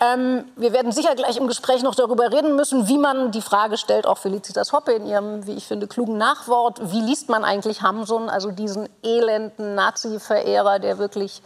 Ähm, 0.00 0.46
wir 0.56 0.72
werden 0.72 0.92
sicher 0.92 1.14
gleich 1.14 1.36
im 1.36 1.46
Gespräch 1.46 1.82
noch 1.82 1.94
darüber 1.94 2.32
reden 2.32 2.56
müssen, 2.56 2.88
wie 2.88 2.96
man 2.96 3.30
die 3.30 3.42
Frage 3.42 3.76
stellt, 3.76 4.06
auch 4.06 4.16
Felicitas 4.16 4.72
Hoppe 4.72 4.92
in 4.92 5.06
ihrem, 5.06 5.46
wie 5.46 5.52
ich 5.52 5.66
finde, 5.66 5.86
klugen 5.86 6.16
Nachwort. 6.16 6.80
Wie 6.90 7.02
liest 7.02 7.28
man 7.28 7.44
eigentlich 7.44 7.82
Hamsun, 7.82 8.30
also 8.30 8.50
diesen 8.50 8.88
elenden 9.02 9.74
Nazi-Verehrer, 9.74 10.78
der 10.78 10.98
wirklich 10.98 11.42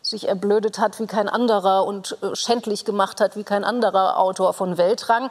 sich 0.00 0.26
erblödet 0.26 0.78
hat 0.78 0.98
wie 0.98 1.06
kein 1.06 1.28
anderer 1.28 1.84
und 1.84 2.16
äh, 2.22 2.34
schändlich 2.34 2.84
gemacht 2.84 3.20
hat 3.20 3.36
wie 3.36 3.44
kein 3.44 3.62
anderer 3.62 4.18
Autor 4.18 4.54
von 4.54 4.78
Weltrang. 4.78 5.30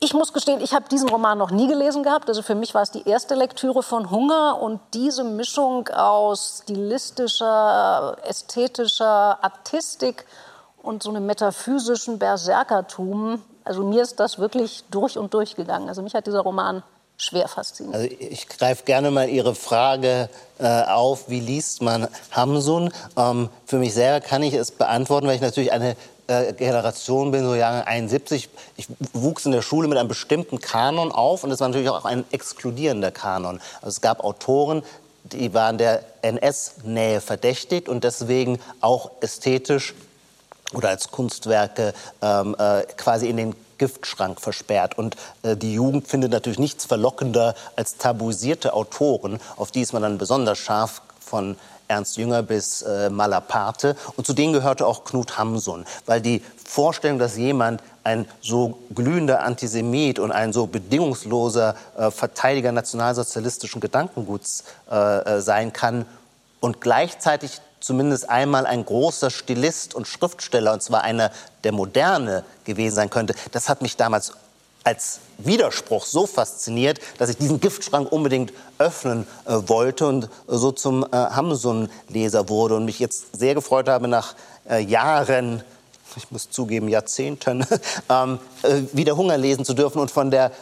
Ich 0.00 0.12
muss 0.12 0.32
gestehen, 0.32 0.60
ich 0.60 0.74
habe 0.74 0.86
diesen 0.90 1.08
Roman 1.08 1.38
noch 1.38 1.50
nie 1.50 1.66
gelesen 1.66 2.02
gehabt. 2.02 2.28
Also 2.28 2.42
für 2.42 2.54
mich 2.54 2.74
war 2.74 2.82
es 2.82 2.90
die 2.90 3.08
erste 3.08 3.34
Lektüre 3.34 3.82
von 3.82 4.10
Hunger 4.10 4.60
und 4.60 4.80
diese 4.92 5.24
Mischung 5.24 5.88
aus 5.88 6.60
stilistischer, 6.62 8.16
ästhetischer 8.28 9.42
Artistik 9.42 10.26
und 10.82 11.02
so 11.02 11.10
einem 11.10 11.24
metaphysischen 11.24 12.18
Berserkertum. 12.18 13.42
Also 13.64 13.82
mir 13.82 14.02
ist 14.02 14.20
das 14.20 14.38
wirklich 14.38 14.84
durch 14.90 15.16
und 15.16 15.32
durch 15.32 15.56
gegangen. 15.56 15.88
Also 15.88 16.02
mich 16.02 16.14
hat 16.14 16.26
dieser 16.26 16.40
Roman 16.40 16.82
schwer 17.16 17.48
fasziniert. 17.48 17.94
Also 17.94 18.08
ich 18.18 18.48
greife 18.48 18.84
gerne 18.84 19.10
mal 19.10 19.28
Ihre 19.28 19.54
Frage 19.54 20.28
äh, 20.58 20.82
auf, 20.82 21.28
wie 21.28 21.40
liest 21.40 21.80
man 21.80 22.08
Hamsun? 22.32 22.92
Ähm, 23.16 23.48
für 23.64 23.78
mich 23.78 23.94
selber 23.94 24.20
kann 24.20 24.42
ich 24.42 24.54
es 24.54 24.70
beantworten, 24.70 25.26
weil 25.26 25.36
ich 25.36 25.40
natürlich 25.40 25.72
eine 25.72 25.96
Generation 26.26 27.30
bin, 27.30 27.44
so 27.44 27.54
Jahre 27.54 27.86
71. 27.86 28.48
Ich 28.76 28.88
wuchs 29.12 29.44
in 29.44 29.52
der 29.52 29.62
Schule 29.62 29.88
mit 29.88 29.98
einem 29.98 30.08
bestimmten 30.08 30.60
Kanon 30.60 31.12
auf 31.12 31.44
und 31.44 31.50
es 31.50 31.60
war 31.60 31.68
natürlich 31.68 31.90
auch 31.90 32.04
ein 32.04 32.24
exkludierender 32.30 33.10
Kanon. 33.10 33.60
Also 33.76 33.88
es 33.88 34.00
gab 34.00 34.24
Autoren, 34.24 34.82
die 35.24 35.54
waren 35.54 35.78
der 35.78 36.02
NS-Nähe 36.22 37.20
verdächtigt 37.20 37.88
und 37.88 38.04
deswegen 38.04 38.58
auch 38.80 39.10
ästhetisch 39.20 39.94
oder 40.72 40.88
als 40.88 41.10
Kunstwerke 41.10 41.94
ähm, 42.20 42.56
äh, 42.58 42.82
quasi 42.96 43.28
in 43.28 43.36
den 43.36 43.54
Giftschrank 43.78 44.40
versperrt. 44.40 44.98
Und 44.98 45.16
äh, 45.42 45.56
die 45.56 45.74
Jugend 45.74 46.08
findet 46.08 46.30
natürlich 46.30 46.58
nichts 46.58 46.84
verlockender 46.84 47.54
als 47.76 47.96
tabuisierte 47.96 48.72
Autoren, 48.74 49.40
auf 49.56 49.70
die 49.70 49.80
ist 49.80 49.92
man 49.92 50.02
dann 50.02 50.18
besonders 50.18 50.58
scharf 50.58 51.02
von 51.20 51.56
Ernst 51.94 52.16
Jünger 52.16 52.42
bis 52.42 52.82
äh, 52.82 53.08
Malaparte. 53.08 53.96
Und 54.16 54.26
zu 54.26 54.32
denen 54.32 54.52
gehörte 54.52 54.86
auch 54.86 55.04
Knut 55.04 55.38
Hamsun, 55.38 55.84
weil 56.06 56.20
die 56.20 56.42
Vorstellung, 56.64 57.18
dass 57.20 57.36
jemand 57.36 57.82
ein 58.02 58.26
so 58.42 58.78
glühender 58.94 59.42
Antisemit 59.42 60.18
und 60.18 60.32
ein 60.32 60.52
so 60.52 60.66
bedingungsloser 60.66 61.76
äh, 61.96 62.10
Verteidiger 62.10 62.72
nationalsozialistischen 62.72 63.80
Gedankenguts 63.80 64.64
äh, 64.90 64.96
äh 64.96 65.40
sein 65.40 65.72
kann 65.72 66.04
und 66.60 66.80
gleichzeitig 66.80 67.60
zumindest 67.78 68.28
einmal 68.30 68.66
ein 68.66 68.84
großer 68.84 69.30
Stilist 69.30 69.94
und 69.94 70.08
Schriftsteller, 70.08 70.72
und 70.72 70.82
zwar 70.82 71.02
einer 71.02 71.30
der 71.64 71.72
Moderne 71.72 72.42
gewesen 72.64 72.94
sein 72.96 73.10
könnte. 73.10 73.34
Das 73.52 73.68
hat 73.68 73.82
mich 73.82 73.96
damals 73.96 74.32
als 74.84 75.20
Widerspruch 75.38 76.04
so 76.04 76.26
fasziniert, 76.26 77.00
dass 77.18 77.30
ich 77.30 77.38
diesen 77.38 77.60
Giftschrank 77.60 78.12
unbedingt 78.12 78.52
öffnen 78.78 79.26
äh, 79.46 79.54
wollte 79.66 80.06
und 80.06 80.28
so 80.46 80.70
zum 80.72 81.04
äh, 81.04 81.08
Hamsun-Leser 81.10 82.48
wurde 82.48 82.76
und 82.76 82.84
mich 82.84 82.98
jetzt 82.98 83.36
sehr 83.36 83.54
gefreut 83.54 83.88
habe, 83.88 84.06
nach 84.06 84.34
äh, 84.68 84.80
Jahren 84.80 85.64
ich 86.16 86.30
muss 86.30 86.50
zugeben, 86.50 86.88
Jahrzehnten, 86.88 87.66
ähm, 88.08 88.38
äh, 88.62 88.82
wieder 88.92 89.16
Hunger 89.16 89.36
lesen 89.36 89.64
zu 89.64 89.74
dürfen 89.74 89.98
und 89.98 90.10
von 90.10 90.30
der, 90.30 90.52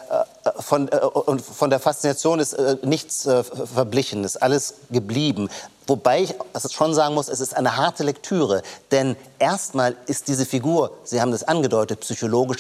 äh, 0.44 0.62
von, 0.62 0.88
äh, 0.88 0.96
und 0.96 1.42
von 1.42 1.70
der 1.70 1.78
Faszination 1.78 2.40
ist 2.40 2.54
äh, 2.54 2.76
nichts 2.82 3.26
äh, 3.26 3.44
verblichen, 3.44 4.24
ist 4.24 4.42
alles 4.42 4.74
geblieben. 4.90 5.48
Wobei 5.86 6.22
ich 6.22 6.34
also 6.52 6.68
schon 6.68 6.94
sagen 6.94 7.14
muss, 7.14 7.28
es 7.28 7.40
ist 7.40 7.54
eine 7.54 7.76
harte 7.76 8.04
Lektüre. 8.04 8.62
Denn 8.92 9.16
erstmal 9.38 9.96
ist 10.06 10.28
diese 10.28 10.46
Figur, 10.46 10.92
Sie 11.04 11.20
haben 11.20 11.32
das 11.32 11.44
angedeutet, 11.44 12.00
psychologisch 12.00 12.58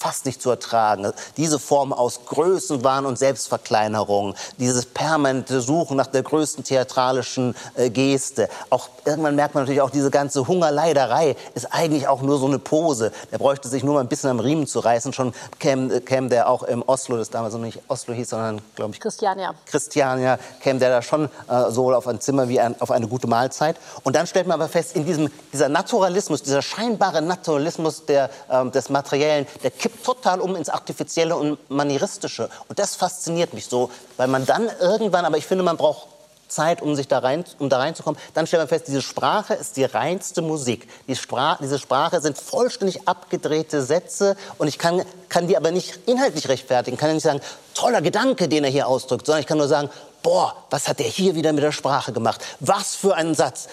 fast 0.00 0.24
nicht 0.24 0.40
zu 0.40 0.48
ertragen. 0.48 1.12
Diese 1.36 1.58
Form 1.58 1.92
aus 1.92 2.24
Größenwahn 2.24 3.04
und 3.04 3.18
Selbstverkleinerung, 3.18 4.34
dieses 4.56 4.86
permanente 4.86 5.60
Suchen 5.60 5.98
nach 5.98 6.06
der 6.06 6.22
größten 6.22 6.64
theatralischen 6.64 7.54
äh, 7.74 7.90
Geste. 7.90 8.48
Auch 8.70 8.88
irgendwann 9.04 9.36
merkt 9.36 9.54
man 9.54 9.64
natürlich 9.64 9.82
auch, 9.82 9.90
diese 9.90 10.10
ganze 10.10 10.48
Hungerleiderei 10.48 11.36
ist 11.54 11.66
eigentlich 11.72 12.08
auch 12.08 12.22
nur 12.22 12.38
so 12.38 12.46
eine 12.46 12.58
Pose. 12.58 13.12
Der 13.30 13.36
bräuchte 13.36 13.68
sich 13.68 13.84
nur 13.84 13.94
mal 13.94 14.00
ein 14.00 14.08
bisschen 14.08 14.30
am 14.30 14.40
Riemen 14.40 14.66
zu 14.66 14.78
reißen. 14.78 15.12
Schon 15.12 15.34
käme, 15.58 16.00
käme 16.00 16.30
der 16.30 16.48
auch 16.48 16.62
im 16.62 16.82
Oslo, 16.86 17.18
das 17.18 17.28
damals 17.28 17.52
noch 17.52 17.60
nicht 17.60 17.80
Oslo 17.88 18.14
hieß, 18.14 18.30
sondern, 18.30 18.62
glaube 18.76 18.94
ich, 18.94 19.00
Christiania. 19.00 19.54
Christiania, 19.66 20.38
käme 20.60 20.78
der 20.78 20.88
da 20.88 21.02
schon 21.02 21.26
äh, 21.48 21.70
so 21.70 21.92
auf 21.92 22.08
ein 22.08 22.22
Zimmer 22.22 22.48
wie 22.48 22.58
ein, 22.58 22.80
auf 22.80 22.90
eine 22.90 23.06
gute 23.06 23.26
Mahlzeit. 23.26 23.76
Und 24.02 24.16
dann 24.16 24.26
stellt 24.26 24.46
man 24.46 24.54
aber 24.54 24.70
fest, 24.70 24.96
in 24.96 25.04
diesem, 25.04 25.30
dieser 25.52 25.68
Naturalismus, 25.68 26.42
dieser 26.42 26.62
scheinbare 26.62 27.20
Naturalismus 27.20 28.06
der, 28.06 28.30
äh, 28.48 28.64
des 28.70 28.88
Materiellen, 28.88 29.46
der 29.62 29.70
kippt 29.70 29.89
kippt 29.90 30.04
total 30.04 30.40
um 30.40 30.56
ins 30.56 30.68
Artifizielle 30.68 31.36
und 31.36 31.58
Manieristische. 31.70 32.48
Und 32.68 32.78
das 32.78 32.96
fasziniert 32.96 33.54
mich 33.54 33.66
so, 33.66 33.90
weil 34.16 34.28
man 34.28 34.46
dann 34.46 34.70
irgendwann, 34.80 35.24
aber 35.24 35.36
ich 35.36 35.46
finde, 35.46 35.64
man 35.64 35.76
braucht 35.76 36.06
Zeit, 36.48 36.82
um 36.82 36.96
sich 36.96 37.06
da 37.06 37.18
rein, 37.20 37.44
um 37.60 37.68
da 37.68 37.78
reinzukommen. 37.78 38.20
Dann 38.34 38.46
stellt 38.46 38.60
man 38.60 38.68
fest, 38.68 38.88
diese 38.88 39.02
Sprache 39.02 39.54
ist 39.54 39.76
die 39.76 39.84
reinste 39.84 40.42
Musik. 40.42 40.88
Die 41.06 41.14
Spra 41.14 41.56
diese 41.60 41.78
Sprache 41.78 42.20
sind 42.20 42.36
vollständig 42.36 43.06
abgedrehte 43.06 43.82
Sätze 43.82 44.36
und 44.58 44.66
ich 44.66 44.76
kann, 44.78 45.02
kann 45.28 45.46
die 45.46 45.56
aber 45.56 45.70
nicht 45.70 46.08
inhaltlich 46.08 46.48
rechtfertigen. 46.48 46.96
Kann 46.96 47.14
nicht 47.14 47.22
sagen, 47.22 47.40
toller 47.74 48.02
Gedanke, 48.02 48.48
den 48.48 48.64
er 48.64 48.70
hier 48.70 48.88
ausdrückt, 48.88 49.26
sondern 49.26 49.40
ich 49.40 49.46
kann 49.46 49.58
nur 49.58 49.68
sagen, 49.68 49.90
boah, 50.24 50.56
was 50.70 50.88
hat 50.88 51.00
er 51.00 51.06
hier 51.06 51.36
wieder 51.36 51.52
mit 51.52 51.62
der 51.62 51.72
Sprache 51.72 52.12
gemacht? 52.12 52.40
Was 52.58 52.96
für 52.96 53.14
ein 53.14 53.34
Satz. 53.34 53.68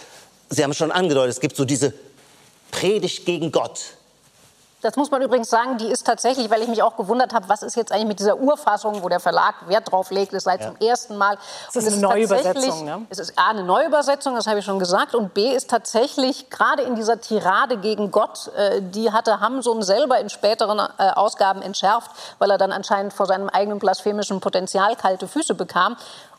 Sie 0.49 0.63
haben 0.63 0.71
es 0.71 0.77
schon 0.77 0.91
angedeutet, 0.91 1.33
es 1.33 1.39
gibt 1.41 1.57
so 1.57 1.65
diese 1.65 1.93
Predigt 2.69 3.25
gegen 3.25 3.51
Gott. 3.51 3.96
Das 4.81 4.95
muss 4.95 5.09
man 5.09 5.23
übrigens 5.23 5.49
sagen, 5.49 5.79
die 5.79 5.87
ist 5.87 6.05
tatsächlich, 6.05 6.51
weil 6.51 6.61
ich 6.61 6.67
mich 6.67 6.83
auch 6.83 6.95
gewundert 6.97 7.33
habe, 7.33 7.49
was 7.49 7.63
ist 7.63 7.75
jetzt 7.75 7.91
eigentlich 7.91 8.07
mit 8.07 8.19
dieser 8.19 8.37
Urfassung, 8.37 9.01
wo 9.01 9.09
der 9.09 9.19
Verlag 9.19 9.67
Wert 9.67 9.91
drauf 9.91 10.11
legt, 10.11 10.33
ist 10.33 10.43
seit 10.43 10.61
ja. 10.61 10.67
zum 10.67 10.77
ersten 10.77 11.17
Mal. 11.17 11.37
Es 11.69 11.75
ist 11.75 11.87
eine 11.87 11.97
Neuübersetzung. 11.97 12.85
Ne? 12.85 13.05
Es 13.09 13.17
ist 13.17 13.39
A, 13.39 13.49
eine 13.49 13.63
Neuübersetzung, 13.63 14.35
das 14.35 14.45
habe 14.45 14.59
ich 14.59 14.65
schon 14.65 14.77
gesagt, 14.77 15.15
und 15.15 15.33
B 15.33 15.51
ist 15.51 15.71
tatsächlich 15.71 16.51
gerade 16.51 16.83
in 16.83 16.93
dieser 16.93 17.19
Tirade 17.19 17.77
gegen 17.77 18.11
Gott, 18.11 18.51
äh, 18.55 18.81
die 18.83 19.11
hatte 19.11 19.39
Hamsun 19.39 19.81
selber 19.81 20.19
in 20.19 20.29
späteren 20.29 20.79
äh, 20.79 21.09
Ausgaben 21.09 21.63
entschärft, 21.63 22.11
weil 22.37 22.51
er 22.51 22.59
dann 22.59 22.71
anscheinend 22.71 23.13
vor 23.13 23.25
seinem 23.25 23.49
eigenen 23.49 23.79
blasphemischen 23.79 24.41
Potenzial 24.41 24.95
kalte 24.95 25.27
Füße 25.27 25.55
bekam 25.55 25.97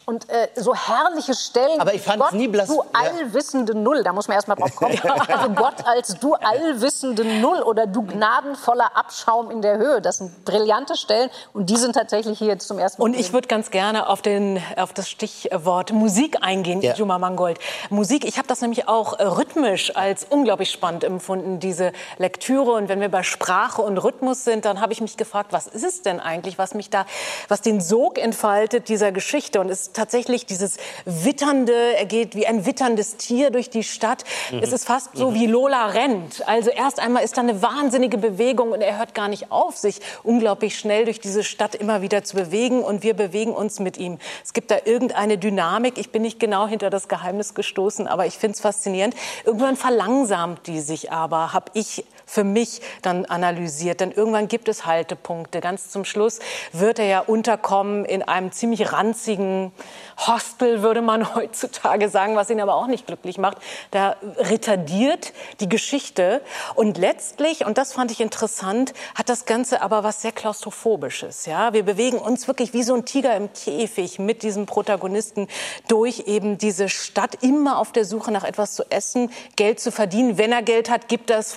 und 0.09 0.27
äh, 0.31 0.49
so 0.57 0.75
herrliche 0.75 1.35
Stellen. 1.35 1.79
Aber 1.79 1.93
ich 1.93 2.01
fand 2.01 2.21
Gott, 2.21 2.33
nie 2.33 2.49
blass. 2.49 2.67
Du 2.67 2.83
allwissende 2.95 3.75
Null, 3.75 4.03
da 4.03 4.15
muss 4.15 4.27
man 4.27 4.37
erst 4.37 4.49
mal 4.49 4.55
drauf 4.55 4.75
kommen. 4.75 4.99
also 5.29 5.51
Gott 5.51 5.85
als 5.85 6.19
du 6.19 6.33
allwissende 6.33 7.27
Null 7.27 7.61
oder 7.61 7.87
du 7.87 8.07
gnadenvoller 8.07 8.97
Abschaum 8.97 9.51
in 9.51 9.61
der 9.61 9.77
Höhe. 9.77 10.01
Das 10.01 10.17
sind 10.17 10.47
brillante 10.47 10.97
Stellen 10.97 11.29
und 11.53 11.69
die 11.69 11.77
sind 11.77 11.93
tatsächlich 11.93 12.39
hier 12.39 12.49
jetzt 12.49 12.67
zum 12.67 12.79
ersten 12.79 13.03
Mal. 13.03 13.05
Und 13.05 13.21
ich 13.21 13.35
würde 13.35 13.49
ganz 13.49 13.71
gerne 13.71 14.09
auf, 14.09 14.23
den, 14.23 14.63
auf 14.77 14.95
das 14.95 15.11
Stichwort 15.11 15.93
Musik 15.93 16.39
eingehen, 16.41 16.81
ja. 16.81 16.95
Juma 16.95 17.19
Mangold. 17.19 17.59
Musik, 17.91 18.25
ich 18.25 18.39
habe 18.39 18.49
das 18.49 18.63
nämlich 18.63 18.89
auch 18.89 19.19
äh, 19.19 19.25
rhythmisch 19.25 19.95
als 19.95 20.25
unglaublich 20.25 20.71
spannend 20.71 21.05
empfunden, 21.05 21.61
diese 21.61 21.93
Lektüre. 22.17 22.73
Und 22.73 22.89
wenn 22.89 23.03
wir 23.03 23.11
bei 23.11 23.23
Sprache 23.23 23.83
und 23.83 23.99
Rhythmus 23.99 24.45
sind, 24.45 24.65
dann 24.65 24.81
habe 24.81 24.95
ich 24.95 25.03
mich 25.03 25.19
gefragt, 25.19 25.53
was 25.53 25.67
ist 25.67 25.85
es 25.85 26.01
denn 26.01 26.19
eigentlich, 26.19 26.57
was 26.57 26.73
mich 26.73 26.89
da, 26.89 27.05
was 27.49 27.61
den 27.61 27.83
Sog 27.83 28.17
entfaltet 28.17 28.89
dieser 28.89 29.13
Geschichte 29.13 29.61
und 29.61 29.69
es 29.69 29.93
tatsächlich 29.99 30.47
dieses 30.47 30.77
witternde, 31.05 31.97
er 31.97 32.07
geht 32.07 32.35
wie 32.35 32.47
ein 32.47 32.67
witterndes 32.67 33.17
Tier 33.17 33.51
durch 33.51 33.69
die 33.69 33.83
Stadt. 33.83 34.25
Mhm. 34.51 34.61
Es 34.63 34.73
ist 34.73 34.85
fast 34.85 35.17
so 35.17 35.31
mhm. 35.31 35.35
wie 35.35 35.47
Lola 35.47 35.87
rennt. 35.87 36.47
Also 36.47 36.71
erst 36.71 37.01
einmal 37.01 37.25
ist 37.25 37.37
da 37.37 37.41
eine 37.41 37.63
wahnsinnige 37.63 38.17
Bewegung 38.17 38.71
und 38.73 38.81
er 38.81 38.99
hört 38.99 39.15
gar 39.15 39.29
nicht 39.29 39.51
auf, 39.51 39.77
sich 39.77 40.01
unglaublich 40.23 40.79
schnell 40.79 41.05
durch 41.05 41.21
diese 41.21 41.43
Stadt 41.43 41.75
immer 41.75 42.01
wieder 42.03 42.23
zu 42.23 42.37
bewegen 42.37 42.83
und 42.83 43.03
wir 43.03 43.15
bewegen 43.15 43.53
uns 43.53 43.81
mit 43.81 43.97
ihm. 43.97 44.19
Es 44.45 44.53
gibt 44.53 44.71
da 44.71 44.77
irgendeine 44.85 45.37
Dynamik. 45.37 45.99
Ich 45.99 46.11
bin 46.11 46.23
nicht 46.23 46.39
genau 46.39 46.69
hinter 46.69 46.91
das 46.91 47.09
Geheimnis 47.09 47.55
gestoßen, 47.55 48.07
aber 48.07 48.27
ich 48.27 48.39
finde 48.39 48.55
es 48.55 48.61
faszinierend. 48.61 49.15
Irgendwann 49.45 49.77
verlangsamt 49.77 50.67
die 50.67 50.81
sich 50.81 51.11
aber, 51.11 51.53
habe 51.53 51.71
ich 51.75 52.05
für 52.29 52.45
mich 52.45 52.81
dann 53.03 53.25
analysiert. 53.25 54.01
Denn 54.01 54.13
irgendwann 54.13 54.47
gibt 54.47 54.69
es 54.69 54.87
Haltepunkte. 54.87 55.61
Ganz 55.61 55.91
zum 55.91 56.05
Schluss 56.05 56.39
wird 56.73 56.99
er 56.99 57.07
ja 57.07 57.21
unterkommen 57.21 58.05
in 58.05 58.23
einem 58.23 58.53
ziemlich 58.53 58.93
ranzigen 58.93 59.73
Hostel, 60.19 60.83
würde 60.83 61.03
man 61.03 61.35
heutzutage 61.35 62.09
sagen, 62.09 62.37
was 62.37 62.51
ihn 62.51 62.61
aber 62.61 62.75
auch 62.75 62.87
nicht 62.87 63.07
glücklich 63.07 63.39
macht. 63.39 63.59
Da 63.91 64.17
retardiert 64.37 65.33
die 65.61 65.69
Geschichte. 65.69 66.43
Und 66.75 66.99
letztlich, 66.99 67.65
und 67.65 67.79
das 67.79 67.95
fand 67.95 68.11
ich 68.11 68.21
interessant, 68.21 68.93
hat 69.15 69.29
das 69.29 69.47
Ganze 69.47 69.81
aber 69.81 70.05
was 70.05 70.23
sehr 70.23 70.33
Klaustrophobisches. 70.33 71.47
Ja? 71.47 71.73
Wir 71.73 71.83
bewegen 71.83 72.19
uns 72.19 72.47
wirklich 72.47 72.73
wie 72.75 72.83
so 72.83 72.95
ein 72.95 73.05
Tiger 73.05 73.35
im 73.37 73.53
Käfig 73.53 74.19
mit 74.19 74.43
diesem 74.43 74.67
Protagonisten 74.67 75.49
durch 75.89 76.25
eben 76.27 76.59
diese 76.59 76.89
Stadt, 76.89 77.43
immer 77.43 77.79
auf 77.79 77.93
der 77.93 78.05
Suche 78.05 78.31
nach 78.31 78.45
etwas 78.45 78.75
zu 78.75 78.85
essen, 78.91 79.31
Geld 79.57 79.81
zu 79.81 79.91
verdienen. 79.91 80.37
Wenn 80.37 80.53
er 80.53 80.63
Geld 80.63 80.91
hat, 80.91 81.09
gibt 81.09 81.31
er 81.31 81.39
es 81.39 81.53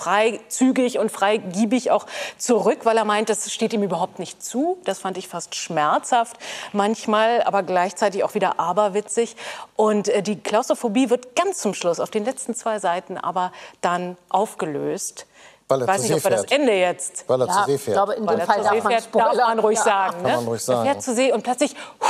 freizügig 0.61 0.99
und 0.99 1.11
freigiebig 1.11 1.91
auch 1.91 2.05
zurück, 2.37 2.79
weil 2.83 2.97
er 2.97 3.05
meint, 3.05 3.29
das 3.29 3.51
steht 3.51 3.73
ihm 3.73 3.83
überhaupt 3.83 4.19
nicht 4.19 4.43
zu. 4.43 4.77
Das 4.85 4.99
fand 4.99 5.17
ich 5.17 5.27
fast 5.27 5.55
schmerzhaft 5.55 6.37
manchmal, 6.71 7.41
aber 7.43 7.63
gleichzeitig 7.63 8.23
auch 8.23 8.33
wieder 8.35 8.59
aberwitzig. 8.59 9.35
Und 9.75 10.07
äh, 10.09 10.21
die 10.21 10.39
Klaustrophobie 10.39 11.09
wird 11.09 11.35
ganz 11.35 11.57
zum 11.59 11.73
Schluss, 11.73 11.99
auf 11.99 12.11
den 12.11 12.25
letzten 12.25 12.53
zwei 12.55 12.79
Seiten, 12.79 13.17
aber 13.17 13.51
dann 13.81 14.17
aufgelöst. 14.29 15.25
Weil 15.67 15.81
er 15.81 15.83
ich 15.85 15.89
weiß 15.93 16.01
nicht, 16.01 16.09
See 16.09 16.15
ob 16.17 16.23
wir 16.25 16.31
das 16.31 16.39
fährt. 16.41 16.51
Ende 16.51 16.73
jetzt 16.73 17.23
Weil 17.29 17.41
er 17.41 17.47
Ja, 17.47 17.53
zur 17.53 17.63
See 17.65 17.75
ich 17.75 17.81
fährt. 17.81 17.95
glaube, 17.95 18.13
in 18.15 18.27
weil 18.27 18.35
dem 18.35 18.39
er 18.41 18.45
Fall 18.45 18.57
darf 18.61 18.71
See 18.73 18.81
man 18.81 18.91
fährt, 18.91 19.15
darf 19.15 19.35
man 19.37 19.59
ruhig 19.59 19.77
Ja. 19.77 19.83
sagen. 19.83 20.21
Ne? 20.21 20.29
man 20.35 20.45
ruhig 20.47 20.67
Er 20.67 20.81
fährt 20.83 21.01
zur 21.01 21.13
See 21.15 21.31
und 21.31 21.43
plötzlich 21.43 21.75
puh, 21.99 22.07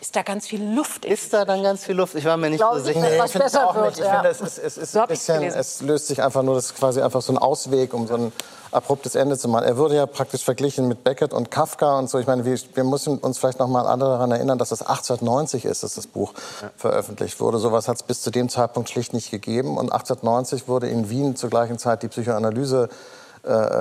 ist 0.00 0.16
da 0.16 0.22
ganz 0.22 0.46
viel 0.46 0.62
Luft. 0.74 1.04
Ist 1.04 1.32
da 1.32 1.44
dann 1.44 1.62
ganz 1.62 1.84
viel 1.84 1.94
Luft? 1.94 2.14
Ich 2.14 2.24
war 2.24 2.36
mir 2.36 2.50
nicht 2.50 2.60
so 2.60 2.76
ich 2.76 2.84
sicher. 2.84 3.24
ich 3.24 3.32
finde 3.32 3.46
es 3.46 3.52
besser 3.52 3.68
auch 3.68 3.74
wird, 3.74 3.86
nicht. 3.86 3.98
Ich 3.98 4.04
ja. 4.04 4.14
finde, 4.14 4.28
es 4.28 4.40
ist, 4.40 4.58
es 4.58 4.78
ist 4.78 4.92
So 4.92 5.06
bisschen, 5.06 5.42
es 5.42 5.82
löst 5.82 6.06
sich 6.06 6.22
einfach 6.22 6.42
nur, 6.42 6.54
das 6.54 6.66
ist 6.66 6.76
quasi 6.76 7.02
einfach 7.02 7.20
so 7.20 7.32
ein 7.32 7.38
Ausweg, 7.38 7.92
um 7.92 8.06
so 8.06 8.14
ein 8.14 8.32
abruptes 8.72 9.14
Ende 9.14 9.36
zu 9.36 9.48
machen. 9.48 9.64
Er 9.64 9.76
wurde 9.76 9.96
ja 9.96 10.06
praktisch 10.06 10.44
verglichen 10.44 10.88
mit 10.88 11.04
Beckett 11.04 11.34
und 11.34 11.50
Kafka 11.50 11.98
und 11.98 12.08
so. 12.08 12.18
Ich 12.18 12.26
meine, 12.26 12.44
wir, 12.44 12.58
wir 12.74 12.84
müssen 12.84 13.18
uns 13.18 13.38
vielleicht 13.38 13.58
noch 13.58 13.68
mal 13.68 13.86
alle 13.86 14.04
daran 14.04 14.30
erinnern, 14.30 14.58
dass 14.58 14.70
es 14.70 14.80
1890 14.80 15.64
ist, 15.64 15.82
dass 15.82 15.94
das 15.96 16.06
Buch 16.06 16.32
veröffentlicht 16.76 17.40
wurde. 17.40 17.58
Sowas 17.58 17.88
hat 17.88 17.96
es 17.96 18.02
bis 18.02 18.22
zu 18.22 18.30
dem 18.30 18.48
Zeitpunkt 18.48 18.88
schlicht 18.88 19.12
nicht 19.12 19.30
gegeben. 19.30 19.76
Und 19.76 19.92
1890 19.92 20.68
wurde 20.68 20.88
in 20.88 21.10
Wien 21.10 21.36
zur 21.36 21.50
gleichen 21.50 21.78
Zeit 21.78 22.02
die 22.02 22.08
Psychoanalyse 22.08 22.88
äh, 22.90 23.19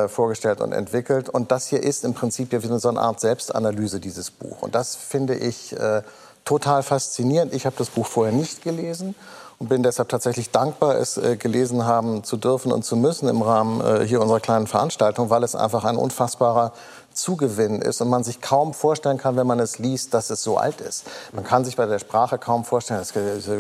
vorgestellt 0.08 0.62
und 0.62 0.72
entwickelt. 0.72 1.30
Und 1.30 1.52
das 1.52 1.68
hier 1.68 1.84
ist 1.84 2.06
im 2.06 2.14
Prinzip 2.14 2.54
ja 2.54 2.60
so 2.62 2.90
eine 2.90 3.00
Art 3.00 3.20
Selbstanalyse, 3.20 4.00
dieses 4.00 4.32
Buch. 4.32 4.62
Und 4.62 4.74
das 4.74 4.96
finde 4.96 5.36
ich 5.36 5.78
äh, 5.78 6.02
total 6.46 6.82
faszinierend. 6.84 7.54
Ich 7.54 7.66
habe 7.66 7.76
das 7.78 7.90
Buch 7.90 8.06
vorher 8.06 8.34
nicht 8.34 8.64
gelesen 8.64 9.16
und 9.60 9.68
bin 9.68 9.84
deshalb 9.84 10.10
tatsächlich 10.10 10.52
dankbar, 10.52 10.96
es 10.96 11.18
äh, 11.18 11.36
gelesen 11.36 11.86
haben 11.86 12.24
zu 12.24 12.38
dürfen 12.38 12.72
und 12.72 12.84
zu 12.84 12.96
müssen 12.96 13.28
im 13.28 13.42
Rahmen 13.42 13.82
äh, 13.82 14.06
hier 14.06 14.22
unserer 14.22 14.40
kleinen 14.40 14.68
Veranstaltung, 14.68 15.30
weil 15.30 15.44
es 15.44 15.54
einfach 15.54 15.84
ein 15.84 15.98
unfassbarer 15.98 16.72
Zugewinn 17.20 17.82
ist 17.82 18.02
und 18.02 18.10
man 18.10 18.24
sich 18.24 18.42
kaum 18.42 18.74
vorstellen 18.74 19.18
kann, 19.18 19.36
wenn 19.36 19.48
man 19.48 19.60
es 19.60 19.80
liest, 19.80 20.14
dass 20.14 20.30
es 20.30 20.44
so 20.44 20.58
alt 20.58 20.82
ist. 20.82 21.06
Man 21.34 21.44
kann 21.44 21.66
sich 21.66 21.76
bei 21.76 21.86
der 21.86 22.00
Sprache 22.00 22.38
kaum 22.38 22.66
vorstellen, 22.66 23.04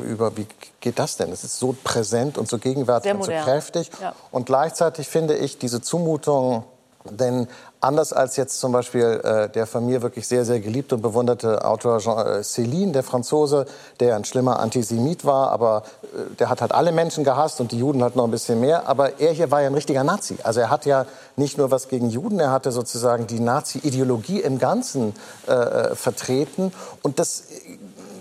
über, 0.05 0.36
wie 0.38 0.47
geht 0.80 0.99
das 0.99 1.18
denn? 1.18 1.32
Es 1.32 1.43
ist 1.43 1.60
so 1.60 1.76
präsent 1.84 2.38
und 2.38 2.47
so 2.47 2.57
gegenwärtig 2.57 3.14
und 3.14 3.24
so 3.24 3.32
kräftig. 3.32 3.91
Ja. 4.01 4.14
Und 4.32 4.45
gleichzeitig 4.45 5.07
finde 5.07 5.36
ich 5.36 5.57
diese 5.57 5.82
Zumutung, 5.82 6.64
denn 7.06 7.47
anders 7.80 8.12
als 8.12 8.36
jetzt 8.36 8.60
zum 8.60 8.74
Beispiel 8.74 9.22
äh, 9.24 9.50
der 9.50 9.66
von 9.66 9.86
mir 9.86 10.02
wirklich 10.02 10.28
sehr, 10.28 10.43
sehr 10.43 10.60
geliebte 10.60 10.95
und 10.95 11.02
bewunderte 11.02 11.64
Autor 11.64 12.00
Jean 12.00 12.28
äh, 12.28 12.39
Céline, 12.41 12.91
der 12.91 13.04
Franzose, 13.04 13.66
der 14.02 14.18
ein 14.18 14.26
schlimmer 14.26 14.60
Antisemit 14.60 15.24
war, 15.24 15.50
aber 15.52 15.84
äh, 16.04 16.36
der 16.36 16.50
hat 16.50 16.62
halt 16.62 16.74
alle 16.74 16.91
Menschen 16.91 17.24
gehasst 17.24 17.62
und 17.62 17.72
die 17.72 17.80
Juden 17.80 18.04
halt 18.04 18.18
noch 18.18 18.26
ein 18.26 18.32
bisschen 18.32 18.60
mehr. 18.60 18.89
Aber 18.89 19.20
er 19.20 19.32
hier 19.32 19.50
war 19.50 19.62
ja 19.62 19.68
ein 19.68 19.74
richtiger 19.74 20.04
Nazi. 20.04 20.38
Also 20.43 20.60
er 20.60 20.70
hat 20.70 20.86
ja 20.86 21.06
nicht 21.38 21.58
nur 21.58 21.72
was 21.72 21.88
gegen 21.88 22.10
Juden, 22.10 22.39
er 22.39 22.52
hatte 22.52 22.72
sozusagen 22.72 23.28
die 23.28 23.39
Nazi-Ideologie 23.39 24.41
im 24.41 24.60
Ganzen 24.60 25.14
äh, 25.47 25.54
äh, 25.54 25.95
vertreten. 25.95 26.74
Und 27.02 27.18
das 27.20 27.43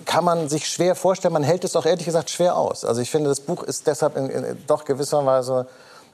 kann 0.05 0.24
man 0.24 0.49
sich 0.49 0.68
schwer 0.68 0.95
vorstellen. 0.95 1.35
Man 1.35 1.43
hält 1.43 1.64
es 1.64 1.74
auch 1.74 1.85
ehrlich 1.85 2.07
gesagt 2.07 2.31
schwer 2.31 2.57
aus. 2.57 2.85
Also 2.85 3.01
ich 3.01 3.11
finde, 3.11 3.29
das 3.29 3.41
Buch 3.41 3.64
ist 3.64 3.89
deshalb 3.89 4.16
in, 4.16 4.31
in, 4.31 4.57
doch 4.68 4.85
gewisserweise 4.85 5.66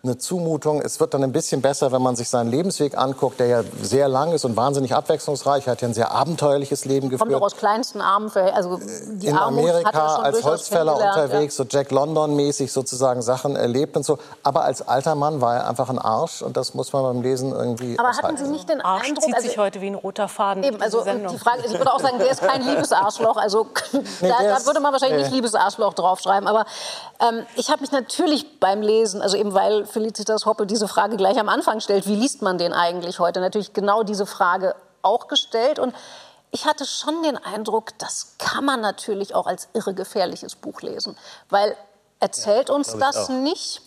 eine 0.04 0.18
Zumutung. 0.18 0.80
Es 0.82 1.00
wird 1.00 1.14
dann 1.14 1.22
ein 1.24 1.32
bisschen 1.32 1.62
besser, 1.62 1.90
wenn 1.92 2.02
man 2.02 2.14
sich 2.14 2.28
seinen 2.28 2.50
Lebensweg 2.50 2.96
anguckt, 2.96 3.40
der 3.40 3.46
ja 3.46 3.62
sehr 3.82 4.06
lang 4.08 4.32
ist 4.32 4.44
und 4.44 4.56
wahnsinnig 4.56 4.94
abwechslungsreich. 4.94 5.66
Er 5.66 5.72
hat 5.72 5.80
ja 5.82 5.88
ein 5.88 5.94
sehr 5.94 6.12
abenteuerliches 6.12 6.84
Leben 6.84 7.08
Kommt 7.08 7.20
doch 7.22 7.26
geführt. 7.26 7.42
aus 7.42 7.56
kleinsten 7.56 8.00
Armen, 8.00 8.30
also 8.54 8.78
die 9.08 9.26
In 9.28 9.36
Armut 9.36 9.64
hat 9.68 9.94
er 9.94 10.02
Amerika 10.02 10.14
schon 10.16 10.24
als 10.24 10.44
Holzfäller 10.44 10.94
unterwegs, 10.96 11.56
so 11.56 11.64
Jack 11.68 11.90
London-mäßig 11.90 12.72
sozusagen 12.72 13.22
Sachen 13.22 13.56
erlebt 13.56 13.96
und 13.96 14.04
so. 14.04 14.18
Aber 14.42 14.62
als 14.64 14.86
alter 14.86 15.14
Mann 15.14 15.40
war 15.40 15.56
er 15.56 15.68
einfach 15.68 15.88
ein 15.88 15.98
Arsch 15.98 16.42
und 16.42 16.56
das 16.56 16.74
muss 16.74 16.92
man 16.92 17.02
beim 17.02 17.22
Lesen 17.22 17.52
irgendwie 17.52 17.98
Aber 17.98 18.10
aushalten. 18.10 18.36
hatten 18.36 18.44
Sie 18.44 18.50
nicht 18.50 18.68
den 18.68 18.80
Arsch 18.82 19.08
Eindruck, 19.08 19.24
zieht 19.24 19.34
also 19.34 19.48
sich 19.48 19.58
heute 19.58 19.80
wie 19.80 19.86
ein 19.88 19.94
roter 19.94 20.28
Faden 20.28 20.62
Eben, 20.64 20.80
also 20.82 21.02
die 21.04 21.38
Frage, 21.38 21.62
ich 21.66 21.72
würde 21.72 21.92
auch 21.92 22.00
sagen, 22.00 22.18
der 22.18 22.30
ist 22.30 22.42
kein 22.42 22.62
Liebesarschloch. 22.66 23.36
Also 23.36 23.66
da, 23.92 23.98
der 24.20 24.30
da 24.50 24.56
ist- 24.58 24.66
würde 24.66 24.80
man 24.80 24.92
wahrscheinlich 24.92 25.18
nee. 25.18 25.24
nicht 25.24 25.34
Liebesarschloch 25.34 25.94
draufschreiben. 25.94 26.46
Aber 26.48 26.66
ähm, 27.26 27.46
ich 27.56 27.70
habe 27.70 27.80
mich 27.80 27.92
natürlich 27.92 28.60
beim 28.60 28.82
Lesen, 28.82 29.22
also 29.22 29.36
eben 29.36 29.54
weil 29.54 29.86
Felicitas 29.94 30.44
Hoppe 30.44 30.66
diese 30.66 30.88
Frage 30.88 31.16
gleich 31.16 31.38
am 31.38 31.48
Anfang 31.48 31.80
stellt, 31.80 32.06
wie 32.06 32.16
liest 32.16 32.42
man 32.42 32.58
den 32.58 32.74
eigentlich 32.74 33.18
heute? 33.18 33.40
Natürlich 33.40 33.72
genau 33.72 34.02
diese 34.02 34.26
Frage 34.26 34.74
auch 35.00 35.28
gestellt 35.28 35.78
und 35.78 35.94
ich 36.50 36.66
hatte 36.66 36.84
schon 36.84 37.22
den 37.22 37.36
Eindruck, 37.36 37.98
das 37.98 38.36
kann 38.38 38.64
man 38.64 38.80
natürlich 38.80 39.34
auch 39.34 39.46
als 39.46 39.68
irre 39.72 39.94
gefährliches 39.94 40.54
Buch 40.54 40.82
lesen, 40.82 41.16
weil 41.48 41.76
erzählt 42.20 42.70
uns 42.70 42.92
glaub 42.92 43.00
ich 43.00 43.16
das 43.16 43.28
nicht. 43.28 43.82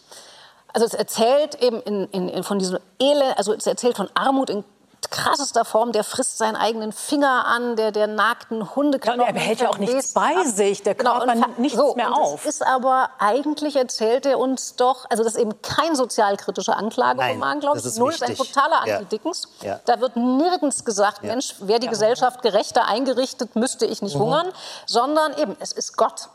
Also 0.73 0.85
es 0.85 0.93
erzählt 0.93 1.55
eben 1.61 1.81
in, 1.81 2.07
in, 2.09 2.27
in 2.27 2.43
von 2.43 2.59
diesem 2.59 2.79
Elend, 2.99 3.37
also 3.37 3.53
es 3.53 3.65
erzählt 3.65 3.95
von 3.95 4.09
Armut 4.15 4.49
in 4.49 4.65
krassester 5.09 5.65
Form, 5.65 5.91
der 5.91 6.03
frisst 6.03 6.37
seinen 6.37 6.55
eigenen 6.55 6.91
Finger 6.91 7.45
an, 7.45 7.75
der, 7.75 7.91
der 7.91 8.07
nagten 8.07 8.75
Hundeknochen. 8.75 9.19
Ja, 9.19 9.25
und 9.25 9.29
er 9.29 9.33
behält 9.33 9.59
ja 9.61 9.69
auch 9.69 9.77
nichts 9.77 10.13
bei 10.13 10.35
ab. 10.37 10.45
sich, 10.45 10.83
der 10.83 10.95
Genau, 10.95 11.17
Körper 11.17 11.35
nimmt 11.35 11.59
nichts 11.59 11.77
so, 11.77 11.95
mehr 11.95 12.07
und 12.07 12.13
auf. 12.13 12.45
Es 12.45 12.55
ist 12.55 12.65
aber 12.65 13.09
eigentlich 13.19 13.75
erzählt 13.75 14.25
er 14.25 14.39
uns 14.39 14.75
doch, 14.75 15.05
also 15.09 15.23
das 15.23 15.35
ist 15.35 15.41
eben 15.41 15.61
kein 15.61 15.95
sozialkritischer 15.95 16.77
Anklageroman, 16.77 17.59
glaube 17.59 17.77
das 17.77 17.85
ich. 17.85 17.91
ist 17.93 17.97
Null 17.99 18.11
ist 18.13 18.23
ein 18.23 18.29
wichtig. 18.29 18.53
totaler 18.53 18.87
Ja. 18.87 18.97
Anti-Dickens. 18.97 19.47
Ja. 19.61 19.79
Da 19.85 19.99
wird 19.99 20.15
nirgends 20.15 20.83
gesagt, 20.85 21.23
Mensch, 21.23 21.55
wäre 21.59 21.79
die 21.79 21.87
Gesellschaft 21.87 22.41
gerechter 22.41 22.85
eingerichtet, 22.87 23.55
müsste 23.55 23.85
ich 23.85 24.01
nicht 24.01 24.15
hungern, 24.15 24.47
sondern 24.85 25.37
eben, 25.37 25.55
es 25.59 25.71
ist 25.71 25.97
Gott. 25.97 26.29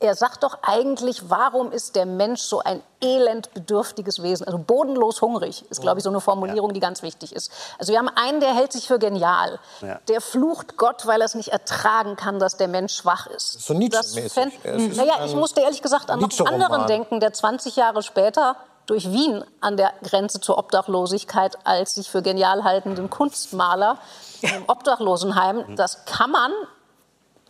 Er 0.00 0.14
sagt 0.14 0.44
doch 0.44 0.58
eigentlich, 0.62 1.28
warum 1.28 1.72
ist 1.72 1.96
der 1.96 2.06
Mensch 2.06 2.40
so 2.42 2.60
ein 2.60 2.84
elend 3.02 3.52
bedürftiges 3.52 4.22
Wesen? 4.22 4.46
Also 4.46 4.56
bodenlos 4.56 5.20
hungrig 5.22 5.64
ist, 5.70 5.80
glaube 5.80 5.98
ich, 5.98 6.04
so 6.04 6.10
eine 6.10 6.20
Formulierung, 6.20 6.72
die 6.72 6.78
ganz 6.78 7.02
wichtig 7.02 7.34
ist. 7.34 7.50
Also 7.80 7.90
wir 7.90 7.98
haben 7.98 8.08
einen, 8.14 8.38
der 8.38 8.54
hält 8.54 8.70
sich 8.72 8.86
für 8.86 9.00
genial. 9.00 9.58
Ja. 9.80 9.98
Der 10.06 10.20
flucht 10.20 10.76
Gott, 10.76 11.04
weil 11.08 11.20
er 11.20 11.24
es 11.24 11.34
nicht 11.34 11.48
ertragen 11.48 12.14
kann, 12.14 12.38
dass 12.38 12.56
der 12.56 12.68
Mensch 12.68 12.94
schwach 12.94 13.26
ist. 13.26 13.60
So 13.60 13.74
Nietzsche-mäßig. 13.74 14.32
fänd- 14.32 14.52
Es 14.62 14.82
ist 14.84 14.96
Naja, 14.98 15.24
ich 15.24 15.34
musste 15.34 15.62
ehrlich 15.62 15.82
gesagt 15.82 16.10
an 16.12 16.20
noch 16.20 16.30
einen 16.46 16.62
anderen 16.62 16.86
denken, 16.86 17.18
der 17.18 17.32
20 17.32 17.74
Jahre 17.74 18.04
später 18.04 18.54
durch 18.86 19.10
Wien 19.10 19.44
an 19.60 19.76
der 19.76 19.92
Grenze 20.04 20.40
zur 20.40 20.58
Obdachlosigkeit 20.58 21.58
als 21.66 21.94
sich 21.96 22.08
für 22.08 22.22
genial 22.22 22.62
haltenden 22.62 23.10
Kunstmaler 23.10 23.98
im 24.42 24.64
Obdachlosenheim. 24.68 25.74
Das 25.74 26.04
kann 26.04 26.30
man 26.30 26.52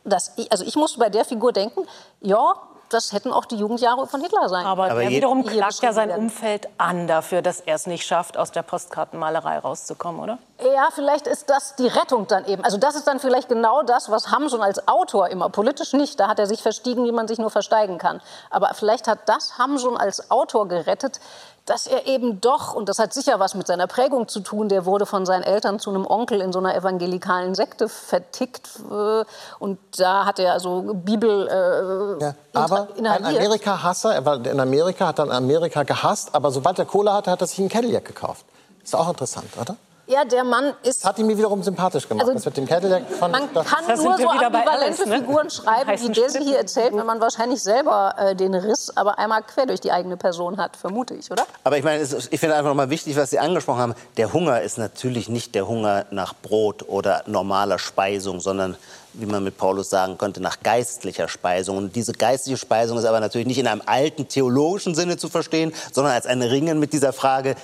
das, 0.09 0.33
also 0.51 0.65
ich 0.65 0.77
musste 0.77 0.99
bei 0.99 1.09
der 1.09 1.25
Figur 1.25 1.53
denken, 1.53 1.87
ja, 2.21 2.55
das 2.91 3.13
hätten 3.13 3.35
auch 3.35 3.45
die 3.45 3.57
Jugendjahre 3.57 4.07
von 4.07 4.23
Hitler 4.23 4.49
sein 4.49 4.65
Aber, 4.65 4.85
können. 4.89 4.93
Aber 4.93 5.03
je- 5.11 5.17
wiederum 5.19 5.45
klagt 5.45 5.83
ja 5.83 5.93
sein 5.93 6.09
werden. 6.09 6.23
Umfeld 6.25 6.71
an 6.79 7.07
dafür, 7.07 7.43
dass 7.43 7.61
er 7.61 7.75
es 7.75 7.87
nicht 7.87 8.07
schafft, 8.07 8.39
aus 8.39 8.51
der 8.51 8.63
Postkartenmalerei 8.63 9.59
rauszukommen, 9.59 10.23
oder? 10.23 10.39
Ja, 10.65 10.89
vielleicht 10.95 11.27
ist 11.27 11.51
das 11.51 11.77
die 11.77 11.87
Rettung 11.87 12.27
dann 12.29 12.47
eben. 12.47 12.65
Also 12.65 12.79
das 12.79 12.95
ist 12.95 13.07
dann 13.07 13.21
vielleicht 13.21 13.51
genau 13.51 13.83
das, 13.83 14.11
was 14.11 14.31
Hamsun 14.31 14.63
als 14.63 14.89
Autor 14.89 15.29
immer, 15.29 15.51
politisch 15.51 15.93
nicht, 15.93 16.19
da 16.19 16.29
hat 16.29 16.39
er 16.39 16.47
sich 16.47 16.63
verstiegen, 16.63 17.05
wie 17.05 17.13
man 17.13 17.29
sich 17.29 17.39
nur 17.39 17.51
versteigen 17.51 17.99
kann. 17.99 18.23
Aber 18.49 18.71
vielleicht 18.73 19.07
hat 19.07 19.19
das 19.27 19.59
Hamsun 19.59 19.99
als 19.99 20.31
Autor 20.31 20.67
gerettet, 20.67 21.21
dass 21.69 21.87
er 21.87 22.07
eben 22.07 22.41
doch, 22.41 22.75
und 22.75 22.89
das 22.89 22.99
hat 22.99 23.12
sicher 23.12 23.39
was 23.41 23.55
mit 23.55 23.66
seiner 23.66 23.87
Prägung 23.87 24.29
zu 24.29 24.41
tun, 24.41 24.69
der 24.69 24.87
wurde 24.87 25.07
von 25.07 25.27
seinen 25.27 25.43
Eltern 25.43 25.79
zu 25.79 25.91
einem 25.91 26.07
Onkel 26.07 26.41
in 26.41 26.53
so 26.53 26.59
einer 26.59 26.75
evangelikalen 26.75 27.55
Sekte 27.55 27.89
vertickt. 27.89 28.69
äh, 28.91 29.25
Und 29.59 29.79
da 29.99 30.25
hat 30.25 30.39
er 30.39 30.53
also 30.55 30.95
Bibel 30.95 31.49
äh, 31.49 32.25
Ja, 32.25 32.35
aber 32.55 32.89
ein. 32.97 33.25
Amerika-Hasser, 33.25 34.14
er 34.14 34.25
war 34.25 34.45
in 34.45 34.61
Amerika, 34.61 35.09
hat 35.09 35.19
dann 35.19 35.31
Amerika 35.31 35.83
gehasst, 35.83 36.35
aber 36.35 36.51
sobald 36.51 36.79
er 36.79 36.87
Kohle 36.87 37.12
hatte, 37.12 37.31
hat 37.31 37.41
er 37.41 37.47
sich 37.47 37.59
einen 37.59 37.69
Cadillac 37.69 38.05
gekauft. 38.05 38.45
Ist 38.83 38.95
auch 38.95 39.09
interessant, 39.09 39.49
oder? 39.61 39.77
Ja, 40.11 40.25
der 40.25 40.43
Mann 40.43 40.73
ist 40.83 41.03
Das 41.05 41.11
hat 41.11 41.19
ihn 41.19 41.27
mir 41.27 41.37
wiederum 41.37 41.63
sympathisch 41.63 42.09
gemacht. 42.09 42.23
Also, 42.23 42.33
das 42.35 42.45
mit 42.47 42.57
dem 42.57 42.67
Cadillac 42.67 43.03
fand 43.11 43.31
Man 43.33 43.53
doch- 43.53 43.63
kann 43.63 43.85
Da 43.87 43.95
sind 43.95 44.07
nur 44.07 44.17
so 44.17 44.29
ambivalente 44.31 44.71
Alice, 44.71 45.05
ne? 45.05 45.19
Figuren 45.19 45.51
schreiben, 45.51 45.91
wie 46.01 46.09
der 46.09 46.31
sie 46.31 46.39
hier 46.45 46.57
erzählt, 46.57 46.97
wenn 46.97 47.05
man 47.05 47.21
wahrscheinlich 47.21 47.63
selber 47.63 48.15
äh, 48.17 48.35
den 48.35 48.55
Riss 48.55 48.91
aber 48.97 49.19
einmal 49.19 49.43
quer 49.43 49.67
durch 49.67 49.81
die 49.81 49.93
eigene 49.93 50.17
Person 50.17 50.57
hat, 50.57 50.77
vermute 50.79 51.13
ich, 51.13 51.31
oder? 51.31 51.45
Aber 51.63 51.77
ich 51.77 51.85
meine, 51.85 52.03
ich 52.03 52.41
finde 52.41 52.55
einfach 52.57 52.71
noch 52.71 52.75
mal 52.77 52.89
wichtig, 52.89 53.17
was 53.17 53.29
Sie 53.29 53.39
angesprochen 53.39 53.81
haben. 53.81 53.95
Der 54.17 54.33
Hunger 54.33 54.63
ist 54.63 54.79
natürlich 54.79 55.29
nicht 55.29 55.55
der 55.55 55.69
Hunger 55.69 56.07
nach 56.11 56.35
Brot 56.35 56.89
oder 56.89 57.23
normaler 57.27 57.79
Speisung, 57.79 58.41
sondern 58.41 58.77
wie 59.13 59.27
man 59.27 59.45
mit 59.45 59.59
Paulus 59.59 59.91
sagen 59.91 60.17
könnte, 60.17 60.41
nach 60.41 60.61
geistlicher 60.63 61.29
Speisung. 61.29 61.77
Und 61.77 61.97
diese 61.97 62.13
geistliche 62.13 62.57
Speisung 62.57 62.97
ist 62.99 63.05
aber 63.05 63.21
natürlich 63.21 63.47
nicht 63.47 63.59
in 63.59 63.67
einem 63.67 63.83
alten 63.85 64.29
theologischen 64.29 64.95
Sinne 64.95 65.19
zu 65.19 65.29
verstehen, 65.29 65.75
sondern 65.93 66.15
als 66.15 66.25
ein 66.27 66.41
Ringen 66.41 66.79
mit 66.79 66.93
dieser 66.95 67.13
Frage, 67.13 67.57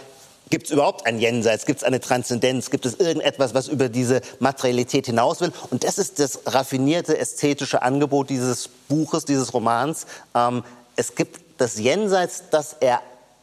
Gibt 0.51 0.67
es 0.67 0.73
überhaupt 0.73 1.07
ein 1.07 1.19
Jenseits? 1.19 1.67
Gibt 1.67 1.81
es 1.81 1.85
eine 1.85 2.01
Transzendenz? 2.01 2.71
Gibt 2.71 2.87
es 2.87 2.95
irgendetwas, 2.95 3.55
was 3.55 3.69
über 3.69 3.89
diese 3.89 4.21
Materialität 4.41 5.07
hinaus 5.07 5.41
will? 5.41 5.53
Und 5.71 5.85
das 5.85 5.99
ist 5.99 6.19
das 6.19 6.41
raffinierte 6.47 7.19
ästhetische 7.19 7.83
Angebot 7.83 8.31
dieses 8.31 8.69
Buches, 8.89 9.25
dieses 9.25 9.55
Romans. 9.55 10.07
Ähm, 10.35 10.63
es 10.97 11.15
gibt 11.15 11.41
das 11.59 11.79
Jenseits, 11.79 12.45
das 12.51 12.77
er 12.81 13.01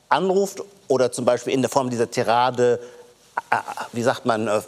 anruft 0.10 0.62
oder 0.88 1.12
zum 1.12 1.26
Beispiel 1.26 1.54
in 1.54 1.62
der 1.62 1.70
Form 1.70 1.90
dieser 1.90 2.12
Tirade, 2.12 2.80
äh, 3.50 3.56
wie 3.94 4.04
sagt 4.04 4.26
man, 4.26 4.48
äh, 4.48 4.62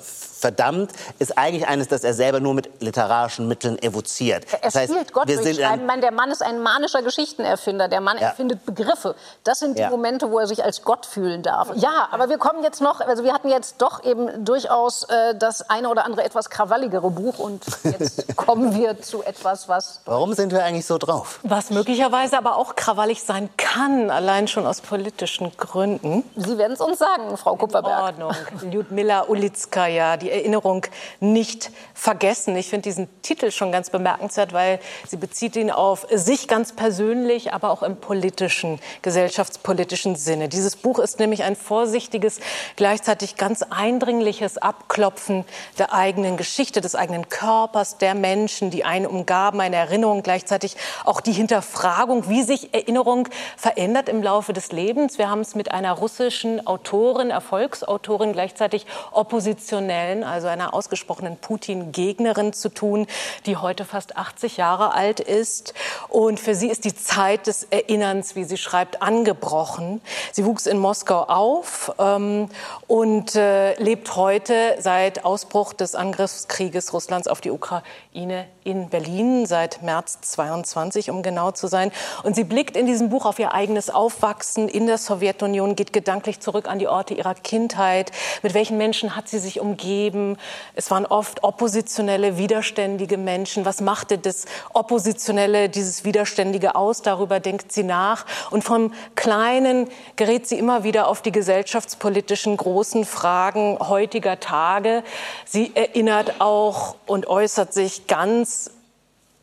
verdammt, 0.44 0.91
ist 1.20 1.38
eigentlich 1.38 1.68
eines, 1.68 1.88
das 1.88 2.04
er 2.04 2.14
selber 2.14 2.41
nur 2.41 2.54
mit 2.54 2.70
literarischen 2.82 3.48
Mitteln 3.48 3.82
evoziert. 3.82 4.46
Er 4.52 4.60
das 4.60 4.76
heißt, 4.76 4.91
spielt 4.91 5.14
Gott 5.14 5.28
wir 5.30 5.41
sind 5.41 5.62
ein, 5.62 5.86
meine, 5.86 6.02
Der 6.02 6.12
Mann 6.12 6.32
ist 6.32 6.44
ein 6.44 6.60
manischer 6.62 7.02
Geschichtenerfinder. 7.02 7.88
Der 7.88 8.02
Mann 8.02 8.18
ja. 8.18 8.28
erfindet 8.28 8.66
Begriffe. 8.66 9.16
Das 9.46 9.60
sind 9.60 9.78
die 9.78 9.84
ja. 9.84 9.89
Momente, 9.89 10.30
wo 10.30 10.39
er 10.39 10.48
sich 10.48 10.62
als 10.62 10.82
Gott 10.82 11.06
fühlen 11.06 11.44
darf. 11.44 11.70
Ja, 11.76 12.10
aber 12.12 12.28
wir 12.28 12.38
kommen 12.38 12.62
jetzt 12.62 12.82
noch, 12.82 13.00
also 13.00 13.24
wir 13.24 13.34
hatten 13.34 13.48
jetzt 13.48 13.82
doch 13.82 14.04
eben 14.04 14.44
durchaus 14.44 15.04
äh, 15.04 15.34
das 15.36 15.70
eine 15.70 15.88
oder 15.88 16.04
andere 16.04 16.26
etwas 16.26 16.50
krawalligere 16.50 17.10
Buch 17.10 17.39
und 17.39 17.64
jetzt 17.84 18.36
kommen 18.36 18.76
wir 18.76 19.02
zu 19.02 19.24
etwas, 19.24 19.70
was... 19.70 20.02
Warum 20.04 20.34
sind 20.34 20.52
wir 20.52 20.66
eigentlich 20.66 20.86
so 20.86 20.98
drauf? 20.98 21.39
Was 21.44 21.70
möglicherweise 21.70 22.38
aber 22.38 22.58
auch 22.58 22.76
krawallig 22.76 23.24
sein 23.24 23.50
kann, 23.56 24.10
allein 24.10 24.50
schon 24.50 24.68
aus 24.68 24.82
politischen 24.82 25.56
Gründen. 25.56 26.26
Sie 26.36 26.58
werden 26.58 26.74
es 26.74 26.82
uns 26.82 27.00
sagen, 27.00 27.38
Frau 27.38 27.56
Kupferberg. 27.56 28.18
In 28.18 28.24
Ordnung. 28.24 28.72
Lyudmila 28.72 29.26
Ulitskaya, 29.30 30.18
die 30.18 30.33
Erinnerung 30.34 30.86
nicht 31.20 31.72
vergessen. 31.94 32.56
Ich 32.56 32.70
finde 32.70 32.84
diesen 32.84 33.22
Titel 33.22 33.52
schon 33.52 33.72
ganz 33.72 33.90
bemerkenswert, 33.90 34.54
weil 34.54 34.80
sie 35.08 35.18
bezieht 35.18 35.56
ihn 35.56 35.72
auf 35.72 36.08
sich 36.12 36.48
ganz 36.48 36.74
persönlich, 36.74 37.54
aber 37.54 37.70
auch 37.70 37.84
im 37.84 37.98
politischen, 37.98 38.80
gesellschaftspolitischen 39.02 40.16
Sinne. 40.16 40.50
Dieses 40.50 40.76
Buch 40.76 41.00
ist 41.00 41.20
nämlich 41.20 41.44
ein 41.44 41.56
vorsichtiges, 41.56 42.40
gleichzeitig 42.76 43.36
ganz 43.36 43.64
eindringliches 43.64 44.58
Abklopfen 44.58 45.46
der 45.78 45.94
eigenen 45.94 46.38
Geschichte, 46.38 46.82
des 46.82 46.96
eigenen 46.96 47.30
Körpers, 47.30 47.98
der 47.98 48.16
Menschen, 48.16 48.72
die 48.72 48.84
einen 48.84 49.06
umgaben, 49.06 49.62
eine 49.62 49.76
Erinnerung, 49.76 50.24
gleichzeitig 50.24 50.76
auch 51.06 51.22
die 51.22 51.34
Hinterfragung, 51.34 52.30
wie 52.30 52.44
sich 52.44 52.74
Erinnerung 52.74 53.28
verändert 53.58 54.10
im 54.10 54.24
Laufe 54.24 54.54
des 54.54 54.72
Lebens. 54.72 55.18
Wir 55.18 55.30
haben 55.30 55.42
es 55.42 55.56
mit 55.56 55.72
einer 55.72 55.94
russischen 55.94 56.66
Autorin, 56.66 57.30
Erfolgsautorin, 57.30 58.34
gleichzeitig 58.34 58.86
oppositionellen, 59.12 60.23
also 60.24 60.48
einer 60.48 60.74
ausgesprochenen 60.74 61.38
Putin-Gegnerin 61.38 62.54
zu 62.54 62.70
tun, 62.70 63.08
die 63.46 63.58
heute 63.58 63.86
fast 63.86 64.18
80 64.18 64.58
Jahre 64.58 64.94
alt 64.94 65.20
ist. 65.20 65.74
Und 66.10 66.40
für 66.40 66.56
sie 66.56 66.70
ist 66.70 66.86
die 66.86 66.96
Zeit 66.96 67.48
des 67.48 67.64
Erinnerns, 67.64 68.36
wie 68.36 68.44
sie 68.44 68.58
schreibt, 68.58 69.02
angebrochen. 69.02 70.02
Sie 70.32 70.46
wuchs 70.46 70.66
in 70.66 70.78
Moskau 70.78 71.24
auf 71.24 71.94
ähm, 72.00 72.50
und 72.88 73.36
äh, 73.36 73.74
lebt 73.82 74.16
heute 74.16 74.76
seit 74.80 75.26
Ausbruch 75.26 75.74
des 75.74 75.96
Angriffskrieges 75.96 76.94
Russlands 76.94 77.28
auf 77.28 77.42
die 77.42 77.52
Ukraine 77.52 78.46
in 78.64 78.90
Berlin, 78.90 79.46
seit 79.46 79.82
März 79.82 80.22
22, 80.22 81.10
um 81.10 81.24
genau 81.24 81.52
zu 81.52 81.68
sein. 81.68 81.92
Und 82.24 82.36
sie 82.36 82.44
blickt 82.44 82.78
in 82.78 82.86
diesem 82.86 83.10
Buch 83.10 83.26
auf 83.26 83.40
ihr 83.40 83.54
eigenes 83.54 83.90
Aufwachsen 83.90 84.70
in 84.70 84.88
der 84.88 84.98
Sowjetunion, 84.98 85.76
geht 85.76 85.94
gedanklich 85.94 86.40
zurück 86.40 86.68
an 86.68 86.80
die 86.80 86.88
Orte 86.88 87.14
ihrer 87.14 87.36
Kindheit. 87.36 88.12
Mit 88.42 88.54
welchen 88.54 88.78
Menschen 88.78 89.16
hat 89.16 89.28
sie 89.28 89.40
sich 89.40 89.60
umgeben? 89.60 90.03
Leben. 90.04 90.38
Es 90.76 90.91
waren 90.91 91.06
oft 91.06 91.43
oppositionelle, 91.43 92.38
widerständige 92.38 93.18
Menschen. 93.18 93.66
Was 93.66 93.80
machte 93.80 94.18
das 94.18 94.45
Oppositionelle, 94.74 95.70
dieses 95.70 96.04
Widerständige 96.04 96.76
aus? 96.76 97.01
Darüber 97.01 97.39
denkt 97.39 97.72
sie 97.72 97.84
nach. 97.84 98.26
Und 98.51 98.64
vom 98.64 98.93
Kleinen 99.16 99.88
gerät 100.16 100.47
sie 100.47 100.60
immer 100.60 100.84
wieder 100.84 101.08
auf 101.08 101.22
die 101.22 101.32
gesellschaftspolitischen 101.32 102.58
großen 102.58 103.06
Fragen 103.06 103.78
heutiger 103.80 104.39
Tage. 104.39 105.04
Sie 105.45 105.72
erinnert 105.74 106.41
auch 106.41 106.95
und 107.06 107.28
äußert 107.28 107.74
sich 107.74 108.08
ganz 108.08 108.72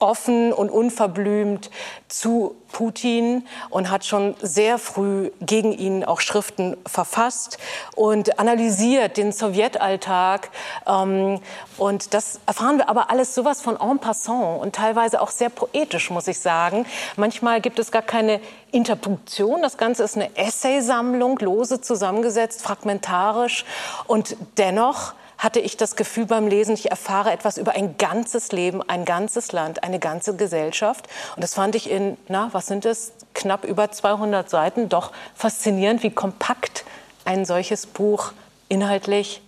offen 0.00 0.52
und 0.52 0.70
unverblümt 0.70 1.70
zu 2.08 2.56
Putin 2.72 3.46
und 3.68 3.90
hat 3.90 4.04
schon 4.04 4.34
sehr 4.40 4.78
früh 4.78 5.30
gegen 5.40 5.72
ihn 5.72 6.04
auch 6.04 6.20
Schriften 6.20 6.76
verfasst 6.86 7.58
und 7.94 8.38
analysiert 8.38 9.16
den 9.16 9.32
Sowjetalltag. 9.32 10.50
Ähm, 10.86 11.40
und 11.76 12.14
das 12.14 12.40
erfahren 12.46 12.78
wir 12.78 12.88
aber 12.88 13.10
alles 13.10 13.34
sowas 13.34 13.60
von 13.60 13.78
en 13.78 13.98
passant 13.98 14.60
und 14.60 14.74
teilweise 14.74 15.20
auch 15.20 15.30
sehr 15.30 15.50
poetisch, 15.50 16.10
muss 16.10 16.28
ich 16.28 16.38
sagen. 16.38 16.86
Manchmal 17.16 17.60
gibt 17.60 17.78
es 17.78 17.92
gar 17.92 18.02
keine 18.02 18.40
Interpunktion. 18.72 19.62
Das 19.62 19.76
Ganze 19.76 20.02
ist 20.02 20.16
eine 20.16 20.36
Essaysammlung, 20.36 21.38
lose 21.40 21.80
zusammengesetzt, 21.80 22.62
fragmentarisch 22.62 23.64
und 24.06 24.36
dennoch 24.56 25.14
hatte 25.40 25.58
ich 25.58 25.78
das 25.78 25.96
Gefühl 25.96 26.26
beim 26.26 26.46
Lesen, 26.46 26.74
ich 26.74 26.90
erfahre 26.90 27.32
etwas 27.32 27.56
über 27.56 27.72
ein 27.72 27.96
ganzes 27.96 28.52
Leben, 28.52 28.82
ein 28.82 29.06
ganzes 29.06 29.52
Land, 29.52 29.82
eine 29.82 29.98
ganze 29.98 30.36
Gesellschaft. 30.36 31.08
Und 31.34 31.42
das 31.42 31.54
fand 31.54 31.74
ich 31.74 31.90
in, 31.90 32.18
na, 32.28 32.50
was 32.52 32.66
sind 32.66 32.84
es, 32.84 33.12
knapp 33.32 33.64
über 33.64 33.90
200 33.90 34.50
Seiten 34.50 34.90
doch 34.90 35.12
faszinierend, 35.34 36.02
wie 36.02 36.10
kompakt 36.10 36.84
ein 37.24 37.46
solches 37.46 37.86
Buch 37.86 38.32
inhaltlich 38.68 39.40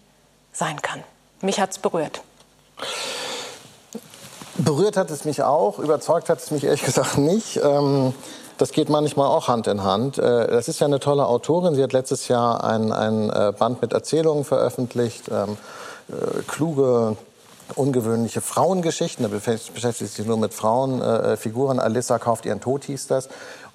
sein 0.54 0.80
kann. 0.80 1.04
Mich 1.42 1.60
hat 1.60 1.72
es 1.72 1.78
berührt. 1.78 2.22
Berührt 4.54 4.96
hat 4.96 5.10
es 5.10 5.26
mich 5.26 5.42
auch, 5.42 5.78
überzeugt 5.78 6.30
hat 6.30 6.38
es 6.38 6.50
mich 6.50 6.64
ehrlich 6.64 6.84
gesagt 6.84 7.18
nicht. 7.18 7.58
Ähm 7.58 8.14
das 8.62 8.70
geht 8.70 8.88
manchmal 8.88 9.26
auch 9.26 9.48
Hand 9.48 9.66
in 9.66 9.82
Hand. 9.82 10.18
Äh, 10.18 10.46
das 10.46 10.68
ist 10.68 10.78
ja 10.78 10.86
eine 10.86 11.00
tolle 11.00 11.26
Autorin. 11.26 11.74
Sie 11.74 11.82
hat 11.82 11.92
letztes 11.92 12.28
Jahr 12.28 12.62
ein, 12.62 12.92
ein 12.92 13.28
äh, 13.28 13.52
Band 13.58 13.82
mit 13.82 13.92
Erzählungen 13.92 14.44
veröffentlicht. 14.44 15.24
Ähm, 15.32 15.56
äh, 16.08 16.42
kluge, 16.46 17.16
ungewöhnliche 17.74 18.40
Frauengeschichten. 18.40 19.24
Da 19.24 19.28
beschäftigt 19.28 20.12
sich 20.12 20.26
nur 20.26 20.36
mit 20.36 20.54
Frauenfiguren. 20.54 21.80
Alissa 21.80 22.20
kauft 22.20 22.46
ihren 22.46 22.60
Tod, 22.60 22.84
hieß 22.84 23.08
das. 23.08 23.28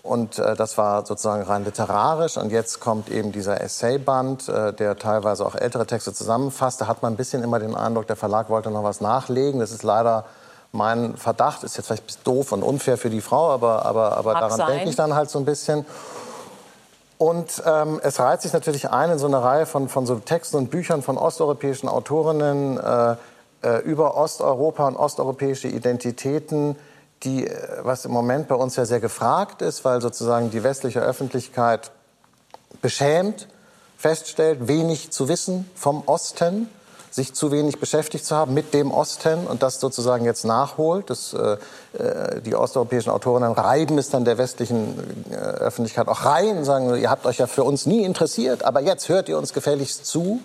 Und 0.03 0.37
das 0.37 0.77
war 0.77 1.05
sozusagen 1.05 1.43
rein 1.43 1.65
literarisch. 1.65 2.37
Und 2.37 2.51
jetzt 2.51 2.79
kommt 2.79 3.09
eben 3.09 3.33
dieser 3.33 3.59
Essayband, 3.59 4.47
der 4.47 4.97
teilweise 4.97 5.45
auch 5.45 5.55
ältere 5.55 5.85
Texte 5.85 6.13
zusammenfasst. 6.13 6.79
Da 6.79 6.87
hat 6.87 7.01
man 7.01 7.13
ein 7.13 7.17
bisschen 7.17 7.43
immer 7.43 7.59
den 7.59 7.75
Eindruck, 7.75 8.07
der 8.07 8.15
Verlag 8.15 8.49
wollte 8.49 8.71
noch 8.71 8.83
was 8.83 9.01
nachlegen. 9.01 9.59
Das 9.59 9.71
ist 9.71 9.83
leider 9.83 10.25
mein 10.71 11.17
Verdacht. 11.17 11.63
Ist 11.63 11.77
jetzt 11.77 11.87
vielleicht 11.87 12.25
doof 12.25 12.51
und 12.51 12.63
unfair 12.63 12.97
für 12.97 13.09
die 13.09 13.21
Frau, 13.21 13.49
aber, 13.49 13.85
aber, 13.85 14.17
aber 14.17 14.33
daran 14.33 14.67
denke 14.67 14.89
ich 14.89 14.95
dann 14.95 15.15
halt 15.15 15.29
so 15.29 15.39
ein 15.39 15.45
bisschen. 15.45 15.85
Und 17.17 17.63
ähm, 17.65 17.99
es 18.03 18.19
reiht 18.19 18.41
sich 18.41 18.53
natürlich 18.53 18.89
ein 18.91 19.11
in 19.11 19.17
so 19.17 19.25
eine 19.25 19.41
Reihe 19.41 19.65
von, 19.65 19.89
von 19.89 20.05
so 20.05 20.15
Texten 20.15 20.57
und 20.57 20.69
Büchern 20.69 21.01
von 21.01 21.17
osteuropäischen 21.17 21.89
Autorinnen 21.89 22.77
äh, 22.77 23.15
äh, 23.63 23.81
über 23.81 24.15
Osteuropa 24.15 24.87
und 24.87 24.95
osteuropäische 24.95 25.67
Identitäten, 25.67 26.75
die, 27.23 27.47
äh, 27.47 27.57
was 27.81 28.05
im 28.05 28.11
Moment 28.11 28.47
bei 28.47 28.55
uns 28.55 28.75
ja 28.75 28.85
sehr 28.85 28.99
gefragt 28.99 29.63
ist, 29.63 29.83
weil 29.83 29.99
sozusagen 29.99 30.51
die 30.51 30.63
westliche 30.63 30.99
Öffentlichkeit 30.99 31.89
beschämt 32.81 33.47
feststellt, 33.97 34.67
wenig 34.67 35.11
zu 35.11 35.27
wissen 35.27 35.69
vom 35.75 36.03
Osten 36.05 36.69
sich 37.09 37.33
zu 37.33 37.51
wenig 37.51 37.79
beschäftigt 37.79 38.25
zu 38.25 38.35
haben 38.35 38.53
mit 38.53 38.73
dem 38.73 38.91
Osten 38.91 39.47
und 39.47 39.63
das 39.63 39.79
sozusagen 39.79 40.25
jetzt 40.25 40.45
nachholt. 40.45 41.09
Das, 41.09 41.33
äh, 41.33 41.57
äh, 41.97 42.41
die 42.41 42.55
osteuropäischen 42.55 43.11
Autorinnen 43.11 43.51
reiben 43.51 43.97
es 43.97 44.09
dann 44.09 44.25
der 44.25 44.37
westlichen 44.37 44.99
äh, 45.31 45.35
Öffentlichkeit 45.35 46.07
auch 46.07 46.25
rein, 46.25 46.63
sagen, 46.65 46.95
ihr 46.95 47.09
habt 47.09 47.25
euch 47.25 47.37
ja 47.37 47.47
für 47.47 47.63
uns 47.63 47.85
nie 47.85 48.03
interessiert, 48.03 48.63
aber 48.63 48.81
jetzt 48.81 49.09
hört 49.09 49.29
ihr 49.29 49.37
uns 49.37 49.53
gefälligst 49.53 50.05
zu. 50.05 50.41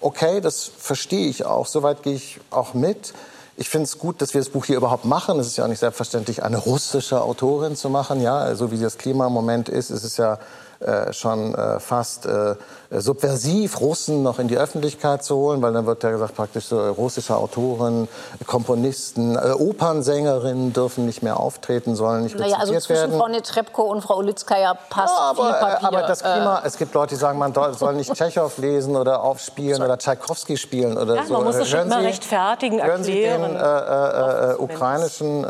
Okay, 0.00 0.40
das 0.40 0.70
verstehe 0.76 1.28
ich 1.28 1.44
auch, 1.46 1.66
soweit 1.66 2.02
gehe 2.02 2.14
ich 2.14 2.40
auch 2.50 2.74
mit. 2.74 3.12
Ich 3.56 3.68
finde 3.68 3.84
es 3.84 3.98
gut, 3.98 4.22
dass 4.22 4.32
wir 4.32 4.40
das 4.40 4.48
Buch 4.48 4.64
hier 4.64 4.76
überhaupt 4.76 5.04
machen. 5.04 5.38
Es 5.38 5.46
ist 5.46 5.58
ja 5.58 5.64
auch 5.64 5.68
nicht 5.68 5.78
selbstverständlich, 5.78 6.42
eine 6.42 6.56
russische 6.56 7.20
Autorin 7.20 7.76
zu 7.76 7.90
machen. 7.90 8.20
Ja, 8.20 8.54
so 8.54 8.72
wie 8.72 8.78
das 8.78 8.96
Klima 8.96 9.26
im 9.26 9.32
Moment 9.32 9.68
ist, 9.68 9.90
ist 9.90 10.04
es 10.04 10.16
ja 10.16 10.38
äh, 10.80 11.12
schon 11.12 11.54
äh, 11.54 11.78
fast 11.78 12.26
äh, 12.26 12.56
subversiv, 13.00 13.80
Russen 13.80 14.22
noch 14.22 14.38
in 14.38 14.48
die 14.48 14.56
Öffentlichkeit 14.56 15.24
zu 15.24 15.36
holen, 15.36 15.62
weil 15.62 15.72
dann 15.72 15.86
wird 15.86 16.02
ja 16.02 16.10
gesagt, 16.10 16.34
praktisch 16.34 16.66
so 16.66 16.78
russische 16.90 17.36
Autoren, 17.36 18.08
Komponisten, 18.46 19.36
äh, 19.36 19.52
Opernsängerinnen 19.52 20.72
dürfen 20.72 21.06
nicht 21.06 21.22
mehr 21.22 21.38
auftreten, 21.38 21.94
sollen 21.94 22.24
nicht 22.24 22.38
naja, 22.38 22.56
also 22.58 22.72
zwischen 22.72 22.90
werden. 22.90 23.18
Frau 23.18 23.28
Netrebko 23.28 23.82
und 23.82 24.02
Frau 24.02 24.18
Ulitzkaya 24.18 24.74
passt 24.90 25.14
ja, 25.14 25.22
aber, 25.22 25.42
viel 25.42 25.52
Papier. 25.52 25.88
aber 25.88 26.02
das 26.02 26.20
Klima, 26.22 26.60
äh. 26.62 26.66
es 26.66 26.76
gibt 26.76 26.94
Leute, 26.94 27.14
die 27.14 27.20
sagen, 27.20 27.38
man 27.38 27.54
soll 27.54 27.94
nicht 27.94 28.12
Tschechow 28.14 28.56
lesen 28.58 28.96
oder 28.96 29.22
aufspielen 29.22 29.76
so. 29.76 29.84
oder 29.84 29.98
Tschaikowski 29.98 30.56
spielen 30.56 30.96
oder 30.96 31.16
ja, 31.16 31.24
so. 31.24 31.34
Man 31.34 31.44
muss 31.44 31.56
es 31.56 31.68
schon 31.68 31.80
immer 31.80 32.02
rechtfertigen, 32.02 32.82
hören 32.82 33.02
erklären. 33.02 33.42
Sie 33.42 33.52
den 33.52 33.56
äh, 33.56 34.54
ukrainischen 34.58 35.44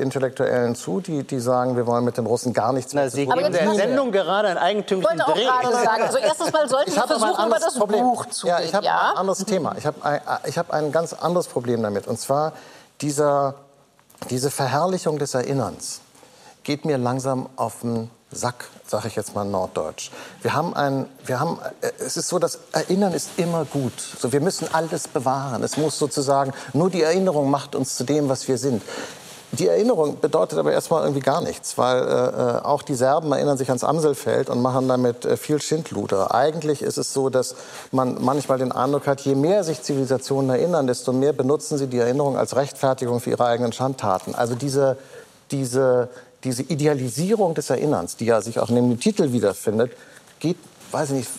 Intellektuellen 0.00 0.74
zu, 0.74 1.00
die, 1.00 1.24
die 1.24 1.40
sagen, 1.40 1.76
wir 1.76 1.86
wollen 1.86 2.04
mit 2.04 2.16
den 2.16 2.26
Russen 2.26 2.52
gar 2.52 2.72
nichts 2.72 2.94
mehr 2.94 3.04
Na, 3.04 3.10
Sie 3.10 3.26
geben 3.26 3.52
der 3.52 3.74
Sendung 3.74 4.12
gerade 4.12 4.48
einen 4.48 4.58
eigentümlichen 4.58 5.18
Dreh. 5.18 5.40
Ich 5.40 5.46
wollte 5.46 5.52
auch 5.52 5.60
gerade 5.60 5.84
sagen, 5.84 6.02
also 6.02 6.18
erstens 6.22 6.43
mal 6.52 6.68
sollten 6.68 6.94
wir 6.94 7.06
versuchen, 7.06 7.46
über 7.46 7.58
das 7.58 7.74
Problem. 7.74 8.04
Buch 8.04 8.26
zu 8.26 8.46
ja, 8.46 8.60
ich 8.60 8.74
habe 8.74 8.84
ja? 8.86 9.10
ein 9.10 9.18
anderes 9.18 9.44
Thema. 9.44 9.74
Ich 9.76 9.86
habe 9.86 10.04
ein, 10.04 10.20
ich 10.46 10.58
hab 10.58 10.70
ein 10.70 10.92
ganz 10.92 11.12
anderes 11.12 11.46
Problem 11.46 11.82
damit. 11.82 12.06
Und 12.06 12.18
zwar 12.18 12.52
dieser, 13.00 13.54
diese 14.30 14.50
Verherrlichung 14.50 15.18
des 15.18 15.34
Erinnerns 15.34 16.00
geht 16.62 16.84
mir 16.84 16.98
langsam 16.98 17.48
auf 17.56 17.80
den 17.82 18.10
Sack, 18.30 18.66
sage 18.86 19.08
ich 19.08 19.16
jetzt 19.16 19.34
mal 19.34 19.44
norddeutsch. 19.44 20.10
Wir 20.42 20.54
haben 20.54 20.74
ein, 20.74 21.06
wir 21.24 21.40
haben, 21.40 21.58
äh, 21.80 21.92
es 21.98 22.16
ist 22.16 22.28
so, 22.28 22.38
das 22.38 22.58
Erinnern 22.72 23.12
ist 23.12 23.30
immer 23.36 23.64
gut. 23.64 23.92
So, 24.18 24.32
wir 24.32 24.40
müssen 24.40 24.68
alles 24.72 25.08
bewahren. 25.08 25.62
Es 25.62 25.76
muss 25.76 25.98
sozusagen, 25.98 26.52
nur 26.72 26.90
die 26.90 27.02
Erinnerung 27.02 27.50
macht 27.50 27.74
uns 27.74 27.96
zu 27.96 28.04
dem, 28.04 28.28
was 28.28 28.48
wir 28.48 28.58
sind. 28.58 28.82
Die 29.58 29.68
Erinnerung 29.68 30.18
bedeutet 30.20 30.58
aber 30.58 30.72
erstmal 30.72 31.02
irgendwie 31.02 31.20
gar 31.20 31.40
nichts, 31.40 31.78
weil 31.78 32.02
äh, 32.02 32.08
äh, 32.08 32.62
auch 32.62 32.82
die 32.82 32.94
Serben 32.94 33.30
erinnern 33.30 33.56
sich 33.56 33.68
ans 33.68 33.84
Amselfeld 33.84 34.48
und 34.48 34.60
machen 34.60 34.88
damit 34.88 35.24
äh, 35.24 35.36
viel 35.36 35.60
Schindluder. 35.60 36.34
Eigentlich 36.34 36.82
ist 36.82 36.98
es 36.98 37.12
so, 37.12 37.28
dass 37.28 37.54
man 37.92 38.16
manchmal 38.20 38.58
den 38.58 38.72
Eindruck 38.72 39.06
hat, 39.06 39.20
je 39.20 39.34
mehr 39.34 39.62
sich 39.62 39.82
Zivilisationen 39.82 40.50
erinnern, 40.50 40.86
desto 40.86 41.12
mehr 41.12 41.32
benutzen 41.32 41.78
sie 41.78 41.86
die 41.86 41.98
Erinnerung 41.98 42.36
als 42.36 42.56
Rechtfertigung 42.56 43.20
für 43.20 43.30
ihre 43.30 43.44
eigenen 43.44 43.72
Schandtaten. 43.72 44.34
Also 44.34 44.54
diese, 44.54 44.96
diese, 45.50 46.08
diese 46.42 46.62
Idealisierung 46.62 47.54
des 47.54 47.70
Erinnerns, 47.70 48.16
die 48.16 48.24
ja 48.24 48.40
sich 48.40 48.58
auch 48.58 48.70
in 48.70 48.76
dem 48.76 48.98
Titel 48.98 49.32
wiederfindet, 49.32 49.92
geht 50.40 50.56
weiß 50.90 51.10
ich 51.10 51.16
nicht, 51.16 51.30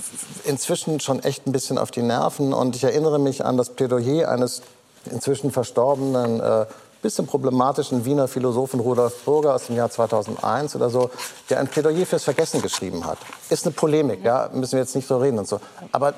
inzwischen 0.44 1.00
schon 1.00 1.24
echt 1.24 1.48
ein 1.48 1.54
bisschen 1.54 1.78
auf 1.78 1.90
die 1.90 2.02
Nerven. 2.02 2.54
Und 2.54 2.76
ich 2.76 2.84
erinnere 2.84 3.20
mich 3.20 3.46
an 3.46 3.56
das 3.56 3.70
Plädoyer 3.70 4.28
eines 4.28 4.62
inzwischen 5.10 5.52
verstorbenen 5.52 6.42
äh, 6.42 6.66
bisschen 7.06 7.28
problematischen 7.28 8.04
Wiener 8.04 8.28
Philosophen 8.28 8.80
Rudolf 8.80 9.24
Burger 9.26 9.54
aus 9.54 9.68
dem 9.68 9.76
Jahr 9.76 9.92
2001 9.92 10.76
oder 10.76 10.90
so, 10.90 11.12
der 11.52 11.60
ein 11.60 11.68
Plädoyer 11.68 12.04
fürs 12.04 12.24
Vergessen 12.24 12.64
geschrieben 12.64 13.06
hat. 13.06 13.20
Ist 13.52 13.64
eine 13.64 13.76
Polemik, 13.76 14.24
ja, 14.24 14.50
müssen 14.52 14.72
wir 14.72 14.80
jetzt 14.80 14.96
nicht 14.96 15.08
so 15.08 15.20
reden 15.20 15.38
und 15.38 15.48
so. 15.48 15.60
Aber 15.92 16.16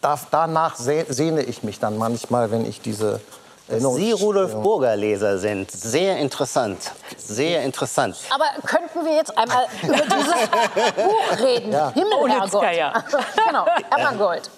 da, 0.00 0.16
danach 0.30 0.76
sehne 0.76 1.42
ich 1.42 1.64
mich 1.64 1.80
dann 1.80 1.98
manchmal, 1.98 2.52
wenn 2.52 2.64
ich 2.64 2.80
diese 2.80 3.20
Sie 3.68 4.12
Rudolf 4.12 4.54
Burger 4.54 4.94
Leser 4.94 5.38
sind. 5.38 5.72
Sehr 5.72 6.18
interessant. 6.18 6.92
Sehr 7.16 7.64
interessant. 7.64 8.16
Aber 8.30 8.44
könnten 8.64 9.04
wir 9.04 9.16
jetzt 9.16 9.36
einmal 9.36 9.66
über 9.82 9.96
dieses 9.96 10.34
Buch 10.94 11.44
reden? 11.44 11.72
Ja. 11.72 11.90
Himmel, 11.90 12.30
Herrgott. 12.30 12.62
genau, 13.44 13.66
Emmergold. 13.90 14.48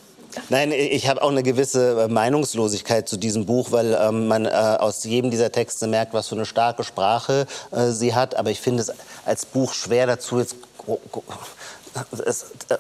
Nein, 0.48 0.72
ich 0.72 1.08
habe 1.08 1.22
auch 1.22 1.30
eine 1.30 1.42
gewisse 1.42 2.02
äh, 2.02 2.08
Meinungslosigkeit 2.08 3.08
zu 3.08 3.16
diesem 3.16 3.46
Buch, 3.46 3.72
weil 3.72 3.98
ähm, 4.00 4.28
man 4.28 4.46
äh, 4.46 4.48
aus 4.48 5.04
jedem 5.04 5.30
dieser 5.30 5.52
Texte 5.52 5.86
merkt, 5.86 6.14
was 6.14 6.28
für 6.28 6.34
eine 6.34 6.46
starke 6.46 6.84
Sprache 6.84 7.46
äh, 7.70 7.90
sie 7.90 8.14
hat. 8.14 8.34
Aber 8.36 8.50
ich 8.50 8.60
finde 8.60 8.82
es 8.82 8.92
als 9.24 9.46
Buch 9.46 9.74
schwer 9.74 10.06
dazu, 10.06 10.38
jetzt 10.38 10.56
es, 12.24 12.46
äh, 12.68 12.76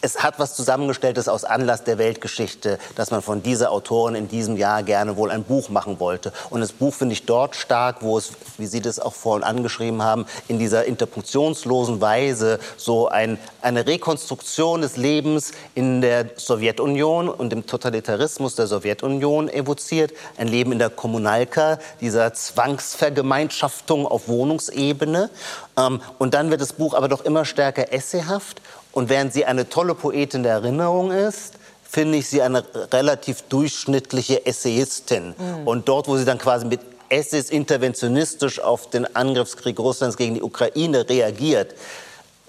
es, 0.00 0.22
hat 0.22 0.38
was 0.38 0.54
Zusammengestelltes 0.54 1.28
aus 1.28 1.44
Anlass 1.44 1.84
der 1.84 1.98
Weltgeschichte, 1.98 2.78
dass 2.96 3.10
man 3.10 3.22
von 3.22 3.42
dieser 3.42 3.72
Autorin 3.72 4.14
in 4.14 4.28
diesem 4.28 4.56
Jahr 4.56 4.82
gerne 4.82 5.16
wohl 5.16 5.30
ein 5.30 5.44
Buch 5.44 5.68
machen 5.68 6.00
wollte. 6.00 6.32
Und 6.50 6.60
das 6.60 6.72
Buch 6.72 6.94
finde 6.94 7.12
ich 7.12 7.26
dort 7.26 7.56
stark, 7.56 8.02
wo 8.02 8.18
es, 8.18 8.32
wie 8.56 8.66
Sie 8.66 8.80
das 8.80 8.98
auch 8.98 9.14
vorhin 9.14 9.44
angeschrieben 9.44 10.02
haben, 10.02 10.26
in 10.48 10.58
dieser 10.58 10.84
interpunktionslosen 10.84 12.00
Weise 12.00 12.58
so 12.76 13.08
ein, 13.08 13.38
eine 13.62 13.86
Rekonstruktion 13.86 14.82
des 14.82 14.96
Lebens 14.96 15.52
in 15.74 16.00
der 16.00 16.30
Sowjetunion 16.36 17.28
und 17.28 17.50
dem 17.50 17.66
Totalitarismus 17.66 18.54
der 18.54 18.66
Sowjetunion 18.66 19.48
evoziert. 19.48 20.12
Ein 20.36 20.48
Leben 20.48 20.72
in 20.72 20.78
der 20.78 20.90
Kommunalka, 20.90 21.78
dieser 22.00 22.32
Zwangsvergemeinschaftung 22.32 24.06
auf 24.06 24.28
Wohnungsebene. 24.28 25.30
Ähm, 25.78 26.00
und 26.18 26.34
dann 26.34 26.50
wird 26.50 26.60
das 26.60 26.72
Buch 26.72 26.94
aber 26.94 27.08
doch 27.08 27.24
immer 27.24 27.44
stärker 27.44 27.87
essayhaft. 27.92 28.60
Und 28.92 29.08
während 29.08 29.32
sie 29.32 29.44
eine 29.44 29.68
tolle 29.68 29.94
Poetin 29.94 30.42
der 30.42 30.52
Erinnerung 30.52 31.10
ist, 31.12 31.54
finde 31.88 32.18
ich 32.18 32.28
sie 32.28 32.42
eine 32.42 32.64
relativ 32.92 33.42
durchschnittliche 33.42 34.44
Essayistin. 34.44 35.34
Mhm. 35.38 35.66
Und 35.66 35.88
dort, 35.88 36.08
wo 36.08 36.16
sie 36.16 36.24
dann 36.24 36.38
quasi 36.38 36.66
mit 36.66 36.80
Essays 37.08 37.50
interventionistisch 37.50 38.60
auf 38.60 38.90
den 38.90 39.16
Angriffskrieg 39.16 39.78
Russlands 39.78 40.16
gegen 40.16 40.34
die 40.34 40.42
Ukraine 40.42 41.08
reagiert, 41.08 41.74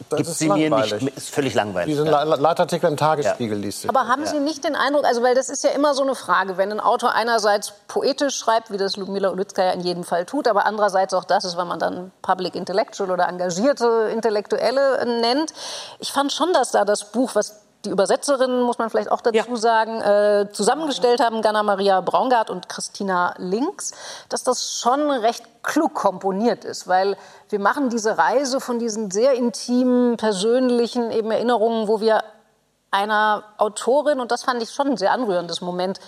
gibt 0.09 0.25
sie 0.25 0.47
langweilig. 0.47 0.91
mir 0.93 1.03
nicht, 1.03 1.17
ist 1.17 1.29
völlig 1.29 1.53
langweilig. 1.53 1.93
Diesen 1.93 2.07
ja. 2.07 2.23
Leitartikel 2.23 2.89
im 2.89 2.97
Tagesspiegel 2.97 3.57
ja. 3.57 3.65
liest 3.65 3.83
du. 3.83 3.89
Aber 3.89 4.07
haben 4.07 4.25
Sie 4.25 4.39
nicht 4.39 4.63
den 4.63 4.75
Eindruck, 4.75 5.05
also 5.05 5.21
weil 5.21 5.35
das 5.35 5.49
ist 5.49 5.63
ja 5.63 5.71
immer 5.71 5.93
so 5.93 6.03
eine 6.03 6.15
Frage, 6.15 6.57
wenn 6.57 6.71
ein 6.71 6.79
Autor 6.79 7.13
einerseits 7.13 7.73
poetisch 7.87 8.35
schreibt, 8.35 8.71
wie 8.71 8.77
das 8.77 8.97
Ludmila 8.97 9.33
ja 9.57 9.71
in 9.71 9.81
jedem 9.81 10.03
Fall 10.03 10.25
tut, 10.25 10.47
aber 10.47 10.65
andererseits 10.65 11.13
auch 11.13 11.23
das 11.25 11.43
ist, 11.45 11.57
wenn 11.57 11.67
man 11.67 11.79
dann 11.79 12.11
Public 12.21 12.55
Intellectual 12.55 13.11
oder 13.11 13.27
engagierte 13.27 14.09
Intellektuelle 14.13 15.05
nennt. 15.21 15.53
Ich 15.99 16.11
fand 16.11 16.31
schon, 16.31 16.53
dass 16.53 16.71
da 16.71 16.85
das 16.85 17.11
Buch, 17.11 17.31
was 17.35 17.61
die 17.86 17.89
Übersetzerinnen, 17.89 18.61
muss 18.63 18.77
man 18.77 18.89
vielleicht 18.89 19.09
auch 19.09 19.21
dazu 19.21 19.38
ja. 19.38 19.55
sagen, 19.55 20.01
äh, 20.01 20.51
zusammengestellt 20.51 21.21
haben, 21.21 21.41
Ganna 21.41 21.63
Maria 21.63 22.01
Braungart 22.01 22.49
und 22.49 22.67
Christina 22.67 23.34
Links, 23.38 23.93
dass 24.27 24.43
das 24.43 24.80
schon 24.82 25.09
recht 25.09 25.43
klug 25.63 25.93
komponiert 25.93 26.65
ist, 26.65 26.88
weil 26.88 27.15
wir 27.47 27.59
machen 27.59 27.89
diese 27.89 28.17
Reise 28.17 28.59
von 28.59 28.80
diesen 28.80 29.11
sehr 29.11 29.34
intimen, 29.34 30.17
persönlichen 30.17 31.11
eben 31.11 31.32
Erinnerungen, 31.32 31.88
wo 31.88 32.01
wir 32.01 32.23
einer 32.91 33.43
Autorin, 33.57 34.19
und 34.19 34.32
das 34.32 34.43
fand 34.43 34.61
ich 34.61 34.71
schon 34.71 34.88
ein 34.88 34.97
sehr 34.97 35.11
anrührendes 35.11 35.61
Moment, 35.61 35.99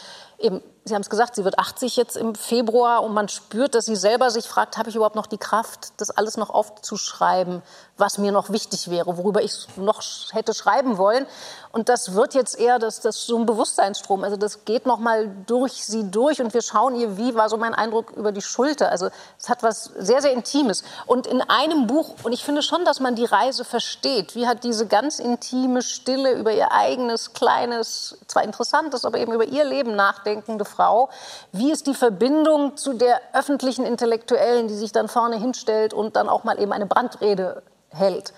eben 0.41 0.61
Sie 0.83 0.95
haben 0.95 1.01
es 1.03 1.11
gesagt, 1.11 1.35
sie 1.35 1.45
wird 1.45 1.59
80 1.59 1.95
jetzt 1.95 2.17
im 2.17 2.33
Februar 2.33 3.03
und 3.03 3.13
man 3.13 3.29
spürt, 3.29 3.75
dass 3.75 3.85
sie 3.85 3.95
selber 3.95 4.31
sich 4.31 4.47
fragt, 4.47 4.79
habe 4.79 4.89
ich 4.89 4.95
überhaupt 4.95 5.15
noch 5.15 5.27
die 5.27 5.37
Kraft, 5.37 5.93
das 5.97 6.09
alles 6.09 6.37
noch 6.37 6.49
aufzuschreiben, 6.49 7.61
was 7.97 8.17
mir 8.17 8.31
noch 8.31 8.49
wichtig 8.49 8.89
wäre, 8.89 9.15
worüber 9.15 9.43
ich 9.43 9.67
noch 9.75 10.01
hätte 10.31 10.55
schreiben 10.55 10.97
wollen. 10.97 11.27
Und 11.71 11.87
das 11.87 12.15
wird 12.15 12.33
jetzt 12.33 12.59
eher 12.59 12.79
das, 12.79 12.99
das 12.99 13.27
so 13.27 13.37
ein 13.37 13.45
Bewusstseinsstrom. 13.45 14.23
Also 14.23 14.37
das 14.37 14.65
geht 14.65 14.87
noch 14.87 14.97
mal 14.97 15.29
durch 15.45 15.85
sie 15.85 16.09
durch 16.09 16.41
und 16.41 16.55
wir 16.55 16.63
schauen 16.63 16.95
ihr, 16.95 17.15
wie 17.15 17.35
war 17.35 17.47
so 17.47 17.57
mein 17.57 17.75
Eindruck 17.75 18.11
über 18.11 18.31
die 18.31 18.41
Schulter. 18.41 18.89
Also 18.89 19.09
es 19.39 19.49
hat 19.49 19.61
was 19.61 19.83
sehr, 19.83 20.23
sehr 20.23 20.33
Intimes. 20.33 20.83
Und 21.05 21.27
in 21.27 21.41
einem 21.41 21.85
Buch, 21.85 22.15
und 22.23 22.33
ich 22.33 22.43
finde 22.43 22.63
schon, 22.63 22.85
dass 22.85 22.99
man 22.99 23.13
die 23.13 23.25
Reise 23.25 23.65
versteht, 23.65 24.35
wie 24.35 24.47
hat 24.47 24.63
diese 24.63 24.87
ganz 24.87 25.19
intime 25.19 25.83
Stille 25.83 26.33
über 26.33 26.51
ihr 26.51 26.71
eigenes, 26.71 27.33
kleines, 27.33 28.17
zwar 28.27 28.43
interessantes, 28.43 29.05
aber 29.05 29.19
eben 29.19 29.31
über 29.31 29.45
ihr 29.45 29.63
Leben 29.63 29.95
nachdenkende 30.31 30.65
Frau. 30.65 31.09
Wie 31.51 31.71
ist 31.71 31.87
die 31.87 31.93
Verbindung 31.93 32.77
zu 32.77 32.93
der 32.93 33.21
öffentlichen 33.33 33.85
Intellektuellen, 33.85 34.67
die 34.67 34.75
sich 34.75 34.91
dann 34.91 35.07
vorne 35.07 35.37
hinstellt 35.37 35.93
und 35.93 36.15
dann 36.15 36.29
auch 36.29 36.43
mal 36.43 36.59
eben 36.59 36.71
eine 36.71 36.85
Brandrede 36.85 37.63
hält? 37.89 38.33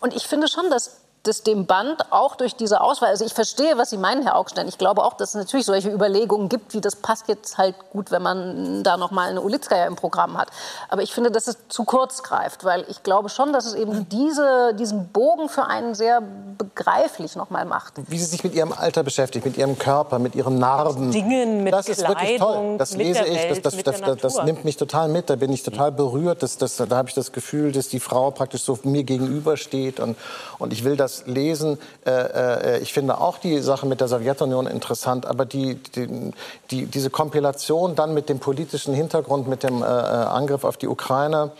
Und 0.00 0.14
ich 0.14 0.26
finde 0.26 0.48
schon, 0.48 0.70
dass 0.70 1.00
das 1.22 1.42
dem 1.42 1.66
Band 1.66 2.10
auch 2.10 2.34
durch 2.34 2.56
diese 2.56 2.80
Auswahl, 2.80 3.10
also 3.10 3.26
ich 3.26 3.34
verstehe, 3.34 3.76
was 3.76 3.90
Sie 3.90 3.98
meinen, 3.98 4.22
Herr 4.22 4.36
Augstein. 4.36 4.66
Ich 4.68 4.78
glaube 4.78 5.04
auch, 5.04 5.14
dass 5.14 5.30
es 5.30 5.34
natürlich 5.34 5.66
solche 5.66 5.90
Überlegungen 5.90 6.48
gibt, 6.48 6.72
wie 6.72 6.80
das 6.80 6.96
passt 6.96 7.28
jetzt 7.28 7.58
halt 7.58 7.74
gut, 7.90 8.10
wenn 8.10 8.22
man 8.22 8.82
da 8.82 8.96
noch 8.96 9.10
mal 9.10 9.28
eine 9.28 9.42
Ulitskaya 9.42 9.86
im 9.86 9.96
Programm 9.96 10.38
hat. 10.38 10.48
Aber 10.88 11.02
ich 11.02 11.12
finde, 11.12 11.30
dass 11.30 11.46
es 11.46 11.58
zu 11.68 11.84
kurz 11.84 12.22
greift, 12.22 12.64
weil 12.64 12.86
ich 12.88 13.02
glaube 13.02 13.28
schon, 13.28 13.52
dass 13.52 13.66
es 13.66 13.74
eben 13.74 14.08
diese, 14.08 14.74
diesen 14.74 15.08
Bogen 15.08 15.50
für 15.50 15.66
einen 15.66 15.94
sehr 15.94 16.22
begreiflich 16.56 17.36
noch 17.36 17.50
mal 17.50 17.66
macht. 17.66 17.94
Wie 18.08 18.18
sie 18.18 18.24
sich 18.24 18.42
mit 18.42 18.54
ihrem 18.54 18.72
Alter 18.72 19.02
beschäftigt, 19.02 19.44
mit 19.44 19.58
ihrem 19.58 19.78
Körper, 19.78 20.18
mit 20.18 20.34
ihren 20.34 20.58
Narben. 20.58 21.10
Dingen, 21.10 21.64
mit 21.64 21.74
das 21.74 21.88
ist 21.88 21.98
Kleidung, 21.98 22.16
wirklich 22.16 22.38
toll. 22.38 22.78
Das 22.78 22.96
lese 22.96 23.24
ich, 23.26 23.34
Welt, 23.34 23.66
das, 23.66 23.76
das, 23.76 24.00
das, 24.00 24.16
das, 24.16 24.44
nimmt 24.44 24.64
mich 24.64 24.78
total 24.78 25.08
mit. 25.08 25.28
Da 25.28 25.36
bin 25.36 25.52
ich 25.52 25.62
total 25.62 25.92
berührt. 25.92 26.42
Das, 26.42 26.56
das, 26.56 26.76
da 26.76 26.88
habe 26.88 27.10
ich 27.10 27.14
das 27.14 27.32
Gefühl, 27.32 27.72
dass 27.72 27.88
die 27.88 28.00
Frau 28.00 28.30
praktisch 28.30 28.62
so 28.62 28.78
mir 28.84 29.04
gegenübersteht 29.04 30.00
und, 30.00 30.16
und 30.58 30.72
ich 30.72 30.82
will 30.84 30.96
das 30.96 31.09
lesen. 31.26 31.78
Äh, 32.06 32.10
äh, 32.10 32.78
ich 32.80 32.92
finde 32.92 33.20
auch 33.20 33.38
die 33.38 33.60
Sache 33.60 33.86
mit 33.86 34.00
der 34.00 34.08
Sowjetunion 34.08 34.66
interessant, 34.66 35.26
aber 35.26 35.44
die, 35.44 35.76
die, 35.76 36.32
die, 36.70 36.86
diese 36.86 37.10
Kompilation 37.10 37.94
dann 37.94 38.14
mit 38.14 38.28
dem 38.28 38.38
politischen 38.38 38.94
Hintergrund, 38.94 39.48
mit 39.48 39.62
dem 39.62 39.82
äh, 39.82 39.84
Angriff 39.84 40.64
auf 40.64 40.76
die 40.76 40.88
Ukraine, 40.88 41.50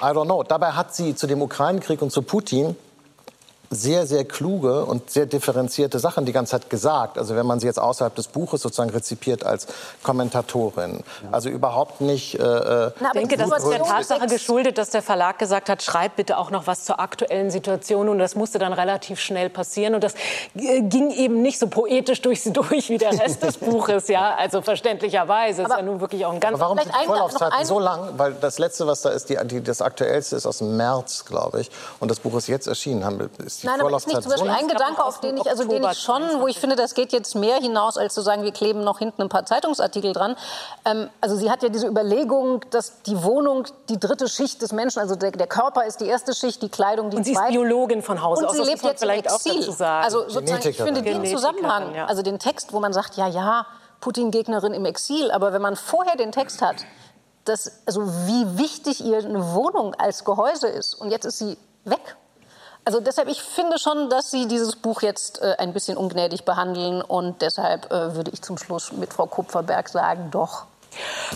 I 0.00 0.06
don't 0.06 0.26
know. 0.26 0.42
Dabei 0.42 0.72
hat 0.72 0.94
sie 0.94 1.14
zu 1.14 1.26
dem 1.26 1.40
Ukraine-Krieg 1.40 2.02
und 2.02 2.12
zu 2.12 2.22
Putin 2.22 2.76
sehr, 3.70 4.06
sehr 4.06 4.24
kluge 4.24 4.84
und 4.84 5.10
sehr 5.10 5.26
differenzierte 5.26 5.98
Sachen 5.98 6.24
die 6.24 6.32
ganze 6.32 6.52
Zeit 6.52 6.70
gesagt. 6.70 7.18
Also 7.18 7.36
wenn 7.36 7.46
man 7.46 7.60
sie 7.60 7.66
jetzt 7.66 7.78
außerhalb 7.78 8.14
des 8.14 8.28
Buches 8.28 8.62
sozusagen 8.62 8.90
rezipiert 8.90 9.44
als 9.44 9.66
Kommentatorin. 10.02 11.02
Also 11.32 11.48
überhaupt 11.48 12.00
nicht. 12.00 12.38
Äh, 12.38 12.42
äh 12.42 12.90
Na, 13.00 13.08
ich 13.08 13.12
denke, 13.12 13.36
das 13.36 13.50
ist 13.50 13.68
der 13.68 13.82
Tatsache 13.82 14.26
geschuldet, 14.26 14.78
dass 14.78 14.90
der 14.90 15.02
Verlag 15.02 15.38
gesagt 15.38 15.68
hat, 15.68 15.82
schreib 15.82 16.16
bitte 16.16 16.38
auch 16.38 16.50
noch 16.50 16.66
was 16.66 16.84
zur 16.84 17.00
aktuellen 17.00 17.50
Situation. 17.50 18.08
Und 18.08 18.18
das 18.18 18.34
musste 18.34 18.58
dann 18.58 18.72
relativ 18.72 19.20
schnell 19.20 19.50
passieren. 19.50 19.94
Und 19.94 20.04
das 20.04 20.14
äh, 20.54 20.82
ging 20.82 21.10
eben 21.10 21.42
nicht 21.42 21.58
so 21.58 21.66
poetisch 21.66 22.22
durch 22.22 22.42
sie 22.42 22.52
durch 22.52 22.88
wie 22.88 22.98
der 22.98 23.18
Rest 23.18 23.42
des 23.42 23.58
Buches. 23.58 24.08
Ja, 24.08 24.34
also 24.36 24.62
verständlicherweise. 24.62 25.64
Aber 25.64 25.74
ist 25.74 25.78
ja 25.78 25.82
nun 25.82 26.00
wirklich 26.00 26.24
auch 26.24 26.32
ein 26.32 26.40
ganz. 26.40 26.54
Aber 26.54 26.64
warum 26.64 26.78
sind 26.78 26.92
die 27.00 27.06
Vorlaufzeiten 27.06 27.64
so 27.64 27.78
lang? 27.78 28.10
Weil 28.16 28.34
das 28.34 28.58
letzte, 28.58 28.86
was 28.86 29.02
da 29.02 29.10
ist, 29.10 29.28
die, 29.28 29.38
die, 29.44 29.62
das 29.62 29.82
aktuellste 29.82 30.36
ist 30.36 30.46
aus 30.46 30.58
dem 30.58 30.76
März, 30.76 31.24
glaube 31.24 31.60
ich. 31.60 31.70
Und 32.00 32.10
das 32.10 32.20
Buch 32.20 32.36
ist 32.36 32.46
jetzt 32.46 32.66
erschienen. 32.66 33.04
Haben, 33.04 33.30
ist 33.44 33.55
ist 33.56 33.62
die 33.62 33.66
Nein, 33.66 33.80
aber 33.80 33.96
ist 33.96 34.06
nicht 34.06 34.22
zum 34.22 34.30
Beispiel 34.30 34.50
ein 34.50 34.68
Gedanke, 34.68 35.04
auf 35.04 35.20
den 35.20 35.36
ich, 35.36 35.48
also 35.48 35.64
den 35.64 35.82
ich 35.82 35.98
schon, 35.98 36.22
wo 36.40 36.46
ich 36.46 36.58
finde, 36.58 36.76
das 36.76 36.94
geht 36.94 37.12
jetzt 37.12 37.34
mehr 37.34 37.56
hinaus, 37.56 37.96
als 37.96 38.14
zu 38.14 38.20
sagen, 38.20 38.42
wir 38.42 38.52
kleben 38.52 38.84
noch 38.84 38.98
hinten 38.98 39.22
ein 39.22 39.28
paar 39.28 39.46
Zeitungsartikel 39.46 40.12
dran. 40.12 40.36
Ähm, 40.84 41.10
also 41.20 41.36
sie 41.36 41.50
hat 41.50 41.62
ja 41.62 41.68
diese 41.68 41.86
Überlegung, 41.86 42.64
dass 42.70 43.02
die 43.02 43.22
Wohnung 43.22 43.66
die 43.88 43.98
dritte 43.98 44.28
Schicht 44.28 44.62
des 44.62 44.72
Menschen, 44.72 45.00
also 45.00 45.16
der, 45.16 45.30
der 45.30 45.46
Körper 45.46 45.84
ist 45.84 46.00
die 46.00 46.06
erste 46.06 46.34
Schicht, 46.34 46.62
die 46.62 46.68
Kleidung 46.68 47.10
die 47.10 47.16
und 47.16 47.24
zweite. 47.24 47.38
Und 47.38 47.48
sie 47.48 47.54
ist 47.54 47.68
Biologin 47.68 48.02
von 48.02 48.22
Haus 48.22 48.42
aus. 48.42 48.50
Und 48.50 48.64
sie 48.64 48.70
lebt 48.70 48.82
jetzt 48.82 49.00
vielleicht 49.00 49.26
im 49.26 49.52
Exil. 49.52 49.84
Also 49.84 50.28
sozusagen, 50.28 50.68
ich 50.68 50.76
finde 50.76 51.02
den 51.02 51.24
Zusammenhang, 51.26 51.94
ja. 51.94 52.06
also 52.06 52.22
den 52.22 52.38
Text, 52.38 52.72
wo 52.72 52.80
man 52.80 52.92
sagt, 52.92 53.16
ja, 53.16 53.26
ja, 53.26 53.66
Putin-Gegnerin 54.00 54.74
im 54.74 54.84
Exil, 54.84 55.30
aber 55.30 55.52
wenn 55.52 55.62
man 55.62 55.76
vorher 55.76 56.16
den 56.16 56.32
Text 56.32 56.62
hat, 56.62 56.84
dass, 57.48 57.82
also 57.86 58.06
wie 58.26 58.58
wichtig 58.58 59.04
ihr 59.04 59.18
eine 59.18 59.54
Wohnung 59.54 59.94
als 59.94 60.24
Gehäuse 60.24 60.68
ist. 60.68 60.94
Und 60.94 61.10
jetzt 61.10 61.24
ist 61.24 61.38
sie 61.38 61.56
weg. 61.84 62.16
Also 62.86 63.00
deshalb, 63.00 63.28
ich 63.28 63.42
finde 63.42 63.80
schon, 63.80 64.08
dass 64.10 64.30
Sie 64.30 64.46
dieses 64.46 64.76
Buch 64.76 65.02
jetzt 65.02 65.42
äh, 65.42 65.56
ein 65.58 65.72
bisschen 65.72 65.96
ungnädig 65.96 66.44
behandeln. 66.44 67.02
Und 67.02 67.42
deshalb 67.42 67.90
äh, 67.90 68.14
würde 68.14 68.30
ich 68.30 68.42
zum 68.42 68.56
Schluss 68.58 68.92
mit 68.92 69.12
Frau 69.12 69.26
Kupferberg 69.26 69.88
sagen, 69.88 70.30
doch. 70.30 70.66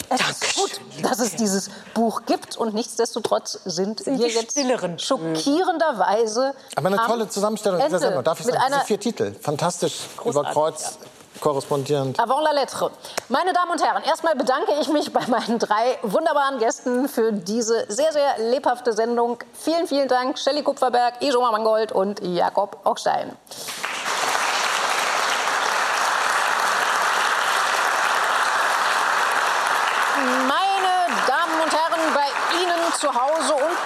Es 0.08 0.20
ist 0.20 0.54
gut, 0.54 0.80
dass 1.02 1.18
es 1.18 1.34
dieses 1.34 1.70
Buch 1.92 2.22
gibt 2.24 2.56
und 2.56 2.72
nichtsdestotrotz 2.72 3.58
sind, 3.64 3.98
Sind 4.00 4.20
wir 4.20 4.28
jetzt 4.28 4.52
Stilleren. 4.52 4.98
schockierenderweise 4.98 6.54
Aber 6.76 6.86
eine 6.86 6.96
tolle 6.98 7.28
Zusammenstellung 7.28 7.78
dieser 7.78 7.86
Ende 7.88 7.98
Sendung. 7.98 8.24
Darf 8.24 8.40
ich 8.40 8.46
mit 8.46 8.54
sagen, 8.54 8.66
diese 8.72 8.86
vier 8.86 9.00
Titel, 9.00 9.34
fantastisch 9.34 10.06
über 10.24 10.44
Kreuz 10.44 10.98
korrespondierend. 11.40 12.18
Avant 12.20 12.42
la 12.42 12.52
lettre. 12.52 12.90
Meine 13.28 13.52
Damen 13.52 13.72
und 13.72 13.82
Herren, 13.82 14.02
erstmal 14.04 14.34
bedanke 14.34 14.72
ich 14.80 14.88
mich 14.88 15.12
bei 15.12 15.26
meinen 15.26 15.58
drei 15.58 15.98
wunderbaren 16.02 16.58
Gästen 16.58 17.08
für 17.08 17.32
diese 17.32 17.86
sehr, 17.88 18.12
sehr 18.12 18.38
lebhafte 18.50 18.92
Sendung. 18.92 19.38
Vielen, 19.52 19.86
vielen 19.86 20.08
Dank, 20.08 20.38
Shelley 20.38 20.62
Kupferberg, 20.62 21.20
Ijoma 21.20 21.50
Mangold 21.50 21.92
und 21.92 22.20
Jakob 22.22 22.80
Ochstein. 22.84 23.36
Meine 30.20 31.16
Damen 31.26 31.60
und 31.62 31.72
Herren, 31.72 32.14
bei 32.14 32.28
Ihnen 32.62 32.92
zu 32.92 33.08
Hause 33.08 33.39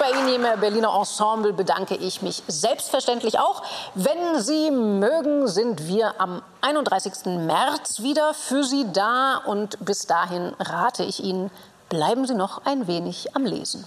bei 0.04 0.10
Ihnen 0.18 0.44
im 0.44 0.60
Berliner 0.60 0.94
Ensemble 0.94 1.52
bedanke 1.52 1.94
ich 1.94 2.20
mich 2.20 2.42
selbstverständlich 2.46 3.38
auch. 3.38 3.62
Wenn 3.94 4.40
Sie 4.40 4.70
mögen, 4.70 5.48
sind 5.48 5.86
wir 5.88 6.20
am 6.20 6.42
31. 6.60 7.24
März 7.38 8.02
wieder 8.02 8.34
für 8.34 8.64
Sie 8.64 8.86
da. 8.92 9.38
Und 9.46 9.82
bis 9.84 10.06
dahin 10.06 10.52
rate 10.58 11.04
ich 11.04 11.22
Ihnen, 11.22 11.50
bleiben 11.88 12.26
Sie 12.26 12.34
noch 12.34 12.66
ein 12.66 12.86
wenig 12.86 13.34
am 13.34 13.46
Lesen. 13.46 13.84